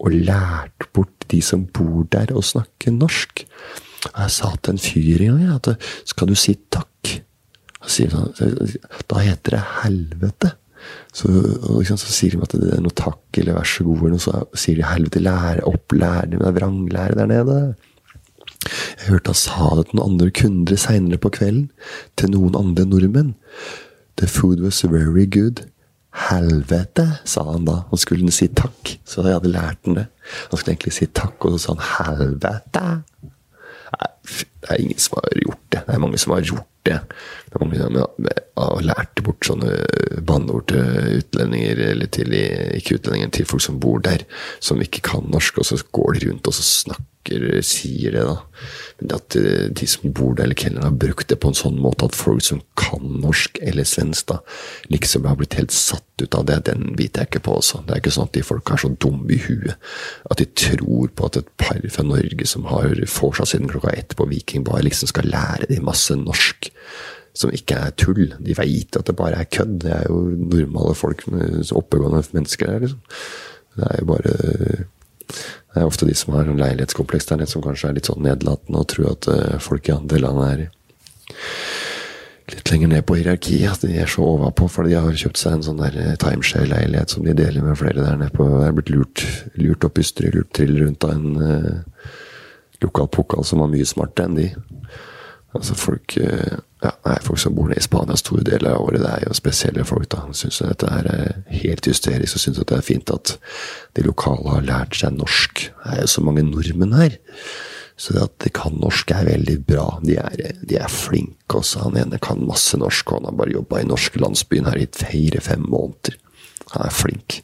og 0.00 0.14
lært 0.16 0.88
bort 0.96 1.26
de 1.30 1.38
som 1.44 1.62
bor 1.70 2.08
der, 2.10 2.32
å 2.34 2.42
snakke 2.42 2.90
norsk. 2.90 3.44
Og 4.10 4.22
jeg 4.24 4.34
sa 4.34 4.50
til 4.56 4.74
en 4.74 4.82
fyr 4.82 5.26
en 5.28 5.38
gang 5.38 5.58
at 5.60 5.90
skal 6.08 6.30
du 6.30 6.38
si 6.38 6.56
takk, 6.72 6.86
Sier, 7.88 8.12
da 9.08 9.20
heter 9.24 9.54
det 9.54 9.60
helvete. 9.80 10.50
Så, 11.16 11.30
liksom, 11.78 11.96
så, 11.96 12.12
sier 12.12 12.34
de 12.34 12.42
at 12.44 12.52
det 12.60 12.74
er 12.76 12.82
noe 12.84 12.96
takk 12.96 13.38
eller 13.40 13.56
vær 13.56 13.68
så 13.68 13.86
god, 13.86 14.16
og 14.16 14.20
så 14.20 14.42
sier 14.52 14.80
de 14.80 14.84
helvete, 14.86 15.22
lære 15.24 15.64
opp, 15.68 15.94
lære, 15.96 16.28
det 16.34 16.42
er 16.44 16.56
vranglære 16.58 17.16
der 17.18 17.30
nede. 17.30 17.56
Jeg 18.68 19.08
hørte 19.08 19.32
han 19.32 19.40
sa 19.40 19.70
det 19.78 19.86
til 19.88 19.98
noen 19.98 20.12
andre 20.12 20.30
kunder 20.36 20.80
seinere 20.80 21.20
på 21.20 21.32
kvelden. 21.38 21.70
Til 22.20 22.32
noen 22.34 22.58
andre 22.58 22.84
nordmenn. 22.88 23.34
The 24.20 24.28
food 24.28 24.60
was 24.60 24.82
very 24.84 25.24
good. 25.24 25.64
Helvete, 26.28 27.06
sa 27.24 27.44
han 27.48 27.66
da. 27.68 27.80
Og 27.90 28.02
skulle 28.02 28.26
han 28.26 28.34
si 28.34 28.50
takk, 28.52 28.96
så 29.08 29.24
jeg 29.24 29.38
hadde 29.38 29.52
lært 29.54 29.88
han 29.88 30.00
det. 30.02 30.06
Han 30.50 30.60
skulle 30.60 30.74
egentlig 30.76 30.96
si 30.96 31.08
takk, 31.16 31.38
og 31.46 31.56
så 31.56 31.62
sa 31.62 31.76
han 31.76 31.86
helvete. 31.94 32.84
Nei, 33.90 34.10
det 34.30 34.70
er 34.70 34.82
ingen 34.84 35.00
som 35.02 35.18
har 35.18 35.40
gjort 35.44 35.64
det. 35.72 35.84
Det 35.86 35.94
er 35.94 36.02
mange 36.02 36.20
som 36.20 36.34
har 36.36 36.44
gjort 36.46 36.68
det. 36.86 36.98
Det 37.50 37.58
er 37.58 37.64
mange 37.64 37.80
som 37.82 38.28
har 38.60 38.84
lært 38.86 39.22
bort 39.26 39.46
sånne 39.46 39.72
banneord 40.26 40.68
til 40.70 41.18
utlendinger, 41.18 41.82
eller 41.90 42.10
til 42.14 42.34
ikke 42.34 43.00
utlendinger, 43.00 43.32
til 43.34 43.48
folk 43.50 43.64
som 43.64 43.80
bor 43.82 44.02
der, 44.06 44.22
som 44.62 44.82
ikke 44.82 45.02
kan 45.10 45.26
norsk, 45.32 45.58
og 45.58 45.66
så 45.66 45.80
går 45.90 46.14
de 46.14 46.30
rundt 46.30 46.46
og 46.46 46.54
så 46.54 46.66
snakker 46.66 47.10
sier 47.62 48.12
det, 48.12 48.22
da. 48.24 48.36
Men 49.00 49.12
at 49.16 49.36
eh, 49.36 49.68
de 49.72 49.86
som 49.88 50.12
bor 50.12 50.34
der, 50.34 50.44
eller 50.44 50.58
kelnerne, 50.58 50.88
har 50.88 50.96
brukt 50.96 51.28
det 51.28 51.38
på 51.40 51.50
en 51.50 51.56
sånn 51.56 51.78
måte 51.80 52.08
at 52.08 52.16
folk 52.16 52.42
som 52.44 52.62
kan 52.80 53.20
norsk 53.22 53.58
eller 53.62 53.84
svensk, 53.84 54.26
da, 54.32 54.40
liksom 54.92 55.28
har 55.28 55.36
blitt 55.36 55.56
helt 55.58 55.74
satt 55.74 56.04
ut 56.20 56.34
av 56.36 56.46
det, 56.48 56.62
den 56.68 56.94
biter 56.98 57.24
jeg 57.24 57.30
ikke 57.30 57.44
på. 57.48 57.58
også. 57.60 57.82
Det 57.86 57.94
er 57.94 58.02
ikke 58.02 58.14
sånn 58.16 58.28
at 58.28 58.36
de 58.36 58.44
folka 58.44 58.76
er 58.76 58.84
så 58.84 58.92
dumme 59.00 59.32
i 59.36 59.40
huet 59.40 59.76
at 60.30 60.40
de 60.40 60.48
tror 60.48 61.12
på 61.16 61.28
at 61.28 61.40
et 61.40 61.52
par 61.60 61.80
fra 61.92 62.04
Norge 62.04 62.48
som 62.48 62.66
har 62.68 62.92
seg 63.06 63.46
siden 63.48 63.70
klokka 63.70 63.94
ett 63.96 64.16
på 64.16 64.28
Vikingbar, 64.28 64.82
liksom 64.84 65.10
skal 65.12 65.30
lære 65.32 65.70
dem 65.70 65.86
masse 65.88 66.16
norsk 66.16 66.70
som 67.40 67.52
ikke 67.54 67.78
er 67.80 67.94
tull. 67.98 68.34
De 68.38 68.56
veit 68.58 68.96
at 68.98 69.08
det 69.08 69.16
bare 69.16 69.40
er 69.40 69.48
kødd. 69.48 69.78
Det 69.84 69.92
er 69.96 70.08
jo 70.08 70.22
normale 70.36 70.96
folk, 70.98 71.24
oppegående 71.72 72.22
mennesker. 72.36 72.78
Liksom. 72.84 73.00
Det 73.78 73.86
er 73.88 74.02
jo 74.02 74.10
bare 74.10 74.34
det 75.70 75.78
er 75.78 75.86
ofte 75.86 76.08
de 76.08 76.16
som 76.18 76.34
har 76.34 76.48
leilighetskompleks 76.50 77.28
der 77.28 77.38
nede, 77.38 77.50
som 77.50 77.62
kanskje 77.62 77.90
er 77.90 77.96
litt 77.98 78.10
sånn 78.10 78.24
nedlatende 78.24 78.82
og 78.82 78.88
tror 78.90 79.12
at 79.12 79.28
uh, 79.30 79.58
folk 79.62 79.86
i 79.86 79.94
andre 79.94 80.18
land 80.18 80.40
er 80.46 80.64
litt 82.50 82.72
lenger 82.72 82.90
ned 82.90 83.04
på 83.06 83.20
hierarkiet. 83.20 83.68
At 83.70 83.84
de 83.86 84.00
er 84.02 84.10
så 84.10 84.24
overpå 84.26 84.66
fordi 84.72 84.96
de 84.96 85.04
har 85.04 85.20
kjøpt 85.22 85.38
seg 85.38 85.54
en 85.54 85.66
sånn 85.68 85.82
der 85.82 85.98
eh, 86.02 86.16
timeshare-leilighet 86.18 87.14
som 87.14 87.26
de 87.26 87.36
deler 87.38 87.62
med 87.62 87.78
flere 87.78 88.02
der 88.02 88.18
nede 88.18 88.34
på. 88.34 88.48
Det 88.50 88.66
er 88.66 88.74
blitt 88.80 88.90
lurt, 88.90 89.24
lurt 89.60 89.86
opp 89.86 90.02
i 90.02 90.06
stry, 90.06 90.32
lurt 90.34 90.50
trill 90.56 90.74
rundt 90.80 91.06
av 91.06 91.14
en 91.14 91.38
uh, 91.38 92.10
lokal 92.82 93.06
pokal 93.14 93.46
som 93.46 93.62
var 93.62 93.70
mye 93.70 93.86
smartere 93.86 94.26
enn 94.26 94.40
de. 94.40 94.48
Altså 95.56 95.74
folk 95.74 96.14
uh, 96.20 96.58
ja, 96.80 96.92
nei, 97.04 97.16
folk 97.24 97.40
som 97.42 97.56
bor 97.56 97.68
nede 97.68 97.80
i 97.82 97.84
Spania 97.84 98.16
store 98.16 98.44
deler 98.46 98.76
av 98.76 98.86
året, 98.86 99.02
det 99.02 99.10
er 99.10 99.26
jo 99.26 99.36
spesielle 99.36 99.84
folk. 99.88 100.08
da. 100.12 100.22
Syns 100.36 100.62
dette 100.62 100.88
er 100.88 101.10
helt 101.52 101.88
hysterisk 101.90 102.38
og 102.38 102.44
syns 102.44 102.60
det 102.62 102.76
er 102.76 102.86
fint 102.86 103.12
at 103.12 103.34
de 103.98 104.06
lokale 104.06 104.54
har 104.54 104.64
lært 104.64 104.96
seg 105.00 105.18
norsk. 105.18 105.66
Det 105.68 105.96
er 105.96 106.00
jo 106.04 106.14
så 106.14 106.24
mange 106.24 106.46
nordmenn 106.46 106.96
her. 106.96 107.18
Så 108.00 108.14
det 108.16 108.22
at 108.24 108.36
de 108.46 108.52
kan 108.56 108.78
norsk, 108.80 109.10
er 109.12 109.28
veldig 109.28 109.58
bra. 109.68 109.84
De 110.00 110.16
er, 110.16 110.54
de 110.64 110.78
er 110.80 110.88
flinke 110.88 111.58
også. 111.58 111.82
Han 111.84 111.98
ene 112.00 112.20
kan 112.22 112.40
masse 112.48 112.78
norsk, 112.80 113.10
og 113.10 113.20
han 113.20 113.28
har 113.28 113.36
bare 113.42 113.52
jobba 113.58 113.82
i 113.82 113.90
norske 113.90 114.22
landsbyen 114.22 114.70
her 114.70 114.80
i 114.80 114.88
fire-fem 114.88 115.66
måneder. 115.68 116.16
Han 116.72 116.86
er 116.86 116.94
flink 116.94 117.42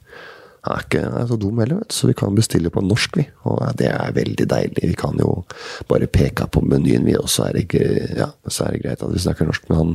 er 0.66 0.82
ikke 0.84 1.02
er 1.06 1.26
så 1.30 1.36
dum 1.40 1.58
heller. 1.62 1.82
Så 1.92 2.08
vi 2.10 2.14
kan 2.18 2.34
bestille 2.36 2.70
på 2.72 2.82
norsk, 2.84 3.16
vi. 3.20 3.26
Og 3.48 3.62
det 3.78 3.88
er 3.92 4.14
veldig 4.16 4.46
deilig. 4.50 4.82
Vi 4.82 4.96
kan 4.98 5.18
jo 5.20 5.44
bare 5.88 6.08
peke 6.10 6.48
på 6.52 6.62
menyen, 6.66 7.06
vi, 7.06 7.16
og 7.18 7.28
så 7.30 7.48
er 7.48 7.58
det, 7.58 7.82
ja, 8.16 8.30
så 8.48 8.66
er 8.66 8.74
det 8.74 8.82
greit 8.84 9.04
at 9.04 9.12
vi 9.14 9.22
snakker 9.22 9.48
norsk. 9.48 9.68
Men 9.70 9.78
han, 9.78 9.94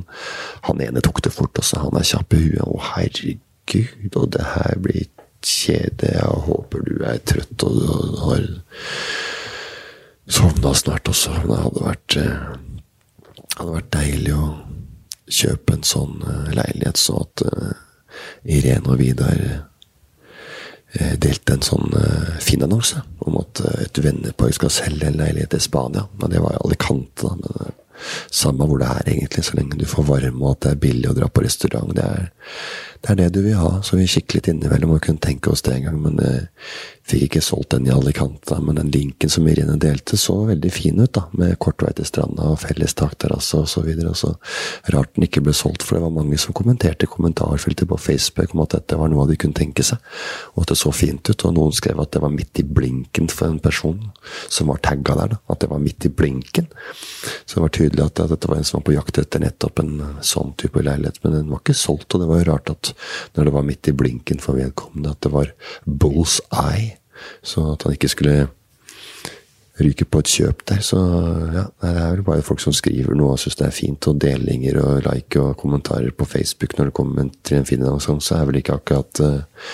han 0.69 0.83
ene 0.87 1.03
tok 1.03 1.23
det 1.25 1.33
fort, 1.35 1.57
også. 1.59 1.81
Han 1.85 1.99
er 1.99 2.07
kjapp 2.07 2.37
i 2.37 2.43
huet. 2.45 2.63
Å, 2.65 2.79
herregud, 2.93 4.15
og 4.15 4.31
det 4.37 4.47
her 4.53 4.81
blir 4.85 5.05
kjedelig. 5.41 6.15
Jeg 6.17 6.43
håper 6.47 6.85
du 6.87 6.93
er 7.07 7.21
trøtt 7.25 7.67
og, 7.67 7.79
og 7.91 8.19
har 8.27 8.47
sovna 10.31 10.75
snart 10.77 11.11
også. 11.11 11.35
Men 11.41 11.55
det 11.55 11.63
hadde 11.65 11.87
vært, 11.87 12.19
eh, 12.21 13.49
hadde 13.57 13.79
vært 13.79 13.91
deilig 13.97 14.37
å 14.37 14.45
kjøpe 15.31 15.77
en 15.77 15.87
sånn 15.87 16.23
eh, 16.27 16.55
leilighet, 16.59 16.99
så 16.99 17.21
at 17.23 17.43
uh, 17.47 17.75
Irene 18.43 18.91
og 18.91 18.99
Vidar 18.99 19.39
Eh, 19.41 19.70
delte 20.91 21.55
en 21.55 21.63
sånn 21.63 21.93
uh, 21.95 22.33
fin 22.43 22.63
annonse 22.65 22.99
om 23.23 23.37
at 23.39 23.61
uh, 23.63 23.77
et 23.85 24.01
vennepar 24.03 24.51
skal 24.55 24.73
selge 24.73 25.07
en 25.07 25.19
leilighet 25.21 25.55
i 25.55 25.61
Spania. 25.63 26.07
Men 26.19 26.33
det 26.33 26.41
var 26.43 26.57
i 26.57 26.63
Alicante, 26.65 27.29
da. 27.29 27.37
Men 27.39 27.77
samme 28.33 28.65
hvor 28.65 28.79
det 28.81 28.87
er, 28.89 29.09
egentlig, 29.13 29.43
så 29.45 29.55
lenge 29.59 29.77
du 29.77 29.85
får 29.85 30.07
varme 30.07 30.41
og 30.41 30.55
at 30.55 30.63
det 30.65 30.71
er 30.71 30.83
billig 30.87 31.11
å 31.11 31.17
dra 31.17 31.27
på 31.29 31.43
restaurant. 31.45 31.93
Det 31.95 32.03
er, 32.03 32.31
det 33.05 33.11
er 33.13 33.19
det 33.19 33.27
du 33.35 33.43
vil 33.45 33.59
ha. 33.59 33.75
Så 33.85 33.99
vi 33.99 34.09
kikket 34.09 34.39
litt 34.39 34.49
innimellom 34.51 34.95
og 34.95 35.03
kunne 35.05 35.21
tenke 35.21 35.53
oss 35.53 35.61
det 35.67 35.75
en 35.75 35.85
gang, 35.85 35.99
men 36.01 36.17
fikk 37.11 37.27
ikke 37.27 37.43
solgt 37.43 37.73
den 37.75 37.87
i 37.87 37.93
Alicante. 37.93 38.57
Men 38.63 38.79
den 38.79 38.91
linken 38.93 39.31
som 39.31 39.47
Irene 39.49 39.77
delte, 39.81 40.17
så 40.19 40.37
veldig 40.47 40.71
fin 40.73 40.99
ut, 41.01 41.11
da. 41.17 41.25
Med 41.37 41.57
kort 41.61 41.83
vei 41.83 41.91
til 41.97 42.07
stranda 42.07 42.51
og 42.53 42.61
felles 42.63 42.95
takterrasse 42.97 43.63
så 43.71 44.31
rart 44.91 45.13
den 45.15 45.25
ikke 45.27 45.43
ble 45.43 45.53
solgt, 45.55 45.83
for 45.85 45.97
det 45.97 46.03
var 46.05 46.13
mange 46.15 46.37
som 46.41 46.55
kommenterte 46.57 47.09
kommentarfeltet 47.09 47.89
på 47.89 47.97
Facebook 47.99 48.55
om 48.55 48.63
at 48.63 48.75
dette 48.75 48.97
var 48.99 49.11
noe 49.11 49.27
de 49.29 49.37
kunne 49.39 49.57
tenke 49.57 49.83
seg, 49.85 49.99
og 50.55 50.63
at 50.63 50.73
det 50.73 50.79
så 50.79 50.93
fint 50.95 51.29
ut. 51.29 51.45
Og 51.47 51.55
noen 51.55 51.75
skrev 51.75 51.99
at 52.01 52.13
det 52.15 52.21
var 52.23 52.33
midt 52.33 52.61
i 52.61 52.65
blinken 52.67 53.29
for 53.31 53.49
en 53.49 53.59
person 53.63 53.99
som 54.51 54.71
var 54.71 54.81
tagga 54.85 55.17
der, 55.21 55.35
da. 55.35 55.41
At 55.51 55.63
det 55.63 55.71
var 55.71 55.83
midt 55.83 56.07
i 56.07 56.13
blinken. 56.13 56.69
Så 57.45 57.57
det 57.57 57.65
var 57.65 57.75
tydelig 57.75 58.05
at, 58.05 58.23
at 58.23 58.33
dette 58.33 58.51
var 58.51 58.61
en 58.61 58.67
som 58.67 58.79
var 58.79 58.87
på 58.89 58.95
jakt 58.95 59.21
etter 59.21 59.43
nettopp 59.43 59.83
en 59.83 59.93
sånn 60.25 60.55
type 60.61 60.83
leilighet, 60.83 61.21
men 61.23 61.37
den 61.37 61.51
var 61.51 61.63
ikke 61.63 61.77
solgt, 61.77 62.09
og 62.13 62.23
det 62.23 62.31
var 62.31 62.41
jo 62.41 62.49
rart 62.51 62.73
at 62.73 62.93
når 63.35 63.49
det 63.49 63.55
var 63.57 63.67
midt 63.67 63.91
i 63.91 63.97
blinken 63.97 64.41
for 64.43 64.59
vedkommende, 64.59 65.13
at 65.13 65.23
det 65.25 65.33
var 65.35 65.53
bull's 65.85 66.39
eye. 66.51 67.00
Så 67.41 67.63
at 67.73 67.85
han 67.85 67.95
ikke 67.97 68.11
skulle 68.11 68.49
ryke 69.81 70.05
på 70.05 70.21
et 70.21 70.31
kjøp 70.31 70.63
der. 70.69 70.81
Så 70.85 70.99
ja, 71.55 71.65
det 71.81 71.91
er 71.91 72.15
vel 72.15 72.23
bare 72.27 72.45
folk 72.45 72.61
som 72.63 72.75
skriver 72.75 73.15
noe 73.17 73.35
og 73.35 73.41
syns 73.41 73.57
det 73.59 73.67
er 73.67 73.75
fint, 73.75 74.07
og 74.09 74.19
delinger 74.21 74.79
og 74.83 75.05
like 75.07 75.41
og 75.41 75.57
kommentarer 75.61 76.11
på 76.15 76.27
Facebook 76.29 76.77
når 76.77 76.89
det 76.89 76.97
kommer 76.97 77.29
til 77.47 77.59
en 77.59 77.67
fin 77.69 77.83
annonse, 77.83 78.17
så 78.21 78.37
er 78.37 78.49
vel 78.49 78.61
ikke 78.61 78.77
akkurat 78.77 79.23
uh, 79.23 79.69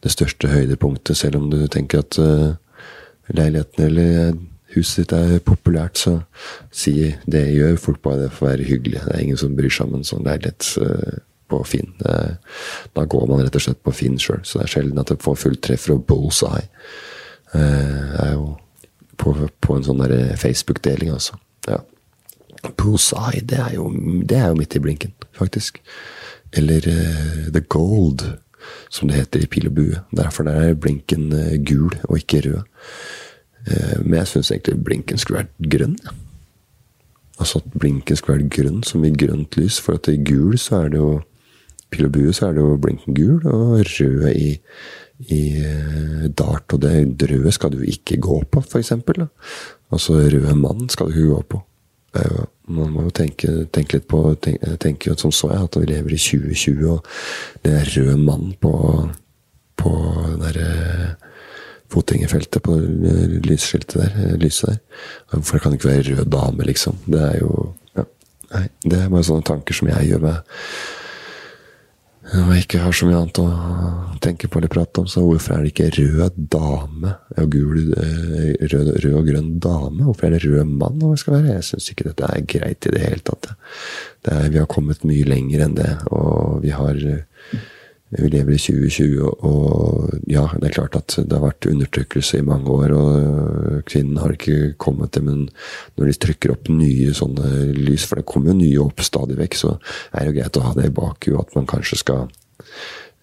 det 0.00 0.12
største 0.14 0.48
høydepunktet, 0.48 1.16
selv 1.16 1.40
om 1.40 1.50
du 1.52 1.60
tenker 1.68 2.04
at 2.04 2.18
uh, 2.22 2.54
leiligheten 3.28 3.84
eller 3.84 4.38
huset 4.74 5.02
ditt 5.02 5.16
er 5.16 5.42
populært, 5.42 5.98
så 5.98 6.20
si 6.70 7.10
det 7.26 7.48
gjør 7.50 7.80
folk 7.80 8.02
bare 8.04 8.24
det 8.24 8.30
for 8.32 8.46
å 8.46 8.52
være 8.52 8.68
hyggelig. 8.68 9.02
Det 9.02 9.16
er 9.16 9.24
ingen 9.24 9.40
som 9.40 9.56
bryr 9.58 9.72
seg 9.72 9.90
om 9.90 9.98
en 9.98 10.06
sånn 10.06 10.26
leilighet. 10.26 10.68
Uh, 10.78 11.18
på 11.50 11.60
Finn. 11.66 11.92
Da 12.00 13.04
går 13.04 13.26
man 13.28 13.42
rett 13.42 13.58
og 13.58 13.64
slett 13.66 13.82
på 13.84 13.94
Finn 13.94 14.18
sjøl, 14.22 14.40
så 14.46 14.60
det 14.60 14.68
er 14.68 14.74
sjelden 14.76 15.02
at 15.02 15.12
det 15.12 15.20
får 15.24 15.38
fulltreffer 15.42 15.96
og 15.96 16.04
bullseye. 16.08 16.68
Det 17.52 18.24
er 18.24 18.34
jo 18.36 18.52
på, 19.20 19.34
på 19.60 19.76
en 19.76 19.86
sånn 19.86 20.02
Facebook-deling, 20.40 21.12
altså. 21.14 21.38
Ja. 21.68 21.80
Bullseye, 22.76 23.42
det 23.42 23.58
er, 23.58 23.74
jo, 23.76 23.88
det 24.28 24.38
er 24.38 24.50
jo 24.50 24.58
midt 24.58 24.76
i 24.76 24.82
blinken, 24.84 25.12
faktisk. 25.36 25.80
Eller 26.56 26.86
uh, 26.88 27.50
The 27.52 27.60
Gold, 27.60 28.24
som 28.92 29.08
det 29.08 29.20
heter 29.20 29.44
i 29.44 29.48
Pil 29.50 29.68
og 29.70 29.76
bue. 29.78 30.00
Derfor 30.16 30.48
er 30.50 30.74
blinken 30.74 31.30
gul 31.66 31.94
og 32.08 32.18
ikke 32.18 32.42
rød. 32.48 32.62
Uh, 33.68 33.96
men 34.04 34.20
jeg 34.20 34.32
syns 34.34 34.52
egentlig 34.52 34.80
blinken 34.84 35.20
skulle 35.20 35.44
vært 35.44 35.70
grønn. 35.72 35.96
Altså 37.40 37.62
at 37.62 37.72
blinken 37.80 38.18
skulle 38.18 38.40
vært 38.40 38.52
grønn, 38.52 38.82
som 38.84 39.04
i 39.04 39.12
grønt 39.14 39.56
lys. 39.56 39.80
For 39.80 39.96
at 40.00 40.10
i 40.12 40.18
gul 40.20 40.58
så 40.60 40.84
er 40.84 40.92
det 40.92 41.00
jo 41.00 41.12
pil 41.90 42.08
og 42.08 42.14
bue 42.14 42.32
så 42.36 42.48
er 42.48 42.56
det 42.56 42.64
jo 42.64 42.80
blinken 42.80 43.16
gul 43.16 43.46
og 43.50 43.78
rød 43.82 44.28
i 44.34 44.56
i 45.28 45.40
eh, 45.60 46.28
dart, 46.32 46.72
og 46.72 46.80
det 46.80 47.28
røde 47.28 47.52
skal 47.52 47.74
du 47.74 47.82
ikke 47.84 48.16
gå 48.22 48.40
på, 48.50 48.62
eksempel. 48.78 49.26
Altså 49.92 50.16
røde 50.16 50.54
mann 50.56 50.88
skal 50.88 51.10
du 51.10 51.16
ikke 51.16 51.34
gå 51.34 51.40
på. 51.54 51.62
Jo, 52.16 52.44
man 52.74 52.92
må 52.94 53.02
jo 53.06 53.12
tenke, 53.14 53.50
tenke 53.70 53.98
litt 53.98 54.08
på 54.10 54.22
tenke, 54.42 54.76
tenke 54.82 55.14
som 55.18 55.32
så 55.34 55.52
jeg, 55.52 55.66
at 55.68 55.76
vi 55.78 55.90
lever 55.92 56.14
i 56.14 56.18
2020, 56.18 56.86
og 56.90 57.04
det 57.64 57.74
er 57.76 57.90
rød 57.96 58.22
mann 58.24 58.54
på, 58.60 58.72
på 59.78 59.92
den 60.24 60.40
derre 60.46 60.70
fotgjengerfeltet 61.90 62.62
på 62.62 62.76
lysskiltet 63.46 63.98
der, 63.98 64.38
lyset 64.40 64.72
der. 64.72 64.80
Hvorfor 65.34 65.58
kan 65.58 65.72
det 65.72 65.80
ikke 65.80 65.90
være 65.90 66.16
rød 66.16 66.32
dame, 66.32 66.66
liksom? 66.66 66.98
Det 67.06 67.20
er 67.20 67.36
jo 67.42 67.52
ja, 67.98 68.06
Nei, 68.54 68.64
det 68.82 68.98
er 68.98 69.12
bare 69.12 69.26
sånne 69.26 69.46
tanker 69.46 69.76
som 69.76 69.90
jeg 69.90 70.10
gjør 70.10 70.24
meg 70.24 70.40
når 72.30 72.52
jeg 72.54 72.64
ikke 72.64 72.80
har 72.84 72.94
så 72.94 73.06
mye 73.08 73.18
annet 73.18 73.38
å 73.42 73.46
tenke 74.22 74.46
på 74.50 74.60
eller 74.60 74.70
prate 74.70 75.02
om, 75.02 75.08
så 75.10 75.22
hvorfor 75.24 75.56
er 75.56 75.64
det 75.64 75.72
ikke 75.72 75.88
rød 75.96 76.36
dame? 76.52 77.14
Ja, 77.34 77.46
gul, 77.50 77.90
eh, 77.96 78.52
rød, 78.70 78.90
rød, 79.02 79.16
og 79.18 79.26
grønn 79.26 79.50
dame? 79.62 80.04
Hvorfor 80.06 80.28
er 80.28 80.36
det 80.36 80.44
rød 80.44 80.70
mann? 80.70 81.00
Hva 81.02 81.18
skal 81.18 81.38
være? 81.38 81.56
Jeg 81.56 81.66
syns 81.70 81.90
ikke 81.90 82.06
dette 82.10 82.28
er 82.28 82.46
greit 82.54 82.86
i 82.86 82.94
det 82.94 83.02
hele 83.02 83.26
tatt. 83.26 83.50
Det 84.22 84.36
er, 84.36 84.48
vi 84.52 84.62
har 84.62 84.70
kommet 84.70 85.02
mye 85.08 85.26
lenger 85.26 85.66
enn 85.66 85.76
det, 85.80 85.90
og 86.14 86.60
vi 86.62 86.70
har 86.76 87.02
vi 88.10 88.28
lever 88.28 88.56
i 88.56 88.58
2020, 88.58 89.26
og 89.46 90.14
ja, 90.30 90.42
det 90.58 90.70
er 90.70 90.74
klart 90.74 90.96
at 90.98 91.14
det 91.20 91.36
har 91.36 91.44
vært 91.44 91.68
undertrykkelse 91.70 92.40
i 92.40 92.46
mange 92.46 92.72
år, 92.74 92.94
og 92.96 93.84
kvinnen 93.86 94.18
har 94.18 94.34
ikke 94.34 94.72
kommet 94.82 95.14
til, 95.14 95.28
men 95.28 95.44
når 95.94 96.10
de 96.10 96.16
trykker 96.24 96.54
opp 96.56 96.72
nye 96.74 97.14
sånne 97.14 97.70
lys, 97.76 98.08
for 98.08 98.18
det 98.18 98.26
kommer 98.30 98.50
jo 98.50 98.58
nye 98.62 98.82
opp 98.82 99.04
stadig 99.06 99.38
vekk, 99.38 99.60
så 99.60 99.76
er 100.10 100.24
det 100.24 100.32
jo 100.32 100.36
greit 100.40 100.58
å 100.58 100.66
ha 100.66 100.74
det 100.78 100.90
i 100.90 100.96
bakhuet 100.96 101.38
at 101.44 101.56
man 101.58 101.70
kanskje 101.70 102.00
skal 102.02 102.26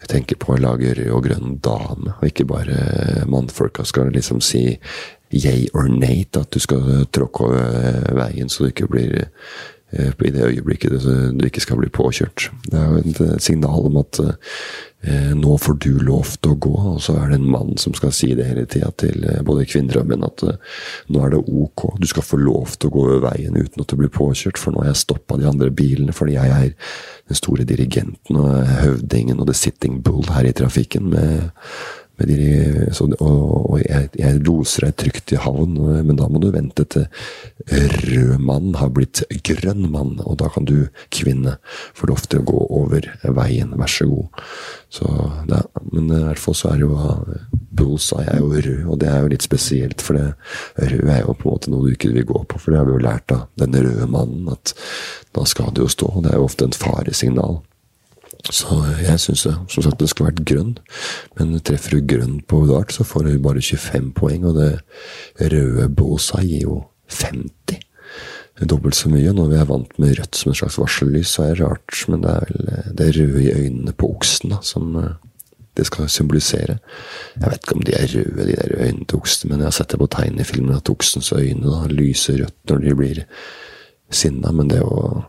tenke 0.08 0.38
på 0.40 0.54
å 0.54 0.62
lage 0.62 0.94
rød 0.96 1.12
og 1.12 1.24
grønn 1.26 1.58
dame, 1.64 2.16
og 2.16 2.28
ikke 2.30 2.48
bare 2.48 3.26
mannfolka 3.28 3.84
skal 3.88 4.14
liksom 4.16 4.40
si 4.46 4.70
yay 5.36 5.68
or 5.76 5.90
nate, 5.92 6.40
at 6.40 6.54
du 6.56 6.64
skal 6.64 7.04
tråkke 7.12 7.50
over 7.50 8.14
veien 8.16 8.48
så 8.48 8.64
du 8.64 8.72
ikke 8.72 8.88
blir 8.94 9.28
i 9.94 10.32
det 10.36 10.44
øyeblikket 10.44 11.00
du 11.40 11.46
ikke 11.48 11.64
skal 11.64 11.80
bli 11.80 11.90
påkjørt. 11.94 12.50
Det 12.68 12.76
er 12.76 12.92
jo 12.92 13.02
et 13.02 13.22
eh, 13.24 13.40
signal 13.40 13.88
om 13.88 14.00
at 14.02 14.20
eh, 14.20 15.32
nå 15.38 15.54
får 15.64 15.78
du 15.86 15.94
lov 16.04 16.34
til 16.42 16.52
å 16.52 16.60
gå, 16.60 16.74
og 16.92 17.00
så 17.04 17.16
er 17.22 17.32
det 17.32 17.38
en 17.40 17.52
mann 17.54 17.78
som 17.80 17.96
skal 17.96 18.12
si 18.16 18.34
det 18.36 18.50
hele 18.50 18.66
tida 18.68 18.90
til 19.00 19.24
eh, 19.24 19.40
både 19.48 19.68
kvinner 19.70 20.02
og 20.02 20.10
menn 20.10 20.26
at 20.28 20.44
eh, 20.44 20.60
nå 21.14 21.24
er 21.24 21.36
det 21.36 21.40
ok, 21.46 21.86
du 22.02 22.08
skal 22.10 22.26
få 22.28 22.42
lov 22.42 22.76
til 22.76 22.90
å 22.90 22.96
gå 22.98 23.06
over 23.06 23.24
veien 23.30 23.56
uten 23.56 23.84
at 23.84 23.94
du 23.94 23.96
blir 24.02 24.12
påkjørt, 24.12 24.60
for 24.60 24.76
nå 24.76 24.84
har 24.84 24.92
jeg 24.92 25.04
stoppa 25.06 25.40
de 25.40 25.48
andre 25.48 25.72
bilene 25.72 26.16
fordi 26.16 26.36
jeg 26.36 26.52
er 26.58 26.98
den 27.28 27.40
store 27.40 27.68
dirigenten 27.68 28.42
og 28.42 28.68
høvdingen 28.84 29.40
og 29.40 29.48
the 29.48 29.56
sitting 29.56 30.02
bull 30.04 30.28
her 30.34 30.48
i 30.48 30.56
trafikken 30.56 31.14
med 31.14 31.48
de, 32.26 32.88
så, 32.96 33.06
og, 33.20 33.42
og 33.74 33.82
jeg, 33.84 34.10
jeg, 34.18 34.42
loser 34.48 34.88
deg 34.88 34.96
trygt 34.98 35.34
i 35.36 35.42
havn, 35.42 35.76
men 35.78 36.18
da 36.18 36.26
må 36.32 36.42
du 36.42 36.50
vente 36.54 36.86
til 36.90 37.06
rød 37.68 38.38
mann 38.42 38.74
har 38.80 38.90
blitt 38.96 39.22
grønn 39.46 39.86
mann, 39.92 40.18
og 40.24 40.40
da 40.42 40.50
kan 40.54 40.66
du, 40.66 40.88
kvinne, 41.14 41.58
få 41.98 42.10
lov 42.10 42.24
til 42.26 42.42
å 42.42 42.48
gå 42.48 42.64
over 42.80 43.10
veien. 43.38 43.76
Vær 43.78 43.92
så 43.92 44.08
god. 44.10 44.42
Så, 44.94 45.06
ja, 45.52 45.62
men 45.92 46.10
i 46.10 46.24
hvert 46.24 46.42
fall 46.42 46.56
så 46.58 46.72
er 46.72 46.86
jo 46.86 46.96
Bullseye 47.78 48.26
er 48.32 48.42
jo 48.42 48.50
rød, 48.50 48.84
og 48.88 49.00
det 49.04 49.12
er 49.12 49.22
jo 49.22 49.32
litt 49.36 49.46
spesielt, 49.46 50.02
for 50.02 50.18
det 50.18 50.28
rød 50.80 51.12
er 51.12 51.24
jo 51.24 51.36
på 51.38 51.50
en 51.50 51.54
måte 51.54 51.74
noe 51.74 51.86
du 51.86 51.94
ikke 51.94 52.14
vil 52.16 52.28
gå 52.30 52.44
på, 52.50 52.62
for 52.62 52.74
det 52.74 52.82
har 52.82 52.90
vi 52.90 52.96
jo 52.96 53.06
lært 53.06 53.36
av 53.36 53.46
den 53.62 53.78
røde 53.78 54.10
mannen, 54.10 54.50
at 54.54 54.74
da 55.38 55.46
skal 55.46 55.74
du 55.76 55.84
jo 55.84 55.92
stå, 55.92 56.10
og 56.16 56.26
det 56.26 56.34
er 56.34 56.42
jo 56.42 56.48
ofte 56.48 56.66
en 56.66 56.78
faresignal. 56.78 57.60
Så 58.54 58.78
jeg 59.02 59.20
syns 59.20 59.44
som 59.44 59.84
sagt 59.84 60.00
det 60.00 60.08
skulle 60.12 60.32
vært 60.32 60.46
grønn, 60.48 60.78
men 61.38 61.58
treffer 61.66 61.98
du 61.98 62.08
grønn 62.08 62.38
på 62.48 62.62
dart, 62.70 62.94
så 62.96 63.04
får 63.08 63.28
du 63.28 63.44
bare 63.44 63.64
25 63.64 64.14
poeng, 64.16 64.48
og 64.48 64.56
det 64.60 65.52
røde 65.54 65.90
båsa 65.92 66.42
gir 66.46 66.64
jo 66.64 66.80
50. 67.12 67.84
Dobbelt 68.66 68.98
så 68.98 69.12
mye. 69.12 69.36
Når 69.36 69.52
vi 69.52 69.58
er 69.60 69.70
vant 69.70 70.00
med 70.02 70.16
rødt 70.18 70.38
som 70.40 70.52
et 70.52 70.58
slags 70.58 70.80
varsellys, 70.82 71.36
så 71.36 71.46
er 71.46 71.54
det 71.54 71.66
rart, 71.66 72.00
men 72.10 72.24
det 72.24 72.34
er 72.34 72.48
vel 72.48 72.72
det 72.98 73.10
røde 73.20 73.44
i 73.44 73.54
øynene 73.54 73.94
på 73.94 74.10
oksen 74.16 74.56
da, 74.56 74.62
som 74.66 74.96
eh, 74.98 75.12
det 75.78 75.86
skal 75.86 76.10
symbolisere. 76.10 76.80
Jeg 77.36 77.52
vet 77.52 77.62
ikke 77.62 77.78
om 77.78 77.86
de 77.86 77.94
er 78.00 78.10
røde, 78.16 78.48
de 78.48 78.58
der 78.58 78.76
øynene 78.80 79.06
til 79.06 79.22
oksen, 79.22 79.52
men 79.52 79.62
jeg 79.62 79.70
har 79.70 79.78
sett 79.78 79.94
det 79.94 80.02
på 80.02 80.10
tegnefilmen 80.16 80.80
at 80.80 80.90
oksens 80.90 81.30
øyne 81.36 81.68
da, 81.68 81.84
lyser 81.92 82.42
rødt 82.42 82.72
når 82.72 82.84
de 82.88 82.96
blir 82.98 83.24
sinna, 84.10 84.52
men 84.56 84.70
det 84.72 84.80
å 84.84 85.26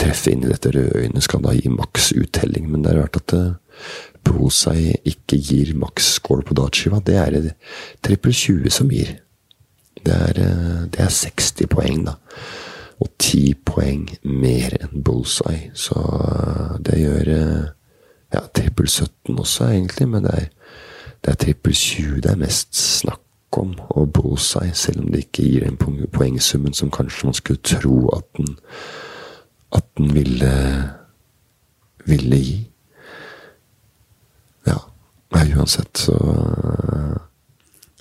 treffe 0.00 0.32
inn 0.32 0.44
i 0.44 0.50
dette 0.50 0.72
røde 0.74 1.02
øynet 1.02 1.24
skal 1.26 1.42
da 1.44 1.54
gi 1.56 1.70
maks 1.72 2.12
uttelling. 2.16 2.68
Men 2.70 2.84
det 2.84 2.92
er 2.92 3.02
rart 3.02 3.18
at 3.20 3.34
Bullseye 4.26 4.94
eh, 4.94 5.12
ikke 5.12 5.38
gir 5.40 5.74
maks 5.78 6.14
score 6.18 6.44
på 6.46 6.56
dartskiva. 6.58 7.00
Det 7.04 7.16
er 7.18 7.36
det 7.36 7.54
trippel 8.04 8.34
20 8.36 8.74
som 8.74 8.90
gir. 8.92 9.16
Det 10.00 10.16
er, 10.16 10.42
eh, 10.44 10.82
det 10.92 11.04
er 11.04 11.14
60 11.14 11.70
poeng, 11.72 12.04
da. 12.08 12.16
Og 13.00 13.08
10 13.16 13.54
poeng 13.64 14.06
mer 14.24 14.76
enn 14.80 15.02
Bullseye. 15.04 15.72
Så 15.74 15.96
eh, 16.00 16.76
det 16.86 17.00
gjør 17.00 17.32
ja, 18.30 18.44
trippel 18.54 18.86
17 18.86 19.34
også, 19.34 19.72
egentlig, 19.72 20.06
men 20.12 20.28
det 20.28 20.36
er, 20.36 20.46
det 21.20 21.34
er 21.34 21.42
trippel 21.46 21.74
20 21.74 22.22
det 22.24 22.30
er 22.30 22.40
mest 22.40 22.76
snakk 22.78 23.24
om, 23.58 23.74
å 23.90 24.06
bo 24.06 24.36
seg, 24.38 24.70
selv 24.78 25.04
om 25.04 25.10
det 25.12 25.24
ikke 25.26 25.46
gir 25.46 25.66
den 25.66 25.78
poengsummen 26.12 26.74
som 26.76 26.92
kanskje 26.94 27.28
man 27.28 27.36
skulle 27.36 27.62
tro 27.66 27.96
at 28.14 28.26
den, 28.38 28.54
at 29.76 29.86
den 29.98 30.14
ville, 30.14 30.52
ville 32.06 32.40
gi. 32.40 32.58
Ja. 34.68 34.78
Uansett 35.34 36.04
så 36.06 36.16
eh, 36.20 37.18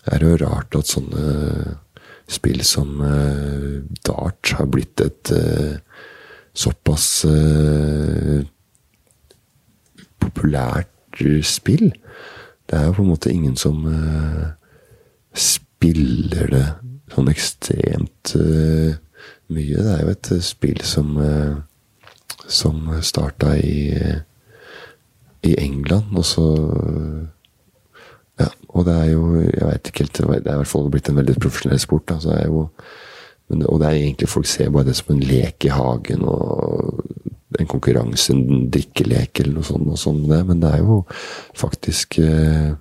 er 0.09 0.21
det 0.21 0.31
jo 0.31 0.39
rart 0.43 0.77
at 0.77 0.89
sånne 0.89 1.25
spill 2.29 2.61
som 2.65 2.99
uh, 3.01 3.81
dart 4.05 4.51
har 4.53 4.67
blitt 4.69 5.01
et 5.01 5.31
uh, 5.33 5.77
såpass 6.53 7.25
populært 10.21 11.21
spill. 11.45 11.89
Det 12.69 12.77
er 12.77 12.85
jo 12.85 12.95
på 12.99 13.05
en 13.05 13.09
måte 13.09 13.33
ingen 13.33 13.57
som 13.57 13.81
spiller 15.39 16.53
det 16.53 16.65
sånn 17.13 17.31
ekstremt 17.31 18.35
uh, 18.37 18.93
mye. 19.49 19.81
Det 19.81 19.93
er 19.95 20.03
jo 20.03 20.13
et 20.13 20.31
spill 20.45 20.83
som 20.85 21.15
uh, 21.17 21.57
som 22.49 22.89
starta 23.05 23.55
i 23.57 23.93
i 25.41 25.55
England, 25.57 26.17
og 26.17 26.25
så 26.25 26.47
Ja, 28.39 28.47
og 28.69 28.85
det 28.85 28.93
er 28.95 29.05
jo 29.11 29.41
Jeg 29.41 29.67
veit 29.67 29.87
ikke 29.87 30.03
helt 30.03 30.17
Det 30.17 30.47
er 30.47 30.53
i 30.53 30.61
hvert 30.61 30.67
fall 30.67 30.89
blitt 30.91 31.09
en 31.09 31.15
veldig 31.15 31.35
profesjonell 31.39 31.79
sport. 31.79 32.11
Altså, 32.11 32.29
det 32.29 32.39
er 32.39 32.47
jo, 32.47 32.67
men, 33.49 33.65
og 33.67 33.79
det 33.79 33.87
er 33.87 33.97
egentlig 33.99 34.29
folk 34.29 34.45
ser 34.45 34.69
bare 34.69 34.85
det 34.85 34.95
som 34.95 35.15
en 35.15 35.23
lek 35.23 35.65
i 35.65 35.73
hagen 35.73 36.21
og 36.23 37.03
en 37.59 37.67
konkurranse, 37.67 38.33
en 38.33 38.69
drikkelek 38.69 39.39
eller 39.39 39.53
noe 39.57 39.65
sånt, 39.65 39.87
og 39.89 39.97
sånt 39.97 40.27
det, 40.29 40.45
men 40.45 40.59
det 40.61 40.69
er 40.69 40.83
jo 40.83 40.99
faktisk 41.57 42.19
eh, 42.19 42.27
eh, 42.29 42.75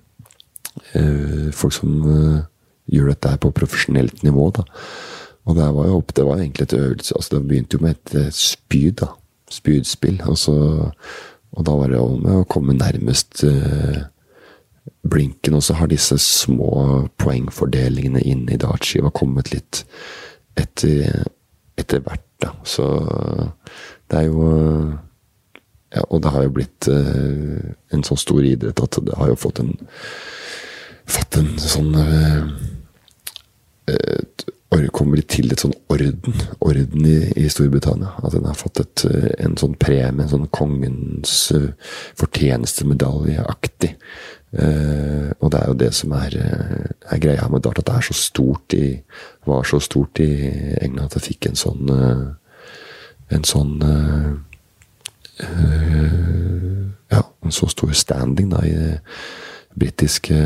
folk 1.55 1.73
som 1.75 1.95
eh, 2.09 2.43
gjør 2.93 3.13
dette 3.13 3.33
her 3.33 3.41
på 3.41 3.53
profesjonelt 3.55 4.23
nivå. 4.23 4.49
da. 4.55 4.65
Og 5.49 5.57
det 5.57 5.71
var 5.73 5.87
jo 5.89 6.03
det 6.15 6.25
var 6.25 6.37
egentlig 6.37 6.67
et 6.67 6.77
øvelse 6.77 7.15
altså 7.15 7.35
Det 7.35 7.47
begynte 7.47 7.77
jo 7.77 7.83
med 7.85 7.95
et 7.95 8.15
eh, 8.15 8.31
spyd. 8.31 8.91
da, 8.91 9.07
Spydspill. 9.49 10.21
Altså, 10.25 10.53
og 11.51 11.65
da 11.65 11.71
var 11.71 11.87
det 11.89 11.99
med 12.21 12.35
å 12.37 12.47
komme 12.49 12.73
nærmest 12.77 13.43
eh, 13.43 14.03
blinken. 15.09 15.57
Og 15.57 15.63
så 15.63 15.73
har 15.73 15.87
disse 15.89 16.17
små 16.17 17.07
poengfordelingene 17.17 18.21
inn 18.21 18.45
i 18.49 18.59
dartskiva 18.61 19.09
kommet 19.09 19.51
litt 19.53 19.85
etter, 20.57 21.25
etter 21.77 22.03
hvert. 22.05 22.25
da. 22.41 22.53
Så 22.63 22.85
det 24.09 24.17
er 24.19 24.29
jo 24.29 24.97
ja, 25.89 26.03
Og 26.09 26.21
det 26.21 26.29
har 26.29 26.43
jo 26.43 26.53
blitt 26.53 26.87
eh, 26.87 27.73
en 27.89 28.03
sånn 28.05 28.19
stor 28.21 28.45
idrett 28.45 28.79
at 28.79 28.99
det 29.01 29.15
har 29.17 29.31
jo 29.31 29.39
fått 29.39 29.63
en 29.63 29.73
fått 31.13 31.39
en 31.39 31.53
sånn 31.61 31.93
uh, 31.97 32.43
kommer 34.99 35.21
til 35.23 35.51
et 35.53 35.61
sånn 35.63 35.75
orden 35.91 36.41
orden 36.59 37.05
i, 37.07 37.19
i, 37.39 37.47
Storbritannia. 37.51 38.11
At 38.23 38.33
den 38.35 38.47
har 38.47 38.57
fått 38.57 38.81
et, 38.83 39.05
eh, 39.07 39.29
en 39.45 39.55
sånn 39.59 39.77
premie, 39.79 40.23
en 40.23 40.31
sånn 40.31 40.49
kongens 40.55 41.35
uh, 41.55 41.69
fortjenestemedaljeaktig. 42.19 43.93
Uh, 44.49 45.29
og 45.39 45.51
det 45.53 45.59
er 45.59 45.67
jo 45.69 45.77
det 45.83 45.91
som 45.95 46.13
er, 46.17 46.35
er, 46.39 47.21
greia 47.21 47.47
med 47.51 47.63
dart, 47.63 47.79
at 47.79 47.87
det 47.87 47.95
er 47.99 48.07
så 48.09 48.17
stort 48.17 48.75
i, 48.75 48.87
var 49.47 49.67
så 49.67 49.79
stort 49.83 50.19
i 50.23 50.31
England 50.81 51.05
at 51.07 51.19
det 51.19 51.27
fikk 51.27 51.49
en 51.51 51.59
sånn 51.59 51.93
uh, 51.93 52.25
en 53.29 53.45
sånn 53.45 53.75
ja, 57.13 57.21
en 57.45 57.53
så 57.53 57.69
stor 57.71 57.93
standing 57.95 58.49
da 58.51 58.63
i 58.65 58.73
britiske 59.79 60.37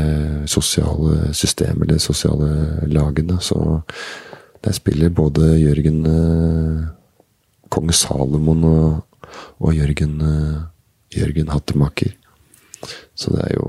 sosiale 0.50 1.32
systemer, 1.36 1.88
de 1.90 1.98
sosiale 2.02 2.50
lagene. 2.90 3.40
Så 3.42 3.58
der 4.64 4.76
spiller 4.76 5.12
både 5.12 5.54
Jørgen 5.60 6.04
eh, 6.08 6.84
kong 7.74 7.92
Salomon 7.92 8.64
og, 8.64 9.24
og 9.60 9.74
Jørgen, 9.74 10.20
eh, 10.20 11.18
Jørgen 11.18 11.50
Hattemaker. 11.52 12.14
Så 13.14 13.34
det 13.34 13.48
er 13.48 13.56
jo 13.58 13.68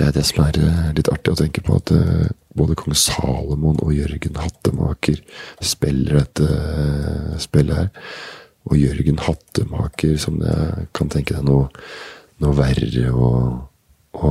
det 0.00 0.06
er 0.08 0.14
det 0.16 0.22
som 0.24 0.44
er 0.46 0.56
eh, 0.56 0.92
litt 0.96 1.10
artig 1.12 1.34
å 1.34 1.38
tenke 1.38 1.60
på, 1.64 1.76
at 1.76 1.90
eh, 1.92 2.28
både 2.56 2.76
kong 2.78 2.94
Salomon 2.96 3.80
og 3.84 3.92
Jørgen 3.92 4.38
Hattemaker 4.40 5.18
spiller 5.60 6.22
dette 6.22 6.46
eh, 6.48 7.34
spillet 7.42 7.76
her. 7.82 7.90
Og 8.70 8.78
Jørgen 8.80 9.20
Hattemaker, 9.20 10.14
som 10.20 10.38
jeg 10.44 10.86
kan 10.96 11.12
tenke 11.12 11.36
deg 11.36 11.44
noe, 11.44 11.68
noe 12.40 12.56
verre 12.56 13.12
å, 13.12 13.28
å, 14.16 14.30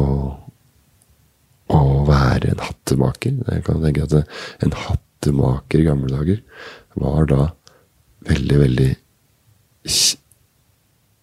å 1.75 1.82
være 2.07 2.53
en 2.53 2.63
hattemaker. 2.63 3.39
Jeg 3.47 3.65
kan 3.67 3.82
tenke 3.84 4.07
at 4.07 4.15
en 4.65 4.75
hattemaker 4.86 5.82
i 5.82 5.88
gamle 5.88 6.11
dager 6.11 6.41
var 6.99 7.30
da 7.30 7.41
veldig, 8.27 8.59
veldig 8.63 8.89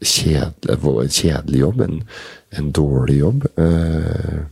kjedelig, 0.07 0.76
en 0.76 1.14
kjedelig 1.20 1.62
jobb. 1.62 1.84
En, 1.86 2.02
en 2.57 2.72
dårlig 2.72 3.20
jobb. 3.20 3.46
Eh, 3.61 4.42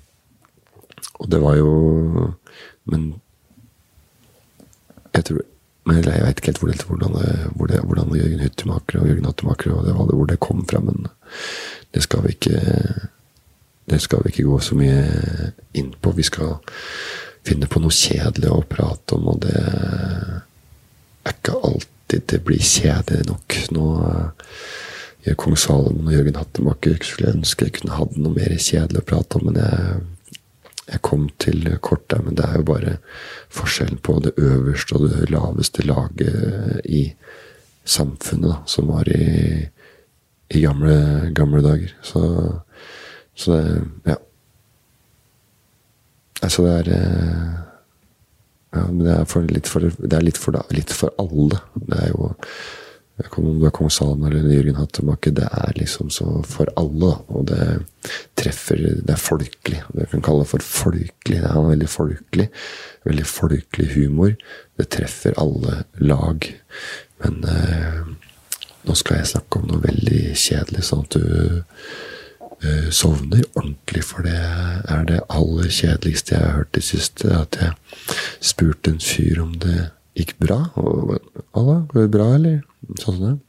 og 1.22 1.30
det 1.30 1.40
var 1.40 1.56
jo 1.56 1.74
Men 2.84 3.14
jeg 5.14 5.24
tror 5.24 5.44
men 5.84 6.00
jeg 6.00 6.24
veit 6.24 6.38
ikke 6.40 6.48
helt 6.48 6.60
hvor 6.62 6.70
hvordan, 6.88 7.16
hvor 7.58 7.68
det, 7.68 7.80
hvordan 7.84 8.14
Jørgen 8.16 8.40
Hyttemaker 8.40 9.00
og 9.00 9.08
Jørgen 9.10 9.26
Hattemaker 9.28 9.74
og 9.74 9.84
det, 9.84 9.92
hvor 10.16 10.28
det 10.30 10.38
kom 10.40 10.62
fra, 10.68 10.80
men 10.80 11.04
det 11.92 12.02
skal 12.06 12.24
vi 12.24 12.32
ikke 12.32 12.60
det 13.90 14.00
skal 14.00 14.24
vi 14.24 14.32
ikke 14.32 14.46
gå 14.48 14.58
så 14.64 14.76
mye 14.78 15.02
inn 15.76 15.92
på. 16.00 16.14
Vi 16.16 16.24
skal 16.26 16.56
finne 17.44 17.68
på 17.68 17.82
noe 17.82 17.92
kjedelig 17.92 18.52
å 18.52 18.62
prate 18.68 19.18
om, 19.18 19.28
og 19.34 19.42
det 19.44 19.58
er 19.60 21.34
ikke 21.34 21.58
alltid 21.68 22.26
det 22.32 22.40
blir 22.46 22.64
kjedelig 22.64 23.28
nok. 23.28 23.58
Nå 23.76 23.86
gjør 25.24 25.38
kong 25.40 25.56
Salomon 25.60 26.08
og 26.08 26.16
Jørgen 26.16 26.40
Hattemaker 26.40 26.98
skulle 27.04 27.32
ønske 27.36 27.68
jeg 27.68 27.78
kunne 27.78 27.96
hatt 27.96 28.16
noe 28.20 28.34
mer 28.36 28.56
kjedelig 28.60 29.00
å 29.02 29.08
prate 29.08 29.40
om, 29.40 29.48
men 29.48 29.60
jeg 29.60 30.02
jeg 30.84 31.00
kom 31.04 31.28
til 31.40 31.64
kort 31.80 32.04
der, 32.12 32.20
men 32.24 32.36
det 32.36 32.44
er 32.44 32.60
jo 32.60 32.68
bare 32.68 32.96
forskjellen 33.52 34.00
på 34.04 34.18
det 34.24 34.34
øverste 34.36 34.98
og 34.98 35.08
det 35.08 35.30
laveste 35.32 35.84
laget 35.86 36.82
i 36.84 37.06
samfunnet, 37.84 38.50
da, 38.50 38.58
som 38.68 38.90
var 38.92 39.08
i, 39.08 39.64
i 40.50 40.60
gamle, 40.60 41.30
gamle, 41.36 41.62
dager. 41.64 41.94
Så, 42.04 42.20
så 43.34 43.58
det 43.58 43.82
Ja. 44.10 44.16
Altså, 46.42 46.62
det 46.62 46.72
er 46.72 47.64
Ja, 48.74 48.86
men 48.90 49.04
det 49.06 49.12
er, 49.14 49.24
for, 49.24 49.42
litt, 49.46 49.68
for, 49.70 49.80
det 49.80 50.12
er 50.12 50.24
litt, 50.24 50.38
for, 50.38 50.56
litt 50.74 50.90
for 50.90 51.14
alle. 51.22 51.60
Det 51.78 51.94
er 51.94 52.08
jo 52.10 52.32
om 53.14 53.60
du 53.60 53.66
er 53.66 53.70
kong 53.70 53.90
Salman 53.94 54.32
eller 54.34 54.50
Jørgen 54.50 54.78
Hattemaker, 54.80 55.30
det 55.36 55.46
er 55.46 55.76
liksom 55.78 56.08
så 56.10 56.26
for 56.50 56.66
alle. 56.80 57.12
Og 57.30 57.46
det 57.46 57.84
treffer 58.34 58.80
Det 59.06 59.14
er 59.14 59.20
folkelig. 59.20 59.82
Det 59.94 60.08
kan 60.10 60.22
kalle 60.22 60.44
for 60.44 60.58
folkelig. 60.58 61.38
Det 61.38 61.50
er 61.50 61.68
veldig 61.68 61.88
folkelig. 61.88 62.48
Veldig 63.04 63.26
folkelig 63.26 63.88
humor. 63.94 64.34
Det 64.76 64.88
treffer 64.90 65.38
alle 65.38 65.84
lag. 66.02 66.50
Men 67.22 67.44
eh, 67.44 68.02
nå 68.84 68.98
skal 68.98 69.20
jeg 69.20 69.30
snakke 69.36 69.60
om 69.60 69.70
noe 69.70 69.84
veldig 69.84 70.34
kjedelig, 70.34 70.82
sånn 70.82 71.06
at 71.06 71.14
du 71.14 71.22
eh, 71.22 71.62
sovner 72.94 73.44
ordentlig. 73.54 74.04
For 74.08 74.26
det 74.26 74.36
er 74.36 75.08
det 75.08 75.22
aller 75.32 75.70
kjedeligste 75.70 76.36
jeg 76.36 76.44
har 76.44 76.60
hørt 76.60 76.78
i 76.80 76.84
siste. 76.84 77.30
At 77.34 77.58
jeg 77.60 77.74
spurte 78.44 78.94
en 78.94 79.02
fyr 79.02 79.42
om 79.42 79.54
det 79.62 79.90
gikk 80.18 80.36
bra. 80.42 80.60
Og, 80.80 81.16
Alla, 81.54 81.82
går 81.90 82.06
det 82.06 82.14
bra, 82.14 82.28
eller? 82.36 82.62
Sånn 83.02 83.20
som. 83.20 83.40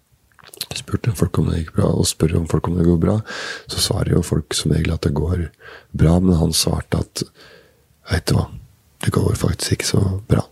Spurte 0.76 1.14
folk 1.18 1.40
om 1.40 1.50
det 1.50 1.64
gikk 1.64 1.76
bra, 1.78 1.90
og 1.94 2.08
spør 2.10 2.38
om 2.42 2.50
folk 2.50 2.70
om 2.70 2.78
det 2.80 2.88
går 2.88 3.00
bra. 3.02 3.20
Så 3.72 3.82
svarer 3.84 4.16
jo 4.16 4.26
folk 4.26 4.56
som 4.58 4.74
regel 4.76 4.94
at 4.96 5.06
det 5.06 5.16
går 5.18 5.48
bra, 5.96 6.20
men 6.22 6.38
han 6.42 6.56
svarte 6.56 7.04
at 7.04 7.26
Veit 8.06 8.28
du 8.30 8.36
hva, 8.36 8.44
det 9.02 9.10
går 9.16 9.32
faktisk 9.34 9.80
ikke 9.80 9.88
så 9.88 10.02
bra. 10.30 10.44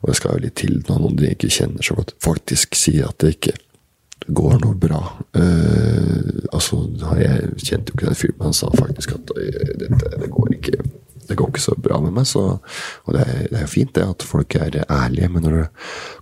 Og 0.00 0.10
det 0.10 0.16
skal 0.18 0.34
jo 0.34 0.42
litt 0.42 0.56
til 0.58 0.80
når 0.88 1.04
noen 1.04 1.18
de 1.20 1.30
ikke 1.30 1.50
kjenner 1.54 1.86
så 1.86 1.94
godt, 1.94 2.16
faktisk 2.22 2.74
sier 2.78 3.06
at 3.06 3.18
det 3.22 3.36
ikke 3.36 3.54
går 4.28 4.58
noe 4.62 4.76
bra. 4.78 5.02
Uh, 5.36 6.46
altså, 6.52 6.84
Jeg 7.20 7.52
kjente 7.64 7.92
jo 7.92 7.98
ikke 7.98 8.08
den 8.10 8.18
fyren, 8.18 8.38
men 8.38 8.50
han 8.50 8.56
sa 8.56 8.70
faktisk 8.76 9.16
at 9.16 9.34
det, 9.34 9.90
det 10.20 10.32
går 10.32 10.56
ikke 10.58 10.80
det 11.28 11.36
går 11.36 11.50
ikke 11.52 11.60
så 11.60 11.74
bra 11.76 11.98
med 12.00 12.14
meg. 12.16 12.26
Så, 12.28 12.42
og 13.04 13.16
det 13.16 13.24
er, 13.24 13.40
det 13.52 13.60
er 13.60 13.70
fint 13.70 13.92
det 13.96 14.06
at 14.06 14.24
folk 14.24 14.56
er 14.56 14.78
ærlige, 14.88 15.28
men 15.32 15.44
når 15.44 15.56
det 15.58 15.66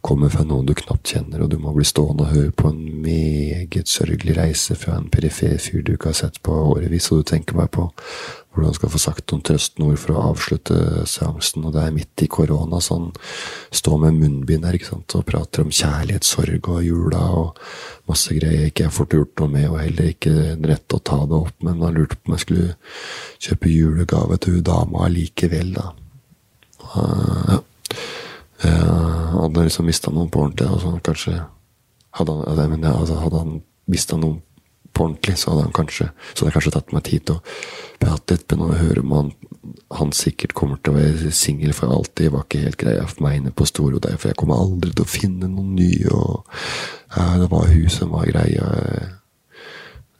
kommer 0.06 0.32
fra 0.32 0.44
noen 0.46 0.66
du 0.66 0.74
knapt 0.74 1.12
kjenner, 1.12 1.44
og 1.44 1.52
du 1.52 1.60
må 1.62 1.74
bli 1.76 1.86
stående 1.86 2.26
og 2.26 2.34
høre 2.34 2.54
på 2.56 2.72
en 2.72 2.82
meget 3.04 3.86
sørgelig 3.90 4.36
reise 4.38 4.74
fra 4.78 4.98
en 4.98 5.10
perifer 5.12 5.54
fyr 5.62 5.84
du 5.86 5.94
ikke 5.94 6.10
har 6.10 6.20
sett 6.24 6.42
på 6.42 6.56
årevis, 6.72 7.10
og 7.12 7.22
du 7.22 7.30
tenker 7.30 7.58
bare 7.58 7.72
på 7.78 7.86
hvordan 8.56 8.74
skal 8.76 8.90
få 8.92 9.00
sagt 9.00 9.32
noen 9.32 9.42
trøstende 9.44 9.90
ord 9.90 10.00
for 10.00 10.14
å 10.14 10.22
avslutte 10.30 11.04
seansen, 11.08 11.66
og 11.68 11.74
det 11.74 11.82
er 11.84 11.94
midt 11.94 12.24
i 12.24 12.28
korona, 12.32 12.80
så 12.80 12.96
han 12.96 13.10
står 13.74 13.98
med 14.06 14.16
munnbind 14.22 14.64
her 14.66 14.78
ikke 14.78 14.88
sant, 14.88 15.16
og 15.18 15.26
prater 15.28 15.64
om 15.64 15.74
kjærlighetssorg 15.74 16.70
og 16.72 16.86
jula 16.86 17.22
og 17.36 17.60
masse 18.08 18.32
greier 18.36 18.64
jeg 18.64 18.72
ikke 18.72 18.88
har 18.88 18.96
fått 18.96 19.16
gjort 19.18 19.42
noe 19.42 19.52
med, 19.52 19.68
og 19.68 19.80
heller 19.82 20.10
ikke 20.14 20.34
rett 20.70 20.96
å 20.96 21.02
ta 21.12 21.20
det 21.28 21.40
opp, 21.42 21.54
men 21.66 21.84
han 21.84 21.98
lurte 21.98 22.16
på 22.16 22.30
om 22.30 22.36
jeg 22.38 22.46
skulle 22.46 22.72
kjøpe 23.46 23.72
julegave 23.72 24.40
til 24.40 24.58
hun 24.58 24.66
dama 24.70 25.04
allikevel, 25.06 25.76
da. 25.76 25.92
Uh, 26.96 27.56
uh, 28.64 29.36
hadde 29.42 29.68
liksom 29.68 29.88
mista 29.90 30.12
noen 30.14 30.32
på 30.32 30.44
ordentlig, 30.46 30.70
altså 30.70 30.96
kanskje 31.04 31.38
hadde 32.16 32.32
han, 32.56 32.84
altså, 32.88 33.18
hadde 33.20 33.40
han 33.42 33.58
mista 33.90 34.16
noen 34.16 34.40
på 34.96 35.04
ordentlig, 35.04 35.36
så 35.38 35.52
hadde 35.52 35.66
han 35.66 35.74
kanskje 35.76 36.08
Så 36.08 36.40
hadde 36.40 36.48
jeg 36.48 36.56
kanskje 36.56 36.72
tatt 36.76 36.94
meg 36.96 37.04
tid 37.06 37.26
til 37.28 37.36
å 37.36 37.42
prate 38.00 38.36
litt, 38.36 38.46
men 38.50 38.62
nå 38.62 38.78
høre 38.80 39.04
om 39.04 39.14
han, 39.96 40.12
sikkert 40.16 40.54
kommer 40.56 40.80
til 40.80 40.94
å 40.94 40.98
være 40.98 41.32
singel 41.34 41.74
for 41.76 41.92
alltid, 41.92 42.32
var 42.32 42.46
ikke 42.46 42.64
helt 42.64 42.80
greia 42.80 43.04
for 43.10 43.26
meg 43.26 43.40
inne 43.40 43.52
på 43.56 43.66
Storo 43.68 44.00
der, 44.02 44.16
for 44.20 44.32
jeg 44.32 44.38
kommer 44.40 44.62
aldri 44.62 44.92
til 44.92 45.04
å 45.04 45.10
finne 45.10 45.50
noen 45.50 45.74
nye, 45.78 46.08
og 46.12 46.46
ja, 47.16 47.28
det 47.40 47.50
var 47.52 47.68
hun 47.72 47.92
som 47.92 48.14
var 48.14 48.28
greia. 48.30 48.70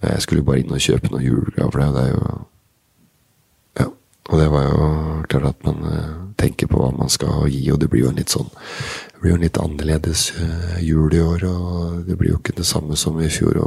Jeg 0.03 0.22
skulle 0.24 0.45
bare 0.47 0.62
inn 0.62 0.74
og 0.74 0.83
kjøpe 0.83 1.11
noen 1.12 1.24
julegaver, 1.24 1.89
det 1.97 2.05
er 2.05 2.12
jo 2.14 2.37
Ja. 3.81 3.89
Og 4.27 4.41
det 4.41 4.47
var 4.51 4.64
jo 4.66 4.87
klart 5.31 5.51
at 5.53 5.66
man 5.66 5.85
eh, 5.93 6.14
tenker 6.41 6.66
på 6.70 6.81
hva 6.81 6.91
man 6.95 7.11
skal 7.12 7.47
gi, 7.51 7.62
og 7.72 7.81
det 7.81 7.89
blir 7.91 8.07
jo 8.07 8.11
en 8.11 8.18
litt 8.18 8.33
sånn 8.33 8.49
blir 9.27 9.35
jo 9.35 9.39
en 9.41 9.43
litt 9.43 9.59
annerledes 9.59 10.29
eh, 10.39 10.83
jul 10.87 11.14
i 11.14 11.18
år, 11.18 11.45
og 11.51 12.03
det 12.07 12.14
blir 12.14 12.31
jo 12.31 12.39
ikke 12.39 12.55
det 12.55 12.66
samme 12.68 12.95
som 12.95 13.16
i 13.18 13.27
fjor. 13.27 13.59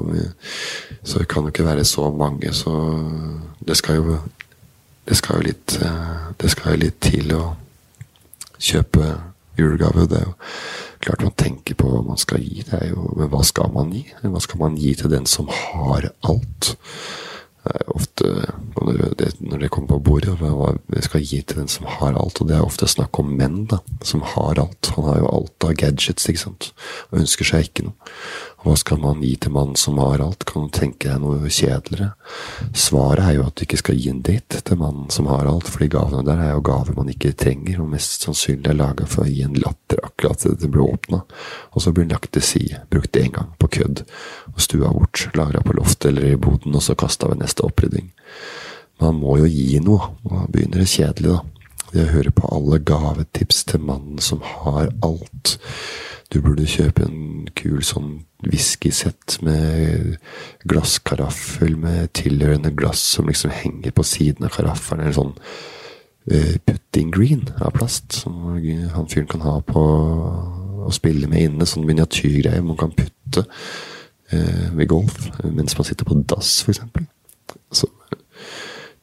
så 1.03 1.20
det 1.20 1.28
kan 1.28 1.43
jo 1.43 1.51
ikke 1.51 1.66
være 1.68 1.84
så 1.84 2.10
mange, 2.12 2.53
så 2.53 2.72
det 3.60 3.78
skal 3.78 3.95
jo 3.95 4.20
Det 5.10 5.18
skal 5.18 5.39
jo 5.39 5.41
litt, 5.41 5.74
eh, 5.82 6.34
det 6.38 6.49
skal 6.51 6.76
jo 6.76 6.80
litt 6.84 6.99
til 7.01 7.32
å 7.34 7.55
kjøpe 8.60 9.07
julegave. 9.57 10.05
Det 10.05 10.20
er 10.20 10.26
jo 10.28 10.34
klart 11.01 11.24
man 11.24 11.34
tenker 11.34 11.74
på 11.74 11.89
hva 11.89 12.03
man 12.05 12.18
skal 12.18 12.38
gi, 12.38 12.64
jo 12.89 13.16
Men 13.18 13.30
hva 13.30 13.43
skal 13.43 13.72
man 13.74 13.89
gi? 13.91 14.05
Hva 14.22 14.39
skal 14.39 14.60
man 14.60 14.78
gi 14.78 14.93
til 14.93 15.10
den 15.10 15.26
som 15.26 15.49
har 15.49 16.12
alt? 16.22 16.76
Det 17.60 17.74
er 17.76 17.89
ofte, 17.91 18.30
når 19.43 19.57
det 19.60 19.70
kommer 19.74 19.97
på 19.97 20.03
bordet, 20.07 20.36
hva 20.39 20.72
vi 20.89 21.01
skal 21.03 21.24
gi 21.26 21.41
til 21.43 21.60
den 21.60 21.72
som 21.72 21.89
har 21.91 22.16
alt. 22.16 22.39
Og 22.39 22.47
det 22.47 22.55
er 22.55 22.66
ofte 22.66 22.88
snakk 22.88 23.20
om 23.20 23.34
menn 23.36 23.66
da, 23.70 23.82
som 24.05 24.24
har 24.24 24.62
alt. 24.62 24.93
Han 24.95 25.10
har 25.10 25.20
jo 25.20 25.32
alt 25.34 25.68
av 25.68 25.76
gadgets 25.80 26.30
ikke 26.32 26.45
sant? 26.45 26.72
og 27.10 27.20
ønsker 27.24 27.47
seg 27.47 27.68
ikke 27.68 27.89
noe. 27.89 28.14
Hva 28.64 28.74
skal 28.76 28.99
man 28.99 29.22
gi 29.24 29.36
til 29.39 29.53
mannen 29.55 29.78
som 29.80 29.99
har 30.01 30.20
alt? 30.24 30.43
Kan 30.47 30.68
du 30.68 30.74
tenke 30.76 31.07
deg 31.07 31.22
noe 31.24 31.47
kjedeligere? 31.47 32.12
Svaret 32.76 33.24
er 33.24 33.38
jo 33.38 33.45
at 33.47 33.55
du 33.55 33.64
ikke 33.64 33.80
skal 33.80 33.99
gi 33.99 34.10
en 34.12 34.24
date 34.24 34.60
til 34.68 34.80
mannen 34.80 35.07
som 35.16 35.30
har 35.32 35.47
alt, 35.47 35.68
for 35.68 35.84
de 35.84 35.91
gavene 35.93 36.26
der 36.28 36.39
er 36.43 36.51
jo 36.53 36.66
gaver 36.68 36.95
man 36.97 37.12
ikke 37.12 37.32
trenger, 37.39 37.80
og 37.80 37.91
mest 37.93 38.28
sannsynlig 38.28 38.72
er 38.74 38.80
laga 38.80 39.07
for 39.07 39.24
å 39.24 39.32
gi 39.32 39.45
en 39.47 39.55
latter 39.60 39.88
akkurat 40.20 40.41
til 40.43 40.57
det 40.59 40.70
ble 40.72 40.84
åpna, 40.84 41.22
og 41.72 41.82
så 41.82 41.93
blir 41.95 42.03
den 42.03 42.15
lagt 42.17 42.34
til 42.36 42.43
side, 42.43 42.82
brukt 42.91 43.15
én 43.15 43.32
gang, 43.32 43.53
på 43.59 43.70
kødd, 43.80 44.03
og 44.51 44.59
stua 44.61 44.91
bort, 44.91 45.30
lagra 45.36 45.63
på 45.63 45.76
loftet 45.78 46.11
eller 46.11 46.34
i 46.34 46.39
boden, 46.39 46.76
og 46.76 46.84
så 46.84 46.95
kasta 46.99 47.30
ved 47.32 47.39
neste 47.39 47.63
opprydding. 47.63 48.11
Man 48.99 49.22
må 49.22 49.38
jo 49.39 49.47
gi 49.47 49.80
noe, 49.80 50.11
og 50.26 50.36
da 50.36 50.45
begynner 50.51 50.84
det 50.84 50.91
kjedelig, 50.91 51.38
da. 51.38 51.39
Jeg 51.95 52.11
hører 52.11 52.36
på 52.36 52.49
alle 52.53 52.78
gavetips 52.86 53.63
til 53.65 53.82
mannen 53.82 54.20
som 54.22 54.43
har 54.45 54.91
alt. 55.01 55.55
Du 56.30 56.38
burde 56.45 56.67
kjøpe 56.70 57.07
en 57.07 57.47
kul 57.57 57.80
sånn 57.82 58.20
whiskysett 58.45 59.39
med 59.41 60.20
glasskaraffel 60.70 61.74
med 61.82 62.11
tilhørende 62.13 62.70
glass 62.78 63.01
som 63.15 63.32
liksom 63.32 63.55
henger 63.55 63.95
på 63.95 64.05
siden 64.05 64.45
av 64.45 64.53
karaffelen. 64.53 65.07
Eller 65.07 65.17
sånn 65.17 65.34
putting 66.65 67.11
green 67.11 67.49
av 67.61 67.72
plast, 67.78 68.11
som 68.11 68.59
han 68.93 69.07
fyren 69.09 69.30
kan 69.30 69.41
ha 69.41 69.59
på 69.65 69.84
å 70.86 70.91
spille 70.93 71.30
med 71.30 71.45
inne. 71.45 71.67
Sånn 71.70 71.88
miniatyrgreier 71.88 72.65
man 72.65 72.80
kan 72.80 72.93
putte 72.95 73.45
uh, 73.45 74.67
ved 74.76 74.89
golf 74.91 75.30
mens 75.43 75.78
man 75.78 75.88
sitter 75.88 76.07
på 76.07 76.20
dass, 76.30 76.59
f.eks. 76.65 76.84
Så 77.74 77.89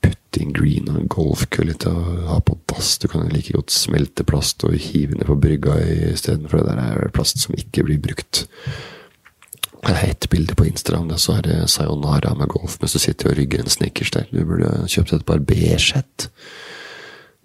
putting 0.04 0.52
green 0.54 0.90
og 0.92 1.06
golfkølle 1.12 1.76
til 1.80 1.96
å 1.96 2.26
ha 2.32 2.40
på 2.44 2.58
dass. 2.70 2.96
Du 3.02 3.08
kan 3.10 3.26
like 3.32 3.54
godt 3.56 3.74
smelte 3.74 4.26
plast 4.26 4.66
og 4.66 4.76
hive 4.76 5.16
ned 5.16 5.28
på 5.30 5.38
brygga 5.40 5.78
istedenfor 6.12 6.62
det 6.62 6.76
der 6.76 7.00
er 7.06 7.14
plast 7.14 7.42
som 7.42 7.56
ikke 7.58 7.86
blir 7.88 8.02
brukt. 8.02 8.46
Det 9.86 9.94
er 9.94 10.10
ett 10.10 10.26
bilde 10.30 10.54
på 10.58 10.66
Instagram, 10.66 11.12
så 11.20 11.36
er 11.36 11.44
det 11.46 11.56
sayonara 11.70 12.32
med 12.34 12.50
golf 12.50 12.80
mens 12.80 12.96
du 12.96 12.98
sitter 12.98 13.30
og 13.30 13.36
rygger 13.38 13.62
en 13.62 13.70
snickers 13.70 14.10
der. 14.10 14.26
Du 14.32 14.42
burde 14.44 14.70
kjøpt 14.90 15.12
et. 15.14 15.22
Du 15.22 16.26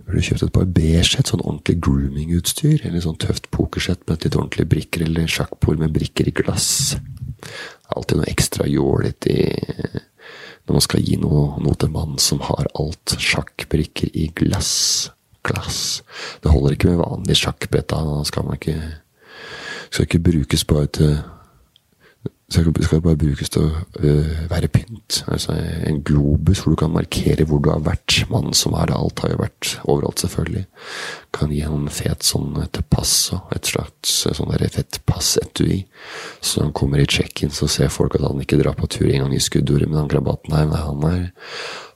burde 0.05 0.23
kjøpt 0.25 0.45
et 0.45 0.53
par 0.55 0.69
beige-sett, 0.75 1.31
sånn 1.31 1.43
ordentlig 1.43 1.77
grooming-utstyr. 1.85 2.85
Eller 2.87 3.03
sånn 3.03 3.19
tøft 3.21 3.49
pokersett 3.53 4.03
med 4.09 4.25
litt 4.25 4.37
ordentlig 4.37 4.67
brikker, 4.71 5.05
eller 5.07 5.29
sjakkbord 5.31 5.81
med 5.81 5.93
brikker 5.95 6.29
i 6.29 6.35
glass. 6.41 6.95
Alltid 7.91 8.21
noe 8.21 8.31
ekstra 8.31 8.67
jålete 8.69 9.35
når 10.67 10.77
man 10.77 10.83
skal 10.85 11.01
gi 11.03 11.17
noe, 11.19 11.57
noe 11.59 11.75
til 11.75 11.89
en 11.89 11.95
mann 11.95 12.19
som 12.21 12.41
har 12.45 12.69
alt. 12.79 13.15
Sjakkbrikker 13.19 14.13
i 14.13 14.29
glass. 14.37 15.11
Glass. 15.43 16.01
Det 16.43 16.53
holder 16.53 16.77
ikke 16.77 16.91
med 16.91 17.01
vanlig 17.01 17.39
sjakkbrett. 17.41 17.89
Da 17.91 18.21
skal 18.29 18.47
man 18.47 18.59
ikke 18.59 18.77
Skal 19.91 20.05
ikke 20.05 20.23
brukes 20.23 20.61
bare 20.63 20.87
til 20.87 21.17
skal, 22.51 23.01
bare 23.03 23.19
brukes 23.19 23.51
til 23.53 23.63
å 23.63 23.83
uh, 24.03 24.31
være 24.51 24.69
pynt. 24.73 25.21
Altså 25.31 25.55
En 25.87 26.01
globus 26.05 26.61
hvor 26.61 26.75
du 26.75 26.79
kan 26.81 26.93
markere 26.93 27.45
hvor 27.47 27.61
du 27.63 27.71
har 27.71 27.83
vært. 27.85 28.21
Mannen 28.31 28.55
som 28.57 28.75
har 28.77 28.91
alt, 28.93 29.23
har 29.23 29.33
jo 29.33 29.41
vært 29.41 29.75
overalt, 29.85 30.23
selvfølgelig. 30.23 30.65
Kan 31.35 31.53
gi 31.55 31.61
en 31.65 31.87
fet 31.91 32.25
sånn 32.27 32.57
pass 32.91 33.13
og 33.35 33.53
et 33.55 33.69
slags 33.69 34.17
sånn 34.27 34.51
der 34.51 34.67
fett 34.73 34.99
passetui. 35.07 35.85
Så 36.41 36.59
når 36.59 36.67
han 36.67 36.75
kommer 36.81 37.01
i 37.01 37.07
check-in, 37.09 37.53
så 37.55 37.69
ser 37.71 37.93
folk 37.93 38.17
at 38.17 38.25
han 38.25 38.41
ikke 38.43 38.59
drar 38.61 38.75
på 38.77 38.89
tur 38.91 39.07
en 39.09 39.25
gang 39.25 39.35
i 39.35 39.41
skuddordet, 39.43 39.89
med 39.89 40.01
den 40.01 40.11
krabaten 40.11 40.55
her. 40.55 40.73
Han, 40.85 41.05
er, 41.07 41.23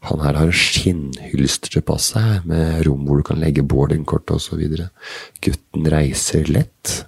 han 0.10 0.24
her 0.24 0.40
har 0.40 0.56
skinnhylster 0.56 1.76
til 1.76 1.86
passet, 1.86 2.48
med 2.48 2.86
rom 2.88 3.04
hvor 3.08 3.20
du 3.20 3.28
kan 3.28 3.42
legge 3.44 3.66
boardingkort 3.66 4.32
osv. 4.38 4.64
Gutten 5.44 5.92
reiser 5.92 6.48
lett. 6.52 7.02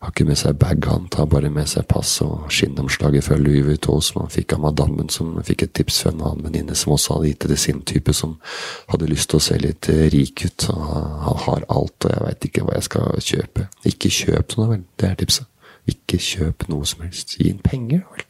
Har 0.00 0.14
ikke 0.14 0.24
med 0.24 0.38
seg 0.40 0.56
bag, 0.56 0.86
han 0.88 1.10
tar 1.12 1.26
bare 1.28 1.50
med 1.52 1.68
seg 1.68 1.84
pass 1.90 2.14
og 2.24 2.46
skinnomslaget 2.48 3.26
fra 3.26 3.36
Louis 3.36 3.66
Vuitton 3.66 4.00
som 4.00 4.22
han 4.22 4.30
fikk 4.32 4.54
av 4.56 4.62
madammen, 4.62 5.10
som 5.12 5.34
fikk 5.44 5.66
et 5.66 5.74
tips 5.76 5.98
fra 6.00 6.12
en 6.14 6.22
annen 6.24 6.46
venninne 6.46 6.76
som 6.78 6.94
også 6.94 7.18
hadde 7.18 7.28
gitt 7.28 7.44
det 7.44 7.50
til 7.50 7.60
sin 7.66 7.82
type, 7.90 8.14
som 8.16 8.38
hadde 8.88 9.10
lyst 9.10 9.28
til 9.28 9.36
å 9.36 9.44
se 9.44 9.58
litt 9.60 9.90
eh, 9.92 10.06
rik 10.14 10.46
ut. 10.46 10.64
Så 10.64 10.72
han 10.72 11.44
har 11.44 11.68
alt, 11.68 12.08
og 12.08 12.14
jeg 12.14 12.24
veit 12.24 12.48
ikke 12.48 12.64
hva 12.64 12.78
jeg 12.78 12.88
skal 12.88 13.28
kjøpe. 13.28 13.68
Ikke 13.92 14.14
kjøp 14.22 14.56
noe, 14.56 14.70
vel. 14.72 14.82
Det 14.96 15.10
er 15.10 15.20
tipset. 15.20 15.50
Ikke 15.92 16.24
kjøp 16.30 16.68
noe 16.72 16.88
som 16.88 17.04
helst. 17.04 17.36
Gi 17.36 17.52
inn 17.52 17.60
penger, 17.60 18.06
vel. 18.14 18.24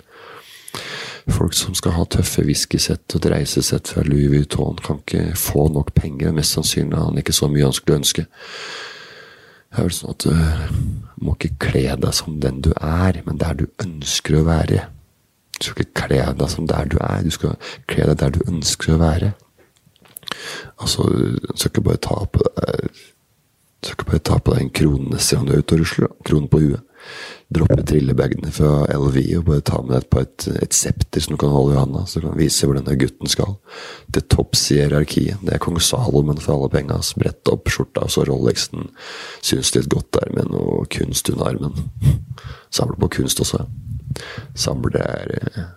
Folk 1.30 1.54
som 1.54 1.78
skal 1.78 1.94
ha 1.94 2.02
tøffe 2.10 2.42
whiskysett 2.42 3.14
og 3.14 3.22
dreisesett 3.22 3.36
reisesett 3.36 3.94
fra 3.94 4.02
Louis 4.10 4.26
Vuitton, 4.32 4.82
kan 4.82 4.98
ikke 5.04 5.36
få 5.38 5.68
nok 5.70 5.94
penger. 5.94 6.34
Mest 6.34 6.58
sannsynlig 6.58 6.98
har 6.98 7.12
han 7.12 7.22
ikke 7.22 7.36
så 7.36 7.46
mye 7.46 7.68
han 7.68 7.78
skulle 7.78 8.02
ønske. 8.02 8.26
Det 9.70 9.78
er 9.78 9.86
vel 9.86 9.94
sånn 9.94 10.16
at 10.16 10.24
du 10.26 11.22
må 11.22 11.36
ikke 11.36 11.52
kle 11.62 11.84
deg 12.02 12.16
som 12.16 12.40
den 12.42 12.58
du 12.64 12.72
er, 12.74 13.20
men 13.26 13.38
der 13.38 13.54
du 13.60 13.68
ønsker 13.82 14.40
å 14.40 14.46
være. 14.48 14.88
Du 15.60 15.68
skal 15.68 15.84
ikke 15.84 16.06
kle 16.06 16.24
deg 16.40 16.50
som 16.50 16.66
der 16.66 16.90
du 16.90 16.98
er, 16.98 17.22
du 17.22 17.30
skal 17.34 17.54
kle 17.90 18.08
deg 18.10 18.18
der 18.22 18.34
du 18.34 18.40
ønsker 18.48 18.96
å 18.96 19.00
være. 19.02 19.30
Altså, 20.80 21.06
du 21.06 21.54
skal 21.54 21.70
ikke 21.70 21.86
bare 21.86 22.02
ta 22.02 22.18
på 22.26 22.44
deg 22.44 22.90
du 23.80 23.88
skal 23.88 23.96
ikke 23.96 24.10
bare 24.10 24.24
ta 24.28 24.36
på 24.36 24.52
deg 24.52 24.62
en 24.62 24.74
kronenesse 24.76 25.36
om 25.38 25.46
du 25.48 25.54
er 25.54 25.62
ute 25.62 25.76
og 25.76 25.80
rusler. 25.80 26.10
Kronen 26.28 26.48
på 26.52 26.58
huet. 26.60 26.82
Droppe 27.50 27.82
trillebagene 27.82 28.52
fra 28.54 28.84
LV 28.94 29.16
og 29.40 29.46
bare 29.48 29.62
ta 29.66 29.80
med 29.82 29.96
deg 29.96 30.04
par 30.12 30.22
et, 30.22 30.44
et 30.62 30.76
septer 30.76 31.24
som 31.24 31.34
du 31.34 31.40
kan 31.42 31.50
holde 31.50 31.74
i 31.74 31.80
handa, 31.80 32.04
så 32.06 32.20
du 32.22 32.28
kan 32.28 32.38
vise 32.38 32.66
hvor 32.66 32.78
denne 32.78 32.94
gutten 33.00 33.32
skal. 33.32 33.56
Til 34.14 34.26
topps 34.30 34.68
i 34.70 34.78
hierarkiet. 34.78 35.42
Det 35.42 35.56
er 35.56 35.62
kong 35.62 35.80
Salomon 35.82 36.38
for 36.38 36.54
alle 36.54 36.70
penga. 36.70 37.00
Sprette 37.02 37.50
opp 37.50 37.66
skjorta, 37.72 38.06
så 38.06 38.22
Rolexen 38.28 38.92
syns 39.42 39.74
litt 39.74 39.90
godt 39.90 40.12
der 40.20 40.30
med 40.36 40.54
noe 40.54 40.86
kunst 40.94 41.32
under 41.34 41.50
armen. 41.50 41.90
Samle 42.76 42.94
på 43.02 43.10
kunst 43.18 43.42
også. 43.42 43.64
Samler 44.54 45.02
er, 45.02 45.68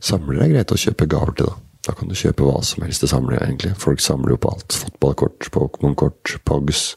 samler 0.00 0.40
er 0.40 0.52
greit 0.56 0.72
å 0.72 0.80
kjøpe 0.80 1.08
gaver 1.10 1.36
til, 1.36 1.52
da. 1.52 1.60
Da 1.84 1.92
kan 1.92 2.08
du 2.08 2.16
kjøpe 2.16 2.46
hva 2.46 2.62
som 2.64 2.80
helst 2.86 3.02
til 3.04 3.10
samling, 3.12 3.42
egentlig. 3.44 3.74
Folk 3.76 4.00
samler 4.00 4.32
jo 4.32 4.40
på 4.40 4.54
alt. 4.54 4.72
Fotballkort, 4.72 5.50
Pokémon-kort, 5.52 6.38
Pogs, 6.48 6.94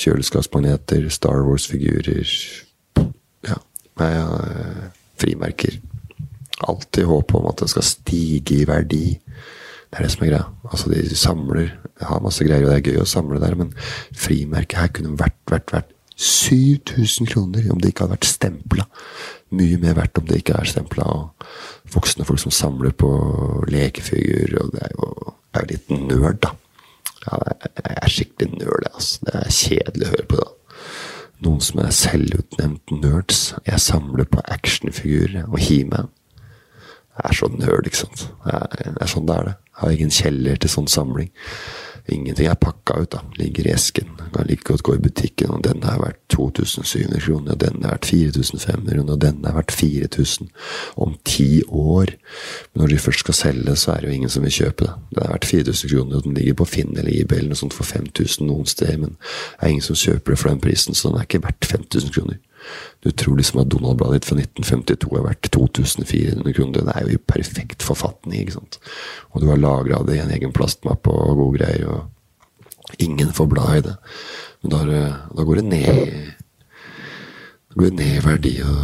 kjøleskapsmagneter, 0.00 1.10
Star 1.12 1.44
Wars-figurer, 1.44 2.24
Nei, 3.96 4.10
ja, 4.12 4.26
frimerker. 5.20 5.78
Alltid 6.68 7.08
håp 7.08 7.34
om 7.36 7.48
at 7.50 7.62
det 7.62 7.70
skal 7.72 7.84
stige 7.84 8.60
i 8.60 8.68
verdi. 8.68 9.04
Det 9.16 9.98
er 9.98 10.06
det 10.06 10.12
som 10.12 10.24
er 10.24 10.32
greia. 10.32 10.46
Altså, 10.70 10.90
de 10.92 11.16
samler 11.16 11.70
har 12.04 12.20
masse 12.20 12.44
greier, 12.44 12.66
og 12.66 12.72
det 12.72 12.80
er 12.80 12.90
gøy 12.92 13.02
å 13.02 13.08
samle 13.08 13.40
der, 13.40 13.56
men 13.56 13.72
frimerket 14.16 14.80
her 14.80 14.90
kunne 14.92 15.16
vært, 15.16 15.38
vært, 15.48 15.72
vært 15.72 15.94
7000 16.16 17.28
kroner 17.28 17.70
om 17.72 17.80
det 17.80 17.92
ikke 17.92 18.04
hadde 18.04 18.16
vært 18.16 18.28
stempla. 18.28 18.86
Mye 19.56 19.80
mer 19.80 19.96
verdt 19.98 20.20
om 20.20 20.28
det 20.28 20.42
ikke 20.42 20.58
er 20.58 20.68
stempla. 20.68 21.06
Voksne 21.92 22.26
folk 22.28 22.40
som 22.42 22.54
samler 22.54 22.92
på 22.96 23.10
lekefigurer, 23.72 24.58
og 24.60 24.74
det 24.74 24.84
er 24.88 24.94
jo, 24.96 25.10
er 25.54 25.64
jo 25.64 25.72
litt 25.72 25.92
nerd, 26.08 26.40
da. 26.44 26.54
Ja, 27.26 27.40
jeg 27.56 27.96
er 27.96 28.12
skikkelig 28.12 28.60
nerd, 28.60 28.88
altså. 28.92 29.24
Det 29.28 29.40
er 29.40 29.58
kjedelig 29.60 30.08
å 30.08 30.14
høre 30.14 30.30
på. 30.32 30.40
det 30.42 30.65
noen 31.44 31.60
som 31.60 31.80
er 31.82 31.94
selvutnevnt 31.94 32.92
nerds. 33.02 33.54
Jeg 33.66 33.82
samler 33.82 34.28
på 34.30 34.44
actionfigurer 34.44 35.48
og 35.48 35.58
He-Man. 35.60 36.08
Jeg 37.16 37.30
er 37.30 37.36
så 37.38 37.48
nerd, 37.48 37.88
ikke 37.88 38.02
sant. 38.04 38.26
Det 38.44 38.92
er 39.00 39.10
sånn 39.10 39.28
det 39.28 39.36
er, 39.36 39.50
det. 39.50 39.56
Jeg 39.76 39.80
har 39.82 39.94
ingen 39.96 40.14
kjeller 40.18 40.60
til 40.60 40.72
sånn 40.72 40.88
samling. 40.92 41.30
Ingenting 42.08 42.46
er 42.46 42.54
pakka 42.54 43.00
ut, 43.02 43.10
da. 43.10 43.20
Ligger 43.34 43.66
i 43.66 43.72
esken. 43.74 44.12
Kan 44.34 44.46
like 44.46 44.62
godt 44.62 44.82
gå 44.86 44.94
i 44.94 45.02
butikken, 45.02 45.50
og 45.50 45.64
denne 45.64 45.90
er 45.90 45.98
verdt 45.98 46.20
2700 46.30 47.20
kroner, 47.24 47.56
og 47.56 47.60
denne 47.60 47.82
er 47.86 47.96
verdt 47.96 48.06
4500 48.06 48.94
kroner, 48.94 49.12
og 49.16 49.22
denne 49.24 49.50
er 49.50 49.56
verdt 49.56 49.74
4000 49.74 50.50
om 50.96 51.16
ti 51.24 51.62
år. 51.66 52.14
Men 52.72 52.82
når 52.82 52.92
de 52.92 52.98
først 52.98 53.24
skal 53.24 53.34
selge, 53.34 53.76
så 53.76 53.92
er 53.92 54.00
det 54.00 54.10
jo 54.10 54.18
ingen 54.20 54.30
som 54.30 54.46
vil 54.46 54.54
kjøpe 54.54 54.86
det. 54.86 54.92
Den 55.14 55.22
er 55.24 55.34
verdt 55.34 55.50
4000 55.50 55.90
kroner, 55.90 56.16
og 56.16 56.24
den 56.24 56.38
ligger 56.38 56.54
på 56.54 56.68
Finn 56.76 56.94
eller 56.96 57.10
eBay 57.10 57.38
eller 57.38 57.54
noe 57.54 57.62
sånt 57.62 57.74
for 57.74 57.84
5000 57.84 58.46
noen 58.46 58.66
steder, 58.70 59.00
men 59.02 59.16
det 59.16 59.62
er 59.62 59.74
ingen 59.74 59.88
som 59.88 59.98
kjøper 59.98 60.34
det 60.34 60.38
for 60.42 60.52
den 60.52 60.62
prisen, 60.62 60.94
så 60.94 61.10
den 61.10 61.18
er 61.18 61.26
ikke 61.26 61.42
verdt 61.48 61.70
5000 61.74 62.14
kroner. 62.14 62.38
Du 63.04 63.10
tror 63.12 63.36
liksom 63.38 63.60
at 63.62 63.70
Donald-bladet 63.72 64.20
ditt 64.20 64.28
fra 64.30 64.38
1952 64.40 65.18
er 65.18 65.26
verdt 65.28 65.50
2400 65.54 66.56
kroner. 66.56 66.86
Det 66.86 66.94
er 66.96 67.06
jo 67.06 67.16
i 67.16 67.24
perfekt 67.34 67.86
forfatning, 67.86 68.40
ikke 68.42 68.56
sant. 68.58 68.80
Og 69.32 69.42
du 69.42 69.50
har 69.50 69.60
lagra 69.60 70.02
det 70.06 70.18
i 70.18 70.24
en 70.24 70.34
egen 70.34 70.54
plastmappe 70.56 71.12
og 71.12 71.38
gode 71.38 71.60
greier, 71.60 71.86
og 71.86 73.02
ingen 73.02 73.30
får 73.36 73.50
bla 73.52 73.68
i 73.76 73.84
det. 73.86 73.96
Men 74.62 74.74
da, 74.74 75.04
da 75.36 75.46
går 75.46 75.62
det 75.62 75.68
ned 75.70 76.34
da 77.76 77.82
går 77.82 77.90
det 77.90 77.98
ned 77.98 78.12
i 78.16 78.24
verdi. 78.24 78.54
Og, 78.64 78.76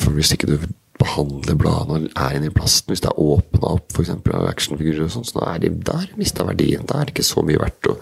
for 0.00 0.16
hvis 0.16 0.32
ikke 0.32 0.48
du 0.48 0.56
behandler 1.00 1.56
bladene 1.56 2.08
og 2.08 2.14
er 2.16 2.36
inni 2.36 2.50
plasten, 2.52 2.92
hvis 2.92 3.02
det 3.04 3.10
er 3.10 3.20
åpna 3.20 3.74
opp 3.76 3.92
f.eks. 3.94 4.12
av 4.12 4.48
actionfigurer 4.48 5.04
og 5.06 5.12
sånt, 5.14 5.28
så 5.30 5.40
da 5.40 5.44
er 5.54 5.58
de 5.64 5.70
der 5.90 6.06
mista 6.20 6.44
verdien. 6.48 6.86
Da 6.88 6.94
er 7.00 7.08
det 7.08 7.14
ikke 7.14 7.28
så 7.30 7.44
mye 7.44 7.60
verdt. 7.60 7.92
Og 7.92 7.96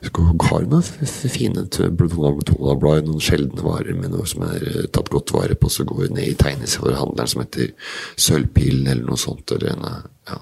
har 0.00 0.62
noen 0.64 0.82
fine 0.82 1.66
blad, 2.00 3.04
noen 3.04 3.20
sjeldne 3.20 3.64
varer 3.64 3.96
med 3.98 4.14
noe 4.14 4.26
som 4.28 4.46
er 4.48 4.64
eh, 4.64 4.86
tatt 4.92 5.10
godt 5.12 5.34
vare 5.36 5.54
på, 5.54 5.68
så 5.68 5.84
går 5.84 6.08
ned 6.14 6.28
i 6.28 6.38
tegneserieforhandleren 6.40 7.28
som 7.28 7.42
heter 7.44 7.74
Sølvpilen 8.16 8.88
eller 8.88 9.10
noe 9.10 9.20
sånt. 9.20 9.52
Eller 9.52 9.74
en, 9.74 10.06
ja, 10.30 10.38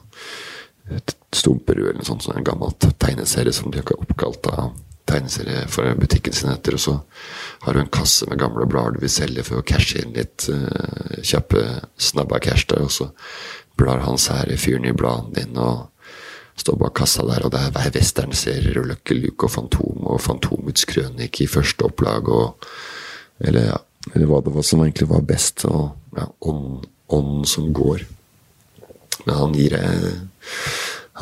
Stumperud 1.34 1.88
eller 1.88 2.00
noe 2.00 2.06
sånt, 2.06 2.24
sånn 2.24 2.38
en 2.38 2.46
gammel 2.46 2.76
tegneserie 3.02 3.52
som 3.52 3.72
de 3.72 3.82
har 3.82 3.98
oppkalt 3.98 4.46
av 4.52 4.76
tegneserie 5.08 5.66
for 5.72 5.90
butikken 5.98 6.32
sin 6.36 6.52
etter. 6.52 6.78
Og 6.78 6.84
så 6.84 6.96
har 7.64 7.74
du 7.74 7.82
en 7.82 7.92
kasse 7.92 8.28
med 8.30 8.40
gamle 8.40 8.66
blader 8.68 8.96
du 8.96 9.04
vil 9.04 9.12
selge 9.12 9.44
for 9.46 9.60
å 9.60 9.66
cashe 9.66 10.02
inn 10.02 10.14
litt 10.16 10.48
uh, 10.52 11.18
kjappe 11.24 11.64
snabba 11.96 12.40
cash 12.44 12.68
der, 12.70 12.84
og 12.86 12.92
så 12.94 13.10
blar 13.78 14.02
han 14.04 14.20
sære 14.20 14.58
fyren 14.60 14.88
i 14.88 14.96
bladene 14.96 15.34
dine. 15.38 15.64
og 15.64 15.97
Står 16.58 16.78
bak 16.80 16.96
kassa 16.98 17.22
der, 17.28 17.44
og 17.46 17.52
det 17.54 17.60
er 17.62 17.74
hver 17.74 17.92
westernserier 17.94 18.80
og 18.80 18.88
Lucky 18.90 19.14
Luke 19.18 19.46
og 19.46 19.54
Fantom 19.54 20.08
og 20.10 20.22
Fantomets 20.24 20.88
krønike 20.90 21.44
i 21.44 21.50
første 21.50 21.86
opplag 21.86 22.28
og 22.28 22.68
Eller 23.38 23.68
ja, 23.68 23.76
eller 24.14 24.26
hva 24.26 24.40
det 24.42 24.50
var 24.50 24.64
som 24.66 24.80
egentlig 24.82 25.06
var 25.12 25.22
best. 25.22 25.62
Og 25.68 25.92
ja, 26.18 26.26
ånden 26.42 27.44
som 27.46 27.68
går. 27.72 28.02
Men 29.26 29.34
han 29.36 29.54
gir 29.54 29.76
deg 29.76 30.08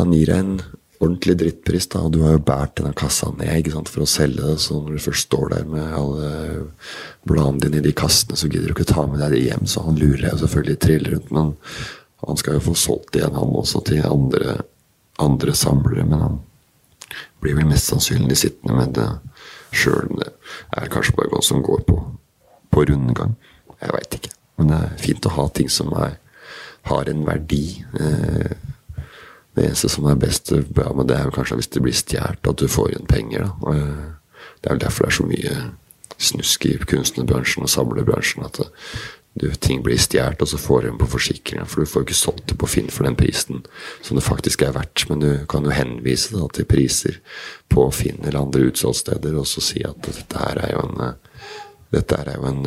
Han 0.01 0.12
gir 0.12 0.32
deg 0.32 0.41
en 0.41 0.59
ordentlig 0.97 1.34
drittpris, 1.41 1.87
da, 1.93 2.03
og 2.07 2.14
du 2.14 2.22
har 2.24 2.37
jo 2.37 2.45
båret 2.45 2.72
denne 2.78 2.95
kassa 2.97 3.28
ned 3.37 3.61
ikke 3.61 3.74
sant, 3.74 3.91
for 3.93 4.05
å 4.05 4.09
selge 4.09 4.45
det. 4.45 4.57
Så 4.64 4.78
når 4.80 4.97
du 4.97 5.05
først 5.05 5.26
står 5.28 5.51
der 5.53 5.66
med 5.68 5.93
alle 5.93 6.30
bladene 7.28 7.61
dine 7.66 7.82
i 7.82 7.87
de 7.87 7.93
kassene, 7.97 8.37
så 8.37 8.49
gidder 8.49 8.70
du 8.70 8.76
ikke 8.76 8.89
ta 8.93 9.05
med 9.09 9.20
deg 9.20 9.34
det 9.37 9.43
hjem. 9.45 9.66
Så 9.68 9.84
han 9.84 10.01
lurer 10.01 10.22
deg 10.24 10.41
selvfølgelig 10.41 10.78
trill 10.84 11.11
rundt, 11.12 11.32
men 11.37 11.53
han 12.24 12.41
skal 12.41 12.57
jo 12.57 12.64
få 12.70 12.76
solgt 12.80 13.18
igjen, 13.18 13.37
han 13.37 13.57
også, 13.61 13.82
til 13.89 14.09
andre 14.09 14.59
andre 15.23 15.55
samlere, 15.55 16.05
men 16.05 16.21
han 16.21 16.39
blir 17.41 17.57
vel 17.57 17.69
mest 17.71 17.91
sannsynlig 17.91 18.39
sittende 18.41 18.77
med 18.77 18.95
det 18.97 19.09
sjøl. 19.77 20.12
Det 20.19 20.31
er 20.77 20.93
kanskje 20.93 21.17
bare 21.17 21.33
hva 21.33 21.43
som 21.45 21.64
går 21.64 21.85
på, 21.89 21.99
på 22.73 22.85
rundgang. 22.91 23.37
Jeg 23.81 23.95
veit 23.95 24.19
ikke. 24.19 24.33
Men 24.57 24.73
det 24.73 24.79
er 24.83 25.03
fint 25.03 25.29
å 25.29 25.35
ha 25.37 25.49
ting 25.53 25.69
som 25.73 25.93
er, 26.01 26.17
har 26.91 27.11
en 27.12 27.25
verdi. 27.27 27.64
Eh, 28.01 28.55
det 29.57 29.64
eneste 29.64 29.89
som 29.93 30.07
er 30.09 30.21
best 30.21 30.53
bra 30.77 30.93
med 30.97 31.09
det, 31.11 31.19
er 31.19 31.29
jo 31.29 31.37
kanskje 31.37 31.61
hvis 31.61 31.73
det 31.73 31.83
blir 31.85 31.97
stjålet, 31.97 32.45
at 32.45 32.61
du 32.61 32.69
får 32.69 32.93
igjen 32.93 33.11
penger. 33.11 33.49
Da. 33.49 33.75
Eh, 33.75 34.47
det 34.61 34.71
er 34.71 34.77
vel 34.77 34.87
derfor 34.87 35.07
det 35.07 35.12
er 35.12 35.19
så 35.19 35.29
mye 35.29 35.57
snusk 36.17 36.64
i 36.67 36.77
kunstnerbransjen 36.89 37.67
og 37.67 37.73
samlebransjen. 37.73 38.47
At 38.49 38.61
du, 39.41 39.51
ting 39.55 39.82
blir 39.84 39.99
stjålet, 40.01 40.41
og 40.43 40.49
så 40.49 40.59
får 40.59 40.82
du 40.82 40.89
dem 40.89 40.99
på 41.01 41.09
forsikringa. 41.12 41.66
For 41.68 41.82
du 41.82 41.91
får 41.91 42.03
jo 42.03 42.07
ikke 42.09 42.18
solgt 42.18 42.47
det 42.49 42.57
på 42.61 42.68
Finn 42.70 42.89
for 42.93 43.05
den 43.05 43.18
prisen 43.18 43.64
som 44.01 44.16
det 44.16 44.24
faktisk 44.24 44.64
er 44.64 44.72
verdt. 44.76 45.05
Men 45.11 45.20
du 45.20 45.30
kan 45.51 45.66
jo 45.66 45.74
henvise 45.76 46.32
da, 46.32 46.49
til 46.57 46.68
priser 46.68 47.20
på 47.72 47.84
Finn 47.93 48.22
eller 48.24 48.41
andre 48.41 48.70
utsalgssteder, 48.70 49.37
og 49.37 49.49
så 49.51 49.64
si 49.64 49.84
at 49.84 50.01
dette 50.09 50.41
her 50.41 50.62
er 50.64 50.76
jo 50.76 50.84
en 50.89 51.16
Dette 51.95 52.16
her 52.18 52.32
er 52.32 52.41
jo 52.41 52.49
en, 52.51 52.64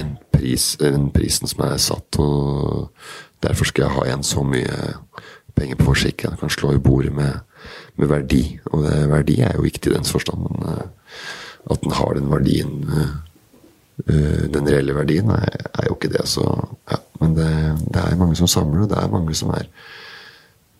en 0.00 0.08
pris, 0.34 0.64
den 0.80 1.12
prisen 1.14 1.46
som 1.46 1.60
er 1.62 1.76
satt, 1.78 2.18
og 2.18 2.88
derfor 3.44 3.68
skal 3.70 3.84
jeg 3.84 3.94
ha 3.94 4.02
igjen 4.08 4.24
så 4.26 4.42
mye 4.42 4.88
penger 5.54 5.78
på 5.78 5.86
forsikringa. 5.92 6.40
Kan 6.40 6.50
slå 6.52 6.72
i 6.74 6.82
bordet 6.82 7.14
med, 7.14 7.38
med 8.00 8.10
verdi. 8.10 8.42
Og 8.72 8.82
det, 8.82 8.96
verdi 9.12 9.38
er 9.46 9.54
jo 9.54 9.64
viktig 9.64 9.92
i 9.92 9.94
dens 9.94 10.10
forstand, 10.12 10.66
at 10.66 11.86
den 11.86 11.96
har 12.00 12.18
den 12.18 12.34
verdien 12.34 12.82
Eh, 12.90 13.14
den 13.96 14.66
reelle 14.68 14.92
verdien 14.92 15.30
er, 15.32 15.70
er, 15.72 15.86
jo 15.88 15.94
ikke 15.96 16.12
det, 16.12 16.26
så 16.28 16.44
ja. 16.90 16.98
Men 17.20 17.36
det, 17.38 17.52
det, 17.94 18.02
er 18.02 18.18
mange 18.20 18.36
som 18.36 18.50
samler, 18.50 18.84
og 18.84 18.90
det 18.90 18.98
er 19.00 19.12
mange 19.12 19.34
som 19.34 19.54
er 19.56 19.70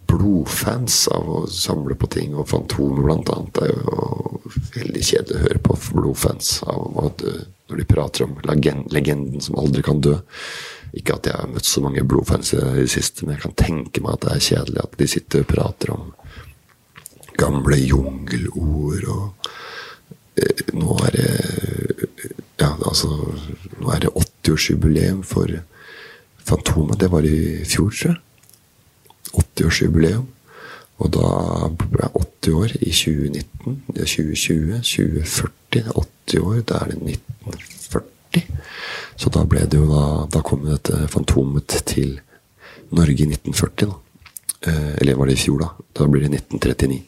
blodfans 0.06 1.06
av 1.08 1.30
å 1.32 1.38
samle 1.50 1.96
på 1.98 2.10
ting. 2.12 2.34
Og 2.36 2.48
Fantomet, 2.50 3.30
annet, 3.32 3.62
er 3.64 3.72
jo 3.72 4.40
veldig 4.76 5.04
kjedelig 5.08 5.38
å 5.38 5.44
høre 5.46 5.62
på 5.64 5.78
blodfans 5.96 6.50
av 6.68 7.00
at, 7.06 7.24
når 7.70 7.80
de 7.80 7.88
prater 7.88 8.26
om 8.26 8.36
legenden 8.46 9.42
som 9.42 9.58
aldri 9.60 9.84
kan 9.86 10.02
dø. 10.04 10.18
Ikke 10.96 11.16
at 11.16 11.28
jeg 11.28 11.40
har 11.40 11.50
møtt 11.50 11.68
så 11.68 11.82
mange 11.84 12.04
blodfans 12.06 12.54
i 12.54 12.60
det 12.60 12.86
siste, 12.92 13.24
men 13.24 13.36
jeg 13.36 13.46
kan 13.46 13.56
tenke 13.58 14.04
meg 14.04 14.16
at 14.16 14.26
det 14.26 14.34
er 14.36 14.46
kjedelig 14.50 14.84
at 14.84 15.00
de 15.00 15.10
sitter 15.10 15.42
og 15.42 15.50
prater 15.50 15.96
om 15.96 16.06
gamle 17.36 17.76
jungelord 17.82 19.08
og 19.12 19.50
eh, 20.40 20.62
Nå 20.76 20.96
er 21.04 21.16
det 21.16 21.28
ja, 22.60 22.70
altså 22.72 23.10
Nå 23.80 23.90
er 23.92 24.06
det 24.06 24.14
80-årsjubileum 24.16 25.22
for 25.26 25.50
Fantomet. 26.46 27.00
Det 27.00 27.10
var 27.10 27.26
i 27.26 27.64
fjor, 27.66 27.90
tror 27.90 28.14
jeg. 28.14 28.20
80-årsjubileum. 29.34 30.26
Og 31.02 31.12
da 31.12 31.30
ble 31.76 32.06
jeg 32.06 32.12
80 32.22 32.54
år 32.56 32.76
i 32.78 32.92
2019. 32.94 33.80
Det 33.92 34.04
er 34.04 34.12
2020, 34.12 34.78
2040. 34.80 35.50
Det 35.74 35.82
er 35.82 35.98
80 35.98 36.38
år. 36.40 36.60
Da 36.70 36.78
er 36.80 36.92
det 36.92 37.18
1940. 37.18 38.46
Så 39.16 39.32
da 39.32 39.44
ble 39.48 39.64
det 39.64 39.78
jo 39.80 39.86
da 39.88 40.04
Da 40.32 40.42
kom 40.44 40.64
dette 40.68 41.06
Fantomet 41.08 41.78
til 41.88 42.18
Norge 42.94 43.24
i 43.24 43.28
1940, 43.28 43.90
da. 43.90 43.96
Eh, 44.70 44.92
eller 45.00 45.18
var 45.18 45.26
det 45.26 45.36
i 45.36 45.42
fjor, 45.42 45.58
da? 45.60 45.68
Da 45.98 46.06
blir 46.06 46.22
det 46.22 46.30
1939. 46.38 47.02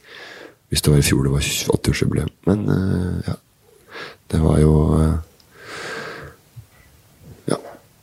Hvis 0.69 0.83
det 0.83 0.93
var 0.93 0.99
i 0.99 1.07
fjor 1.07 1.25
det 1.25 1.33
var 1.33 1.47
80-årsjubileum. 1.79 2.33
Men 2.51 2.69
eh, 2.75 3.29
ja. 3.29 3.37
Det 4.29 4.41
var 4.43 4.59
jo 4.61 4.73
eh, 4.99 5.15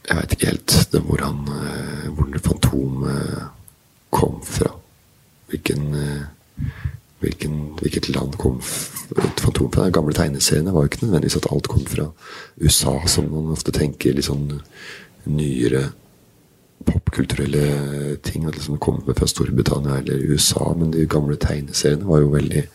jeg 0.06 0.18
veit 0.18 0.34
ikke 0.36 0.52
helt 0.52 0.74
hvor, 1.06 1.22
han, 1.22 1.40
hvor 2.16 2.30
det 2.32 2.42
Fantomet 2.46 3.52
kom 4.16 4.40
fra. 4.44 4.72
Hvilken, 5.52 5.94
eh, 5.94 6.68
hvilken, 7.20 7.60
hvilket 7.82 8.10
land 8.10 8.38
kom 8.38 8.62
Fantomet 8.62 9.76
fra? 9.76 9.86
De 9.86 9.92
gamle 9.92 10.16
tegneseriene 10.16 10.74
var 10.74 10.86
jo 10.86 10.92
ikke 10.92 11.04
nødvendigvis 11.06 11.38
at 11.42 11.52
alt 11.52 11.68
kom 11.68 11.86
fra 11.90 12.10
USA, 12.62 12.96
som 13.08 13.30
man 13.32 13.52
ofte 13.54 13.76
tenker 13.76 14.16
litt 14.16 14.30
sånn 14.30 14.62
nyere 15.26 15.90
popkulturelle 16.86 18.16
ting. 18.26 18.48
At 18.48 18.58
liksom 18.58 18.80
kom 18.80 19.02
fra 19.08 19.28
Storbritannia 19.28 20.00
eller 20.00 20.24
USA. 20.32 20.72
Men 20.78 20.94
de 20.96 21.08
gamle 21.10 21.38
tegneseriene 21.42 22.08
var 22.08 22.24
jo 22.24 22.34
veldig 22.38 22.68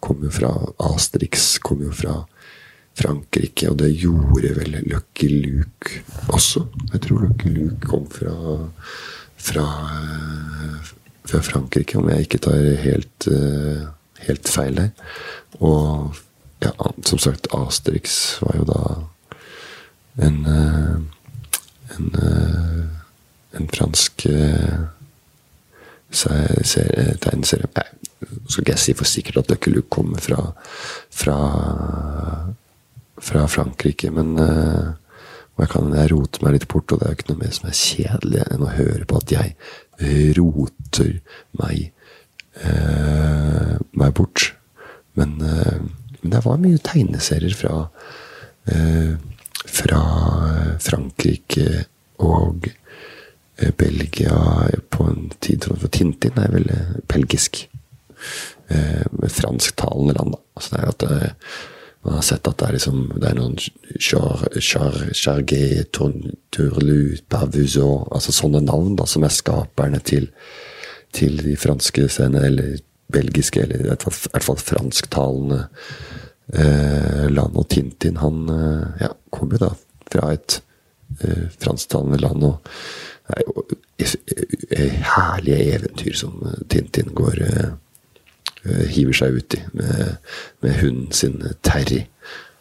kom 0.00 0.22
jo 0.24 0.30
fra 0.32 0.50
Asterix, 0.80 1.58
kom 1.62 1.82
jo 1.84 1.92
fra 1.92 2.22
Frankrike, 3.00 3.70
og 3.70 3.78
det 3.80 3.90
gjorde 3.96 4.54
vel 4.58 4.78
Lucky 4.90 5.28
Luke 5.30 6.02
også. 6.28 6.66
Jeg 6.92 7.04
tror 7.06 7.24
Lucky 7.24 7.52
Luke 7.54 7.88
kom 7.88 8.06
fra, 8.12 8.34
fra, 9.40 9.66
fra 11.24 11.42
Frankrike, 11.44 11.98
om 11.98 12.10
jeg 12.12 12.26
ikke 12.26 12.42
tar 12.46 12.58
helt, 12.84 13.28
eh, 13.30 13.86
helt 14.26 14.48
feil 14.48 14.76
der. 14.82 14.90
Og 15.60 16.12
ja, 16.60 16.74
som 17.08 17.18
sagt, 17.18 17.48
Asterix 17.56 18.36
var 18.44 18.60
jo 18.60 18.68
da 18.68 18.82
en 20.26 20.44
eh, 20.46 21.00
en, 21.96 22.14
eh, 22.14 22.84
en 23.58 23.68
fransk 23.68 24.26
tegneserie 26.10 27.70
Nei, 27.74 27.86
skal 28.20 28.62
ikke 28.62 28.74
jeg 28.74 28.82
si 28.82 28.94
for 28.98 29.08
sikkert 29.08 29.40
at 29.42 29.50
Lucky 29.50 29.72
Luke 29.72 29.90
kommer 29.92 30.20
fra, 30.22 30.40
fra 31.10 31.36
fra 33.20 33.46
Frankrike, 33.48 34.10
men 34.14 34.34
uh, 34.40 34.96
jeg 35.60 35.70
kan 35.74 35.92
jeg 35.92 36.10
rote 36.14 36.42
meg 36.44 36.56
litt 36.56 36.68
bort, 36.72 36.92
og 36.92 37.00
det 37.00 37.06
er 37.06 37.12
jo 37.12 37.18
ikke 37.18 37.30
noe 37.32 37.42
mer 37.42 37.54
som 37.54 37.68
er 37.68 37.76
kjedelig 37.76 38.44
enn 38.46 38.64
å 38.64 38.74
høre 38.78 39.06
på 39.08 39.20
at 39.20 39.34
jeg 39.34 39.54
roter 40.38 41.10
meg, 41.60 41.90
uh, 42.64 43.74
meg 44.00 44.14
bort. 44.16 44.46
Men, 45.20 45.36
uh, 45.44 45.80
men, 46.20 46.32
det 46.32 46.42
var 46.46 46.60
mye 46.60 46.80
tegneserier 46.84 47.56
fra, 47.56 47.76
fra 49.72 50.00
Frankrike 50.84 51.86
og 52.20 52.68
Belgia 53.80 54.36
på 54.92 55.06
en 55.08 55.30
tid 55.40 55.64
For 55.64 55.88
Tintin 55.88 56.36
er 56.40 56.52
vel 56.52 56.68
belgisk. 57.08 57.62
Med 58.68 59.32
fransktalende 59.32 60.18
land, 60.18 60.36
da. 60.36 60.42
Altså 60.60 60.76
det 60.76 60.82
er 60.82 60.92
at 60.92 61.40
man 62.02 62.14
har 62.14 62.22
sett 62.22 62.48
at 62.48 62.58
det 62.58 62.66
er, 62.66 62.76
liksom, 62.78 63.00
det 63.20 63.28
er 63.28 63.36
noen 63.36 63.56
Chargé, 64.00 65.64
Turlu, 65.92 67.16
Pavuzot 67.28 68.08
Altså 68.16 68.32
sånne 68.32 68.62
navn 68.64 68.94
da, 68.96 69.04
som 69.08 69.26
er 69.26 69.34
skaperne 69.34 70.00
til, 70.00 70.30
til 71.16 71.36
de 71.44 71.58
franske 71.60 72.06
scenene, 72.08 72.46
eller 72.48 72.80
belgiske, 73.12 73.66
eller 73.66 73.82
i 73.82 73.88
hvert 73.90 74.06
fall, 74.06 74.16
hvert 74.30 74.46
fall 74.46 74.62
fransktalende 74.62 75.60
eh, 76.54 77.28
land. 77.28 77.58
Og 77.58 77.68
Tintin 77.68 78.20
han 78.22 78.48
eh, 78.54 79.04
ja, 79.04 79.12
kom 79.34 79.52
jo 79.52 79.60
da 79.66 79.70
fra 80.10 80.32
et 80.38 80.60
eh, 81.20 81.50
fransktalende 81.60 82.22
land. 82.22 82.48
og 82.48 82.56
det 83.30 83.36
er 83.36 83.44
jo 83.44 83.66
herlige 85.12 85.76
eventyr 85.76 86.16
som 86.16 86.40
Tintin 86.72 87.12
går 87.14 87.42
eh, 87.44 87.70
Eh, 87.70 87.89
hiver 88.64 89.16
seg 89.16 89.40
uti 89.40 89.60
med, 89.72 90.16
med 90.60 90.80
hunden 90.82 91.12
sin 91.16 91.40
Terry. 91.64 92.04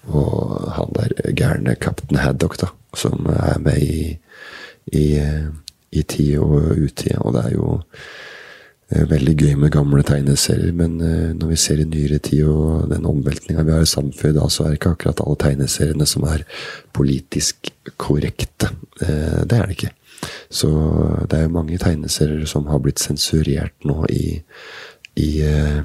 Og 0.08 0.72
han 0.74 0.96
der 0.96 1.34
gærne 1.38 1.76
kaptein 1.76 2.22
Haddock, 2.22 2.58
da, 2.62 2.72
som 2.98 3.28
er 3.30 3.60
med 3.62 3.78
i, 3.84 4.16
i, 4.96 5.06
i 5.92 6.02
tid 6.02 6.40
og 6.40 6.72
utid. 6.80 7.18
Og 7.20 7.36
det 7.36 7.44
er 7.46 7.54
jo 7.58 7.76
eh, 8.90 9.06
veldig 9.12 9.36
gøy 9.38 9.54
med 9.60 9.74
gamle 9.76 10.04
tegneserier, 10.08 10.72
men 10.74 10.98
eh, 11.04 11.30
når 11.36 11.52
vi 11.54 11.60
ser 11.62 11.84
i 11.84 11.88
nyere 11.90 12.22
tid 12.26 12.48
og 12.48 12.90
den 12.94 13.06
omveltninga 13.06 13.68
vi 13.68 13.76
har 13.76 13.86
i 13.86 13.92
samfunnet 13.92 14.40
da, 14.40 14.48
så 14.50 14.66
er 14.66 14.74
det 14.74 14.82
ikke 14.82 14.96
akkurat 14.96 15.24
alle 15.26 15.42
tegneseriene 15.44 16.10
som 16.10 16.26
er 16.32 16.48
politisk 16.96 17.74
korrekte. 17.98 18.74
Det 19.00 19.56
er 19.56 19.68
det 19.68 19.78
ikke. 19.78 19.94
Så 20.52 20.70
det 21.30 21.38
er 21.38 21.46
jo 21.46 21.54
mange 21.54 21.78
tegneserier 21.80 22.48
som 22.50 22.68
har 22.68 22.82
blitt 22.84 23.00
sensurert 23.00 23.76
nå 23.88 24.02
i 24.12 24.42
i, 25.16 25.42
eh, 25.42 25.82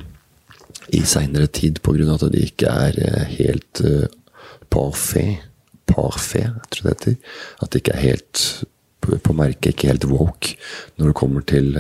i 0.89 1.01
seinere 1.07 1.47
tid 1.47 1.81
pga. 1.83 2.15
at 2.15 2.33
de 2.33 2.45
ikke 2.45 2.67
er 2.67 2.99
eh, 2.99 3.25
helt 3.39 3.83
parfait. 3.83 4.11
parfait. 4.71 5.51
Parfait, 5.87 6.49
tror 6.71 6.89
jeg 6.89 6.97
det 6.97 7.05
heter. 7.05 7.17
At 7.63 7.73
de 7.73 7.79
ikke 7.79 7.93
er 7.93 8.01
helt 8.01 8.65
på 9.01 9.33
merket, 9.37 9.75
ikke 9.75 9.89
helt 9.89 10.07
woke 10.09 10.57
når 10.97 11.07
det 11.07 11.15
kommer 11.15 11.41
til 11.41 11.77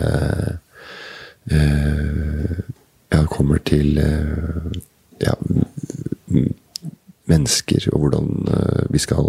Ja, 3.14 3.24
kommer 3.26 3.58
til 3.64 3.96
ja, 5.20 5.32
mennesker, 7.26 7.88
og 7.92 7.98
hvordan 7.98 8.28
vi 8.90 8.98
skal 8.98 9.24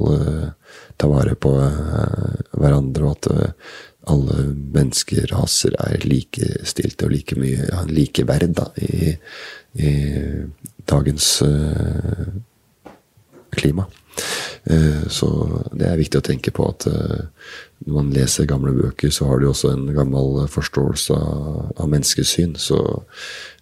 ta 0.99 1.07
vare 1.07 1.36
på 1.36 1.51
hverandre, 2.51 3.03
og 3.03 3.11
at 3.16 3.53
alle 4.12 4.49
menneskeraser 4.76 5.76
er 5.82 6.06
likestilte 6.06 7.08
og 7.08 7.14
like 7.16 7.38
mye 7.39 7.68
ja, 7.70 7.84
likeverd 7.89 8.56
da, 8.58 8.70
i, 8.82 9.14
i 9.82 9.91
dagens 10.89 11.30
uh, 11.45 12.28
klima. 13.56 13.88
Uh, 14.70 15.06
så 15.12 15.30
det 15.74 15.89
er 15.89 15.99
viktig 15.99 16.22
å 16.22 16.26
tenke 16.26 16.53
på 16.56 16.68
at 16.70 16.88
uh, 16.91 17.26
når 17.86 17.97
man 17.97 18.14
leser 18.16 18.49
gamle 18.49 18.74
bøker, 18.76 19.12
så 19.14 19.30
har 19.30 19.41
du 19.41 19.49
også 19.49 19.74
en 19.74 19.89
gammel 19.95 20.45
forståelse 20.51 21.18
av, 21.18 21.58
av 21.76 21.89
menneskesyn. 21.91 22.56
Så, 22.62 22.80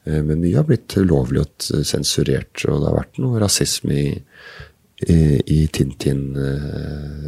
men 0.05 0.37
mye 0.37 0.59
har 0.59 0.67
blitt 0.67 0.93
ulovlig 0.99 1.41
og 1.41 1.65
sensurert, 1.87 2.61
og 2.67 2.83
det 2.83 2.87
har 2.87 2.99
vært 2.99 3.19
noe 3.19 3.41
rasisme 3.41 3.97
i, 3.97 4.11
i, 5.09 5.17
i 5.41 5.59
Tintin, 5.73 6.21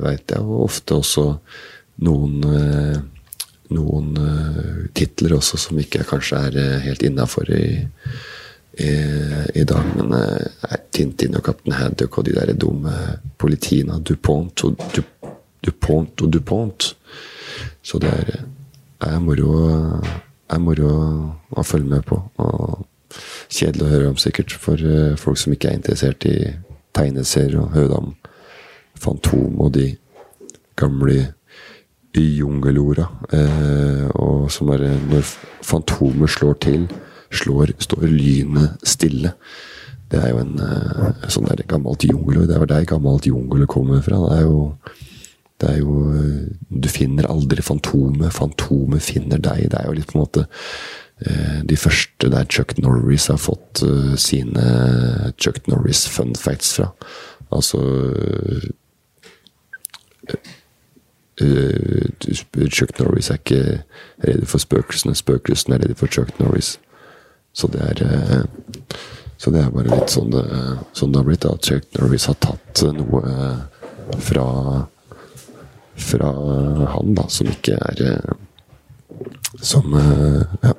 veit 0.04 0.32
jeg, 0.32 0.46
og 0.46 0.70
ofte 0.70 1.02
også 1.02 1.26
noen 2.04 2.44
eh, 2.50 2.98
noen 3.74 4.18
uh, 4.18 4.86
titler 4.94 5.36
også 5.38 5.58
som 5.60 5.80
ikke 5.82 6.06
kanskje 6.06 6.42
er 6.50 6.58
uh, 6.60 6.84
helt 6.84 7.04
innafor 7.06 7.50
i, 7.54 7.80
i, 8.78 8.92
i 9.58 9.64
dag. 9.68 9.94
Men 9.98 10.14
eh, 10.20 10.76
Tintin 10.94 11.38
og 11.40 11.46
Kaptein 11.48 11.78
Haddock 11.80 12.20
og 12.20 12.28
de 12.28 12.36
der 12.36 12.54
dumme 12.60 12.94
politiene 13.42 14.00
DuPont 14.06 14.66
og 14.68 14.84
du, 14.96 15.02
DuPont 15.66 16.26
og 16.26 16.34
DuPont. 16.34 16.92
Så 17.86 18.02
det 18.02 18.12
er, 18.12 18.44
er 19.06 19.18
moro, 19.24 19.56
er 20.50 20.62
moro 20.62 20.92
å 21.56 21.66
følge 21.66 21.90
med 21.96 22.06
på. 22.06 22.20
Og 22.42 22.86
kjedelig 23.50 23.86
å 23.86 23.92
høre 23.94 24.12
om, 24.12 24.20
sikkert, 24.20 24.54
for 24.60 24.82
folk 25.22 25.40
som 25.40 25.54
ikke 25.56 25.72
er 25.72 25.80
interessert 25.80 26.26
i 26.28 26.38
tegneserier 26.96 27.62
og 27.62 27.74
høre 27.76 28.02
om 28.02 28.14
Fantom 28.96 29.60
og 29.60 29.74
de 29.76 29.90
gamle 30.80 31.34
jungelorda. 32.22 33.08
Eh, 33.36 34.06
og 34.22 34.50
som 34.54 34.72
er 34.74 34.86
når 35.10 35.26
Fantomet 35.66 36.32
slår 36.36 36.60
til, 36.66 36.88
slår, 37.34 37.76
står 37.82 38.06
lynet 38.10 38.86
stille. 38.86 39.34
Det 40.12 40.22
er 40.22 40.34
jo 40.34 40.44
en 40.44 40.62
eh, 40.62 41.28
sånn 41.34 41.50
der 41.50 41.66
gammelt 41.70 42.06
jungelord. 42.08 42.48
Det 42.50 42.58
er 42.58 42.64
jo 42.64 42.72
der 42.74 42.90
gammelt 42.90 43.30
jungel 43.30 43.68
kommer 43.70 44.04
fra. 44.06 44.22
Det 44.30 44.40
er 44.40 44.48
jo 44.48 44.62
det 45.56 45.70
er 45.72 45.78
jo 45.80 45.92
Du 46.68 46.90
finner 46.92 47.30
aldri 47.32 47.64
Fantomet. 47.64 48.34
Fantomet 48.36 49.04
finner 49.04 49.40
deg. 49.40 49.70
Det 49.72 49.80
er 49.80 49.88
jo 49.88 49.96
litt 49.96 50.12
på 50.12 50.20
en 50.20 50.26
måte 50.26 50.48
Eh, 51.20 51.62
de 51.64 51.78
første 51.80 52.28
der 52.28 52.44
Chuck 52.52 52.78
Norris 52.78 53.30
har 53.32 53.38
fått 53.40 53.80
uh, 53.88 54.16
sine 54.20 54.64
Chuck 55.40 55.62
Norris 55.68 56.04
fun 56.12 56.36
facts 56.36 56.74
fra. 56.76 56.90
Altså 57.56 57.80
Chuck 62.72 63.00
Norris 63.00 63.30
er 63.32 63.42
ikke 63.42 63.62
redd 64.24 64.46
for 64.48 64.64
spøkelsene. 64.64 65.16
Spøkelsene 65.18 65.76
er 65.76 65.86
redd 65.86 65.98
for 66.00 66.12
Chuck 66.12 66.32
Norris. 66.40 66.76
Så 67.56 67.68
det 67.72 67.82
er 67.84 68.46
Så 69.38 69.52
det 69.52 69.66
er 69.66 69.72
bare 69.72 69.92
litt 69.92 70.10
sånn 70.10 70.32
det, 70.32 70.46
sånn 70.96 71.12
det 71.12 71.20
har 71.20 71.28
blitt. 71.28 71.46
At 71.46 71.68
Chuck 71.68 72.00
Norris 72.00 72.30
har 72.32 72.40
tatt 72.40 72.86
noe 72.96 73.36
fra 74.24 74.48
fra 75.96 76.30
han, 76.92 77.14
da, 77.16 77.24
som 77.32 77.48
ikke 77.48 77.78
er 77.80 78.02
Som 79.64 79.96
Ja 79.96 80.76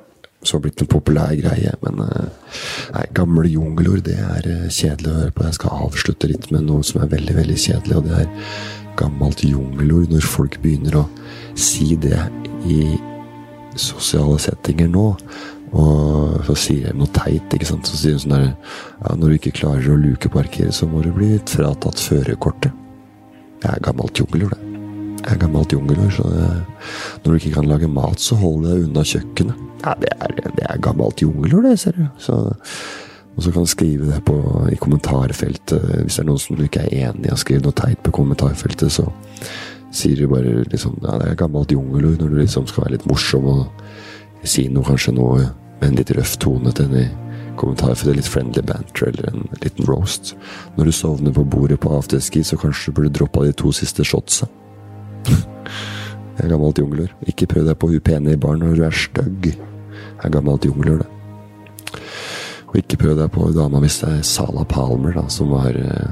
så 0.47 0.59
blitt 0.59 0.81
en 0.81 0.89
populær 0.89 1.35
greie. 1.37 1.73
Men 1.83 2.01
eh, 2.05 2.55
nei, 2.95 3.05
gamle 3.15 3.49
jungelord, 3.51 4.05
det 4.07 4.17
er 4.21 4.49
eh, 4.51 4.65
kjedelig 4.71 5.11
å 5.11 5.19
høre 5.21 5.35
på. 5.35 5.45
Jeg 5.47 5.59
skal 5.59 5.85
avslutte 5.87 6.31
litt 6.31 6.49
med 6.53 6.67
noe 6.69 6.85
som 6.87 7.01
er 7.03 7.13
veldig, 7.13 7.37
veldig 7.41 7.57
kjedelig, 7.65 7.97
og 7.99 8.07
det 8.07 8.21
er 8.23 8.29
gammelt 8.99 9.43
jungelord. 9.45 10.09
Når 10.11 10.25
folk 10.25 10.57
begynner 10.63 11.01
å 11.01 11.05
si 11.57 11.95
det 11.99 12.19
i 12.67 12.81
sosiale 13.77 14.39
settinger 14.41 14.89
nå, 14.91 15.11
og 15.77 16.45
så 16.47 16.55
sier 16.57 16.93
de 16.93 17.01
noe 17.01 17.11
teit, 17.15 17.51
ikke 17.53 17.67
sant. 17.67 17.87
Så 17.89 17.99
sier 17.99 18.15
de 18.15 18.23
sånn 18.23 18.35
der 18.35 18.45
ja, 18.47 19.15
Når 19.15 19.27
du 19.27 19.35
ikke 19.37 19.57
klarer 19.59 19.89
å 19.91 19.99
lukeparkere, 19.99 20.71
så 20.73 20.87
må 20.89 21.03
du 21.03 21.11
bli 21.15 21.35
fratatt 21.49 21.99
førerkortet. 22.01 22.71
Det 23.61 23.73
er 23.73 23.83
gammelt 23.83 24.21
jungelord, 24.21 24.55
det. 24.55 24.63
Det 25.17 25.33
er 25.33 25.41
gammelt 25.41 25.73
jungelord, 25.73 26.13
så 26.15 26.29
det, 26.31 26.47
når 27.23 27.33
du 27.33 27.39
ikke 27.39 27.55
kan 27.57 27.67
lage 27.67 27.89
mat, 27.91 28.21
så 28.21 28.37
hold 28.39 28.63
deg 28.67 28.85
unna 28.85 29.03
kjøkkenet. 29.03 29.65
Ja, 29.83 29.95
det 29.99 30.13
er, 30.15 30.35
det 30.45 30.69
er 30.69 30.79
gammelt 30.85 31.21
jungelord, 31.21 31.67
det, 31.67 31.75
ser 31.81 31.97
du. 31.97 32.05
Så, 32.21 32.37
og 33.37 33.43
så 33.43 33.51
kan 33.53 33.67
du 33.67 33.69
skrive 33.69 34.09
det 34.09 34.23
på, 34.25 34.35
i 34.71 34.79
kommentarfeltet. 34.81 35.83
Hvis 36.01 36.17
det 36.17 36.23
er 36.23 36.27
noen 36.27 36.41
som 36.41 36.57
ikke 36.63 36.87
er 36.87 37.11
enig 37.11 37.29
i 37.29 37.33
å 37.35 37.37
skrive 37.37 37.67
noe 37.67 37.77
teit 37.77 38.01
på 38.01 38.13
kommentarfeltet, 38.17 38.89
så 38.89 39.05
sier 39.93 40.17
du 40.17 40.31
bare 40.31 40.63
liksom 40.67 40.97
Ja, 41.03 41.19
det 41.21 41.29
er 41.29 41.39
gammelt 41.39 41.71
jungelord 41.71 42.17
når 42.19 42.33
du 42.33 42.39
liksom 42.41 42.65
skal 42.67 42.87
være 42.87 42.95
litt 42.97 43.05
morsom 43.07 43.45
og 43.47 44.47
si 44.47 44.65
noe, 44.73 44.85
kanskje 44.87 45.13
noe 45.15 45.45
med 45.77 45.85
en 45.85 45.99
litt 45.99 46.11
røff 46.17 46.33
tone 46.41 46.73
til 46.73 46.89
en 46.89 46.97
i 47.03 47.05
kommentarfeltet. 47.61 48.17
Litt 48.17 48.29
friendly 48.31 48.63
banter 48.65 49.11
eller 49.11 49.29
en 49.29 49.45
liten 49.61 49.85
roast. 49.85 50.33
Når 50.77 50.89
du 50.89 50.95
sovner 50.97 51.35
på 51.35 51.45
bordet 51.45 51.77
på 51.83 51.93
afterski, 51.93 52.41
så 52.41 52.57
kanskje 52.57 52.89
du 52.89 52.97
burde 52.97 53.13
droppa 53.19 53.45
de 53.45 53.53
to 53.53 53.73
siste 53.75 54.05
shotsa. 54.05 54.49
Det 56.37 56.45
er 56.45 56.51
gammelt 56.53 56.77
jungelord. 56.77 57.13
Ikke 57.25 57.47
prøv 57.49 57.65
deg 57.65 57.77
på 57.81 57.89
upene 57.89 58.01
pene 58.05 58.33
i 58.33 58.41
baren 58.41 58.61
når 58.61 58.75
du 58.77 58.83
er 58.85 58.97
stygg. 58.97 59.53
Det 59.53 60.25
er 60.25 60.33
gammelt 60.33 60.65
jungelord, 60.69 61.01
det. 61.01 61.16
Og 62.67 62.75
ikke 62.79 62.99
prøv 62.99 63.15
deg 63.19 63.31
på 63.33 63.49
dama 63.55 63.81
hvis 63.83 64.01
det 64.03 64.11
er 64.11 64.27
Sala 64.27 64.65
Palmer, 64.67 65.15
da, 65.15 65.25
som 65.31 65.51
var 65.53 65.77
eh, 65.77 66.09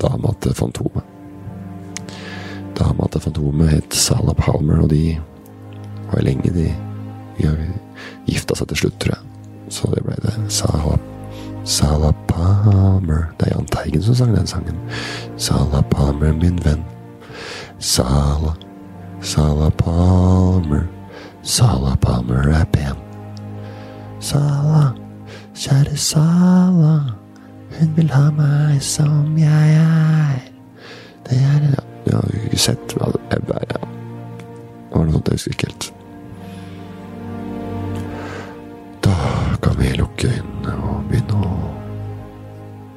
dama 0.00 0.32
til 0.40 0.54
Fantomet. 0.54 1.14
Dama 2.78 3.08
til 3.10 3.24
Fantomet 3.24 3.72
het 3.72 3.96
Sala 3.96 4.36
Palmer, 4.38 4.84
og 4.84 4.92
de 4.92 5.16
var 6.12 6.22
lenge 6.22 6.52
de, 6.54 6.70
de 7.40 7.50
gifta 8.28 8.56
seg 8.58 8.70
til 8.70 8.84
slutt, 8.84 9.00
tror 9.02 9.16
jeg. 9.16 9.22
Så 9.74 9.90
det 9.90 10.04
ble 10.06 10.14
det 10.22 10.34
Sala 10.54 10.94
Sala 11.66 12.12
Palmer 12.30 13.32
Det 13.40 13.48
er 13.48 13.56
Jahn 13.56 13.66
Teigen 13.66 14.02
som 14.02 14.14
sang 14.14 14.36
den 14.36 14.46
sangen. 14.46 14.76
Sala 15.36 15.82
Palmer, 15.90 16.30
min 16.32 16.60
venn. 16.62 16.84
Sala 17.78 18.54
Sala 19.20 19.70
Palmer. 19.70 20.86
Sala 21.42 21.96
Palmer 21.96 22.46
er 22.54 22.64
pen. 22.70 22.94
Sala, 24.20 24.94
kjære 25.56 25.96
Sala, 25.96 26.96
hun 27.78 27.92
vil 27.96 28.10
ha 28.12 28.30
meg 28.36 28.80
som 28.84 29.36
jeg 29.40 29.76
er. 29.80 30.40
Det 31.26 31.36
er 31.40 31.62
ja, 31.72 31.84
Jeg 32.06 32.14
har 32.14 32.34
ikke 32.44 32.58
sett 32.60 32.96
hva 32.96 33.08
det 33.14 33.22
er. 33.30 33.40
Ja. 33.72 33.80
Det 33.80 34.92
var 34.92 35.06
noe 35.06 35.16
sånt 35.16 35.30
jeg 35.30 35.38
husker 35.38 35.54
ikke 35.54 35.70
helt. 35.70 35.88
Da 39.06 39.16
kan 39.64 39.78
vi 39.80 39.92
lukke 39.96 40.30
øynene 40.30 40.76
og 40.76 41.08
begynne 41.10 41.40
å 41.40 41.54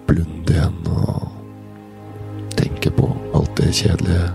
blunde 0.10 0.54
igjen 0.54 0.92
og 0.92 2.58
tenke 2.60 2.92
på 2.94 3.10
alt 3.38 3.56
det 3.58 3.72
kjedelige 3.74 4.28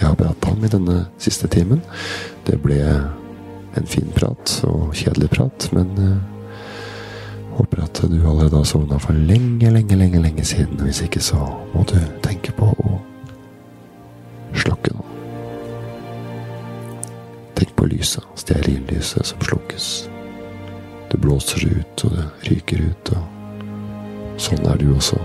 jeg 0.00 0.08
har 0.08 0.16
pratet 0.16 0.48
om 0.52 0.64
i 0.64 0.72
denne 0.72 0.98
siste 1.20 1.48
timen. 1.52 1.82
Det 2.46 2.60
ble 2.62 2.80
en 3.76 3.88
fin 3.88 4.08
prat 4.16 4.60
og 4.68 4.94
kjedelig 4.96 5.28
prat, 5.34 5.68
men 5.76 5.90
uh, 5.98 6.39
håper 7.60 7.82
at 7.84 8.02
du 8.08 8.28
allerede 8.28 8.56
har 8.56 8.64
sovna 8.64 8.98
for 8.98 9.12
lenge, 9.12 9.70
lenge, 9.70 9.96
lenge 9.96 10.22
lenge 10.22 10.44
siden. 10.44 10.80
Hvis 10.80 11.02
ikke, 11.02 11.20
så 11.20 11.36
må 11.74 11.84
du 11.84 11.98
tenke 12.24 12.54
på 12.56 12.70
å 12.72 12.94
slukke 14.56 14.94
nå. 14.96 15.04
Tenk 17.58 17.74
på 17.76 17.88
lyset, 17.90 18.24
stearinlyset 18.40 19.28
som 19.28 19.44
slukkes. 19.44 19.90
Det 21.12 21.20
blåser 21.20 21.66
ut, 21.68 22.04
og 22.06 22.16
det 22.16 22.24
ryker 22.48 22.86
ut, 22.86 23.12
og 23.12 24.40
sånn 24.40 24.64
er 24.64 24.80
du 24.80 24.94
også. 24.94 25.20